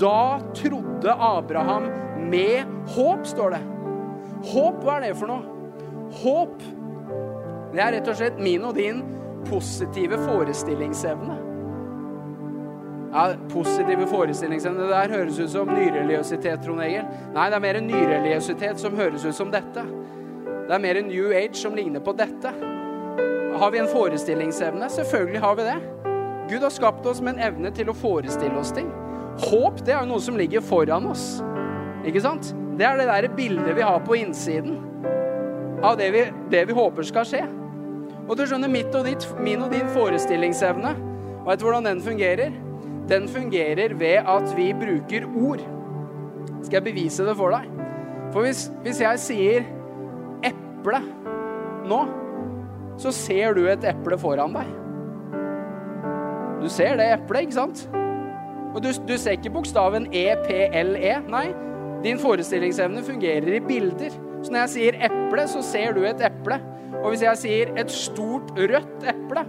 da 0.00 0.40
trodde 0.58 1.14
Abraham 1.18 1.86
med 2.30 2.66
håp, 2.96 3.26
står 3.26 3.54
det. 3.54 3.62
Håp, 4.52 4.82
hva 4.84 4.98
er 4.98 5.06
det 5.06 5.16
for 5.16 5.30
noe? 5.30 5.54
Håp, 6.20 6.62
det 7.74 7.82
er 7.82 7.96
rett 7.96 8.08
og 8.10 8.18
slett 8.18 8.38
min 8.38 8.64
og 8.64 8.76
din 8.78 9.02
positive 9.48 10.18
forestillingsevne. 10.24 11.40
Ja, 13.14 13.28
Positive 13.50 14.06
forestillingsevne. 14.10 14.82
Det 14.82 14.90
der 14.90 15.12
høres 15.16 15.38
ut 15.38 15.50
som 15.50 15.70
nyreligiøsitet, 15.70 16.64
Trond 16.64 16.82
Egil. 16.82 17.04
Nei, 17.34 17.48
det 17.50 17.58
er 17.58 17.62
mer 17.62 17.80
nyreligiøsitet 17.80 18.80
som 18.82 18.96
høres 18.98 19.26
ut 19.26 19.36
som 19.36 19.52
dette. 19.54 19.84
Det 20.64 20.74
er 20.74 20.82
mer 20.82 20.98
New 21.06 21.30
Age 21.30 21.54
som 21.54 21.76
ligner 21.78 22.02
på 22.02 22.14
dette. 22.18 22.50
Har 23.54 23.70
vi 23.70 23.78
en 23.78 23.90
forestillingsevne? 23.90 24.88
Selvfølgelig 24.90 25.40
har 25.40 25.54
vi 25.54 25.68
det. 25.68 25.76
Gud 26.50 26.62
har 26.62 26.74
skapt 26.74 27.06
oss 27.06 27.20
med 27.20 27.36
en 27.36 27.44
evne 27.52 27.70
til 27.74 27.90
å 27.90 27.96
forestille 27.96 28.58
oss 28.58 28.74
ting. 28.74 28.90
Håp 29.46 29.82
det 29.86 29.94
er 29.94 30.02
jo 30.02 30.10
noe 30.10 30.22
som 30.22 30.38
ligger 30.38 30.62
foran 30.62 31.06
oss. 31.10 31.38
Ikke 32.06 32.22
sant? 32.22 32.50
Det 32.78 32.86
er 32.86 32.98
det 32.98 33.06
der 33.06 33.28
bildet 33.36 33.76
vi 33.76 33.86
har 33.86 34.02
på 34.02 34.18
innsiden 34.18 34.80
av 35.84 35.98
det 36.00 36.10
vi, 36.10 36.24
det 36.50 36.64
vi 36.66 36.74
håper 36.74 37.06
skal 37.06 37.26
skje. 37.28 37.44
Og 38.28 38.38
du 38.38 38.46
skjønner, 38.48 38.70
mitt 38.72 38.94
og 38.96 39.04
ditt, 39.08 39.26
min 39.44 39.62
og 39.64 39.72
din 39.74 39.88
forestillingsevne, 39.92 40.94
vet 41.44 41.60
du 41.60 41.66
hvordan 41.66 41.88
den 41.90 42.00
fungerer? 42.04 42.54
Den 43.08 43.28
fungerer 43.28 43.94
ved 44.00 44.24
at 44.24 44.54
vi 44.56 44.70
bruker 44.72 45.26
ord. 45.36 45.64
Skal 46.62 46.78
jeg 46.78 46.86
bevise 46.86 47.26
det 47.26 47.36
for 47.36 47.52
deg? 47.52 47.68
For 48.32 48.46
hvis, 48.46 48.70
hvis 48.82 49.02
jeg 49.04 49.20
sier 49.20 49.66
eple 50.44 51.02
nå, 51.84 52.00
så 52.98 53.12
ser 53.12 53.52
du 53.58 53.66
et 53.68 53.84
eple 53.90 54.18
foran 54.18 54.56
deg. 54.56 54.72
Du 56.62 56.70
ser 56.72 56.96
det 56.96 57.10
eplet, 57.12 57.44
ikke 57.44 57.58
sant? 57.58 57.84
Og 58.74 58.80
du, 58.82 58.88
du 59.04 59.14
ser 59.20 59.36
ikke 59.36 59.52
bokstaven 59.52 60.06
EPLE. 60.08 60.96
-E. 60.96 61.18
Nei, 61.30 61.46
din 62.04 62.18
forestillingsevne 62.18 63.02
fungerer 63.02 63.54
i 63.54 63.60
bilder. 63.60 64.16
Så 64.42 64.52
når 64.52 64.58
jeg 64.58 64.70
sier 64.70 64.96
eple, 65.06 65.48
så 65.48 65.62
ser 65.62 65.92
du 65.92 66.04
et 66.04 66.24
eple. 66.24 66.58
Og 67.04 67.12
hvis 67.12 67.22
jeg 67.26 67.40
sier 67.42 67.74
et 67.76 67.92
stort 67.92 68.54
rødt 68.56 69.04
eple, 69.12 69.44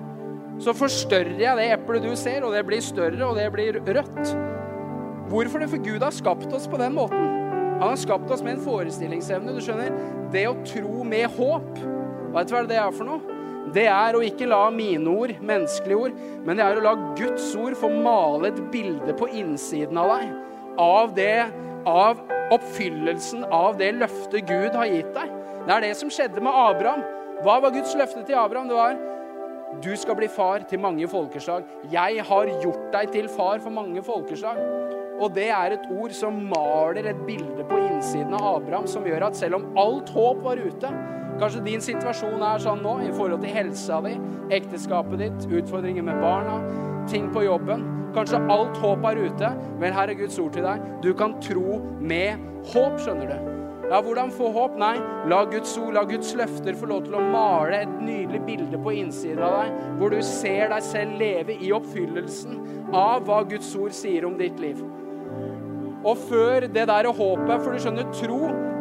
så 0.59 0.75
forstørrer 0.75 1.39
jeg 1.39 1.59
det 1.59 1.69
eplet 1.75 2.03
du 2.03 2.11
ser, 2.19 2.43
og 2.43 2.51
det 2.55 2.65
blir 2.67 2.83
større, 2.83 3.21
og 3.23 3.39
det 3.39 3.47
blir 3.53 3.79
rødt. 3.79 4.35
Hvorfor 5.31 5.63
det? 5.63 5.69
For 5.71 5.83
Gud 5.83 6.03
har 6.03 6.13
skapt 6.15 6.51
oss 6.53 6.67
på 6.67 6.79
den 6.79 6.95
måten. 6.95 7.31
Han 7.79 7.89
har 7.89 7.99
skapt 7.99 8.31
oss 8.31 8.43
med 8.43 8.57
en 8.57 8.63
forestillingsevne. 8.63 9.55
Du 9.55 9.63
skjønner, 9.63 9.95
Det 10.31 10.45
å 10.47 10.55
tro 10.67 11.03
med 11.07 11.31
håp, 11.37 11.79
vet 12.35 12.47
du 12.49 12.53
hva 12.55 12.63
det 12.67 12.79
er 12.79 12.91
for 12.91 13.07
noe? 13.07 13.35
Det 13.75 13.87
er 13.89 14.15
å 14.15 14.23
ikke 14.23 14.47
la 14.47 14.69
mine 14.69 15.09
ord, 15.09 15.33
menneskelige 15.41 15.97
ord, 15.97 16.15
men 16.45 16.57
det 16.57 16.63
er 16.65 16.77
å 16.77 16.83
la 16.85 16.93
Guds 17.17 17.49
ord 17.57 17.75
få 17.79 17.89
male 17.89 18.51
et 18.51 18.61
bilde 18.71 19.15
på 19.17 19.27
innsiden 19.31 19.97
av 19.97 20.11
deg. 20.13 20.31
Av 20.81 21.15
det, 21.15 21.47
av 21.87 22.21
oppfyllelsen 22.53 23.47
av 23.49 23.79
det 23.79 23.91
løftet 23.97 24.45
Gud 24.47 24.75
har 24.77 24.91
gitt 24.91 25.13
deg. 25.15 25.31
Det 25.65 25.73
er 25.73 25.87
det 25.87 25.95
som 25.97 26.11
skjedde 26.13 26.43
med 26.45 26.53
Abraham. 26.53 27.03
Hva 27.43 27.59
var 27.61 27.73
Guds 27.75 27.95
løfte 27.97 28.23
til 28.23 28.37
Abraham? 28.39 28.69
Det 28.71 28.77
var 28.79 28.95
du 29.83 29.91
skal 29.99 30.15
bli 30.15 30.27
far 30.31 30.63
til 30.69 30.79
mange 30.79 31.07
folkeslag. 31.11 31.65
Jeg 31.91 32.23
har 32.23 32.51
gjort 32.63 32.93
deg 32.93 33.09
til 33.11 33.27
far 33.27 33.59
for 33.59 33.73
mange 33.75 34.03
folkeslag. 34.03 34.61
Og 35.19 35.33
det 35.35 35.49
er 35.51 35.75
et 35.75 35.89
ord 35.91 36.13
som 36.15 36.37
maler 36.51 37.09
et 37.09 37.19
bilde 37.27 37.65
på 37.67 37.79
innsiden 37.81 38.35
av 38.35 38.61
Abraham 38.61 38.87
som 38.87 39.07
gjør 39.07 39.27
at 39.27 39.35
selv 39.39 39.59
om 39.59 39.67
alt 39.79 40.11
håp 40.15 40.43
var 40.43 40.59
ute 40.59 40.91
Kanskje 41.35 41.65
din 41.65 41.81
situasjon 41.83 42.43
er 42.47 42.61
sånn 42.63 42.79
nå 42.83 42.93
i 43.03 43.09
forhold 43.11 43.41
til 43.43 43.51
helsa 43.51 43.97
di, 44.05 44.13
ekteskapet 44.55 45.19
ditt, 45.19 45.47
utfordringer 45.51 46.05
med 46.07 46.21
barna, 46.23 46.61
ting 47.11 47.27
på 47.35 47.43
jobben. 47.43 47.83
Kanskje 48.15 48.39
alt 48.53 48.79
håp 48.79 49.03
er 49.09 49.19
ute. 49.25 49.49
Vel, 49.81 49.91
her 49.97 50.13
er 50.13 50.19
Guds 50.21 50.39
ord 50.39 50.55
til 50.55 50.63
deg. 50.63 50.87
Du 51.03 51.11
kan 51.19 51.35
tro 51.43 51.81
med 51.99 52.39
håp, 52.71 52.95
skjønner 53.03 53.35
du. 53.35 53.54
Ja, 53.85 53.99
hvordan 54.01 54.31
få 54.33 54.49
håp? 54.49 54.77
Nei, 54.81 54.95
la 55.29 55.43
Guds 55.45 55.75
ord, 55.77 55.93
la 55.93 56.01
Guds 56.09 56.31
løfter 56.37 56.77
få 56.77 56.87
lov 56.89 57.03
til 57.05 57.17
å 57.19 57.21
male 57.21 57.83
et 57.83 57.91
nydelig 58.01 58.39
bilde 58.47 58.79
på 58.81 58.95
innsiden 58.97 59.43
av 59.45 59.59
deg, 59.59 59.75
hvor 59.99 60.15
du 60.15 60.23
ser 60.25 60.71
deg 60.73 60.85
selv 60.87 61.19
leve 61.21 61.57
i 61.61 61.69
oppfyllelsen 61.75 62.57
av 62.97 63.27
hva 63.27 63.43
Guds 63.45 63.69
ord 63.77 63.93
sier 63.93 64.25
om 64.25 64.39
ditt 64.39 64.57
liv. 64.63 64.81
Og 66.05 66.17
før 66.25 66.65
det 66.65 66.87
der 66.89 67.09
håpet, 67.11 67.53
for 67.61 67.73
du 67.73 67.81
skjønner, 67.81 68.09
tro, 68.17 68.39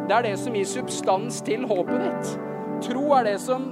det 0.09 0.17
er 0.17 0.27
det 0.27 0.33
som 0.41 0.57
gir 0.57 0.67
substans 0.69 1.37
til 1.45 1.67
håpet 1.69 2.01
ditt. 2.01 2.33
Tro 2.89 3.05
er 3.17 3.29
det 3.29 3.39
som 3.43 3.71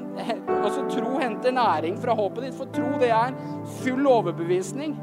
Altså, 0.64 0.86
tro 0.88 1.18
henter 1.18 1.52
næring 1.52 1.98
fra 2.00 2.14
håpet 2.16 2.46
ditt, 2.46 2.56
for 2.56 2.70
tro, 2.72 2.94
det 3.02 3.10
er 3.12 3.34
full 3.82 4.06
overbevisning 4.08 4.94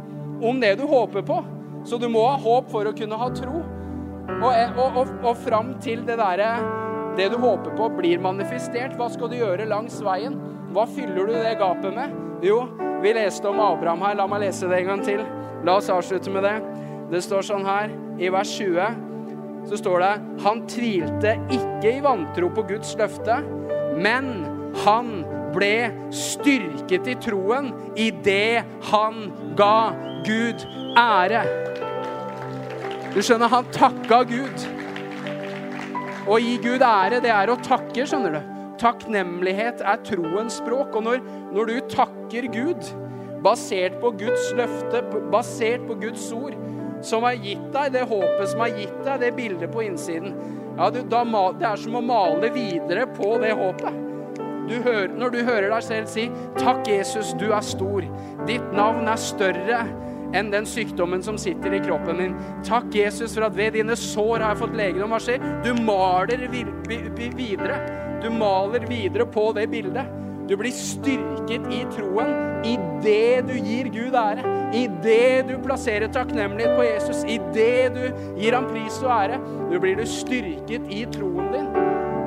om 0.46 0.62
det 0.62 0.76
du 0.78 0.86
håper 0.88 1.26
på. 1.26 1.42
Så 1.84 1.98
du 1.98 2.06
må 2.08 2.22
ha 2.28 2.38
håp 2.40 2.70
for 2.70 2.86
å 2.86 2.94
kunne 2.96 3.18
ha 3.18 3.28
tro. 3.34 3.64
Og, 4.38 4.52
og, 4.52 5.00
og, 5.02 5.10
og 5.24 5.42
fram 5.42 5.74
til 5.82 6.06
det 6.06 6.16
derre 6.20 6.54
det 7.18 7.28
du 7.32 7.36
håper 7.42 7.74
på, 7.76 7.88
blir 7.98 8.20
manifestert, 8.22 8.94
hva 8.96 9.08
skal 9.10 9.28
du 9.32 9.36
gjøre 9.40 9.66
langs 9.68 9.98
veien? 10.04 10.38
Hva 10.70 10.86
fyller 10.88 11.26
du 11.26 11.34
det 11.34 11.56
gapet 11.58 11.92
med? 11.92 12.14
Jo, 12.46 12.62
vi 13.02 13.12
leste 13.16 13.50
om 13.50 13.60
Abraham 13.60 14.04
her. 14.06 14.16
La 14.16 14.28
meg 14.30 14.44
lese 14.44 14.70
det 14.70 14.78
en 14.78 14.92
gang 14.92 15.02
til. 15.04 15.24
La 15.66 15.76
oss 15.80 15.90
avslutte 15.92 16.32
med 16.32 16.46
det. 16.46 16.56
Det 17.10 17.22
står 17.26 17.44
sånn 17.50 17.66
her 17.66 17.90
i 18.22 18.30
vers 18.32 18.52
20. 18.56 19.00
Så 19.68 19.80
står 19.80 20.04
det 20.04 20.12
Han 20.46 20.62
tvilte 20.70 21.34
ikke 21.52 21.96
i 21.98 22.04
vantro 22.04 22.48
på 22.54 22.64
Guds 22.70 22.94
løfte, 22.96 23.40
men 24.00 24.30
han 24.86 25.10
ble 25.52 25.90
styrket 26.14 27.10
i 27.10 27.16
troen 27.20 27.72
i 27.98 28.08
det 28.24 28.62
han 28.92 29.26
ga 29.58 29.90
Gud 30.24 30.64
ære. 30.96 31.42
Du 33.11 33.18
skjønner, 33.18 33.50
han 33.50 33.66
takka 33.74 34.22
Gud. 34.30 34.66
Å 36.30 36.36
gi 36.38 36.56
Gud 36.62 36.82
ære, 36.86 37.18
det 37.24 37.32
er 37.34 37.50
å 37.50 37.58
takke, 37.58 38.04
skjønner 38.06 38.36
du. 38.36 38.40
Takknemlighet 38.78 39.82
er 39.82 40.02
troens 40.06 40.61
språk. 40.61 40.94
Og 40.94 41.02
når, 41.08 41.24
når 41.50 41.72
du 41.72 41.88
takker 41.90 42.46
Gud, 42.54 42.90
basert 43.42 43.96
på 44.02 44.12
Guds 44.20 44.52
løfte, 44.54 45.02
basert 45.32 45.82
på 45.88 45.96
Guds 46.04 46.28
ord, 46.36 46.54
som 47.02 47.24
har 47.26 47.40
gitt 47.40 47.64
deg 47.74 47.96
det 47.96 48.04
håpet 48.06 48.52
som 48.52 48.62
har 48.62 48.76
gitt 48.76 48.98
deg 49.06 49.24
det 49.24 49.32
bildet 49.34 49.72
på 49.72 49.82
innsiden, 49.88 50.36
ja, 50.76 50.86
du, 50.92 51.00
da, 51.11 51.24
det 51.58 51.66
er 51.66 51.80
som 51.80 51.96
å 51.98 52.04
male 52.04 52.52
videre 52.54 53.08
på 53.16 53.32
det 53.42 53.56
håpet. 53.58 54.06
Du 54.70 54.76
hører, 54.84 55.11
når 55.18 55.32
du 55.34 55.40
hører 55.42 55.66
deg 55.72 55.82
selv 55.82 56.12
si 56.12 56.28
'Takk, 56.61 56.86
Jesus, 56.86 57.34
du 57.40 57.48
er 57.50 57.64
stor'. 57.64 58.06
Ditt 58.46 58.70
navn 58.76 59.08
er 59.11 59.18
større 59.18 59.80
enn 60.36 60.50
den 60.52 60.66
sykdommen 60.68 61.22
som 61.22 61.38
sitter 61.40 61.74
i 61.74 61.82
kroppen 61.84 62.20
min. 62.20 62.36
Takk, 62.66 62.90
Jesus, 62.94 63.34
for 63.34 63.48
at 63.48 63.56
ved 63.56 63.74
dine 63.78 63.96
sår 63.98 64.44
har 64.44 64.54
jeg 64.54 64.62
fått 64.62 64.78
legedom. 64.78 65.14
Hva 65.14 65.20
skjer? 65.22 65.44
Du 65.64 65.72
maler 65.82 66.46
videre. 66.50 67.80
Du 68.20 68.30
maler 68.34 68.86
videre 68.88 69.26
på 69.26 69.50
det 69.56 69.66
bildet. 69.72 70.16
Du 70.50 70.56
blir 70.58 70.74
styrket 70.74 71.66
i 71.70 71.84
troen 71.94 72.32
i 72.66 72.74
det 73.04 73.46
du 73.46 73.54
gir 73.54 73.90
Gud 73.94 74.16
ære. 74.18 74.42
I 74.74 74.86
det 75.02 75.46
du 75.46 75.54
plasserer 75.62 76.10
takknemlighet 76.10 76.74
på 76.78 76.86
Jesus. 76.88 77.22
I 77.22 77.38
det 77.54 77.92
du 77.94 78.02
gir 78.40 78.56
ham 78.58 78.66
pris 78.70 78.98
og 79.04 79.12
ære. 79.14 79.38
Du 79.70 79.78
blir 79.82 79.98
du 79.98 80.06
styrket 80.10 80.90
i 80.90 81.04
troen 81.14 81.52
din. 81.54 81.70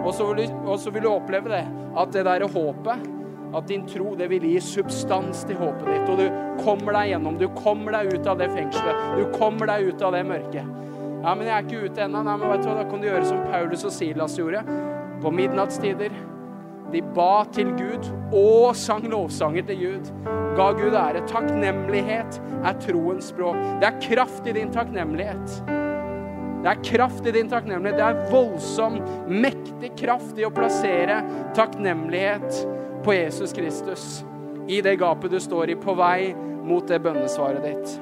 Og 0.04 0.16
så 0.16 0.30
vil, 0.32 0.48
vil 0.96 1.04
du 1.04 1.12
oppleve 1.12 1.52
det, 1.52 1.66
at 2.00 2.16
det 2.16 2.26
derre 2.28 2.48
håpet 2.52 3.13
at 3.54 3.68
din 3.70 3.86
tro 3.88 4.14
det 4.18 4.28
vil 4.32 4.46
gi 4.50 4.60
substans 4.64 5.44
til 5.48 5.60
håpet 5.60 5.90
ditt. 5.90 6.10
Og 6.10 6.20
du 6.22 6.64
kommer 6.64 6.98
deg 6.98 7.14
gjennom. 7.14 7.38
Du 7.40 7.48
kommer 7.58 7.96
deg 7.98 8.14
ut 8.16 8.30
av 8.30 8.42
det 8.42 8.50
fengselet. 8.54 9.06
Du 9.20 9.26
kommer 9.38 9.70
deg 9.70 9.92
ut 9.92 10.06
av 10.06 10.16
det 10.18 10.24
mørket. 10.28 10.80
Ja, 11.24 11.34
men 11.38 11.48
jeg 11.48 11.56
er 11.56 11.68
ikke 11.68 11.88
ute 11.88 12.04
ennå. 12.04 12.24
Nei, 12.26 12.36
men 12.40 12.52
vet 12.52 12.66
du 12.66 12.70
hva? 12.70 12.78
Da 12.82 12.88
kan 12.90 13.04
du 13.04 13.08
gjøre 13.08 13.28
som 13.30 13.44
Paulus 13.48 13.86
og 13.88 13.94
Silas 13.96 14.38
gjorde. 14.40 14.64
På 15.24 15.32
midnattstider. 15.32 16.16
De 16.94 17.02
ba 17.16 17.46
til 17.56 17.72
Gud 17.78 18.10
og 18.38 18.76
sang 18.78 19.08
lovsanger 19.10 19.66
til 19.70 19.80
Gud. 19.80 20.12
Ga 20.58 20.68
Gud 20.78 20.98
ære. 21.00 21.24
Takknemlighet 21.30 22.42
er 22.62 22.82
troens 22.84 23.32
språk. 23.32 23.58
Det 23.82 23.90
er 23.90 24.04
kraft 24.04 24.50
i 24.50 24.58
din 24.60 24.74
takknemlighet. 24.74 25.64
Det 26.64 26.72
er 26.72 26.84
kraft 26.86 27.26
i 27.28 27.34
din 27.36 27.50
takknemlighet. 27.52 27.98
Det 27.98 28.06
er 28.06 28.30
voldsom, 28.32 29.00
mektig 29.28 29.90
kraft 30.00 30.38
i 30.40 30.46
å 30.48 30.54
plassere 30.54 31.18
takknemlighet 31.58 32.62
på 33.04 33.14
Jesus 33.14 33.54
Kristus. 33.54 34.24
I 34.68 34.82
det 34.82 34.96
gapet 34.96 35.32
du 35.32 35.40
står 35.40 35.74
i, 35.74 35.76
på 35.76 35.96
vei 36.00 36.34
mot 36.64 36.88
det 36.88 37.02
bønnesvaret 37.04 37.64
ditt. 37.66 37.96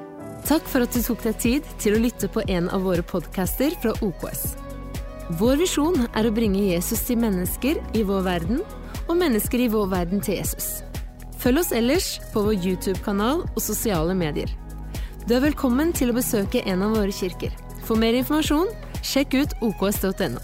Takk 0.45 0.65
for 0.69 0.85
at 0.85 0.93
du 0.93 1.01
tok 1.05 1.23
deg 1.25 1.39
tid 1.41 1.71
til 1.81 1.97
å 1.97 2.01
lytte 2.01 2.29
på 2.29 2.43
en 2.49 2.69
av 2.73 2.85
våre 2.85 3.05
podcaster 3.05 3.73
fra 3.81 3.93
OKS. 4.05 4.55
Vår 5.39 5.61
visjon 5.61 6.07
er 6.17 6.27
å 6.27 6.33
bringe 6.35 6.63
Jesus 6.65 7.05
til 7.07 7.21
mennesker 7.21 7.79
i 7.97 8.05
vår 8.05 8.25
verden, 8.25 8.61
og 9.07 9.17
mennesker 9.17 9.63
i 9.63 9.69
vår 9.71 9.89
verden 9.91 10.21
til 10.23 10.39
Jesus. 10.39 10.81
Følg 11.41 11.63
oss 11.63 11.71
ellers 11.73 12.13
på 12.33 12.43
vår 12.45 12.57
YouTube-kanal 12.59 13.45
og 13.47 13.61
sosiale 13.63 14.13
medier. 14.17 14.51
Du 15.25 15.35
er 15.37 15.45
velkommen 15.45 15.93
til 15.93 16.11
å 16.11 16.17
besøke 16.17 16.61
en 16.69 16.85
av 16.85 16.97
våre 16.97 17.13
kirker. 17.15 17.53
For 17.85 17.97
mer 17.97 18.17
informasjon, 18.17 18.69
sjekk 19.01 19.37
ut 19.39 19.55
oks.no. 19.65 20.41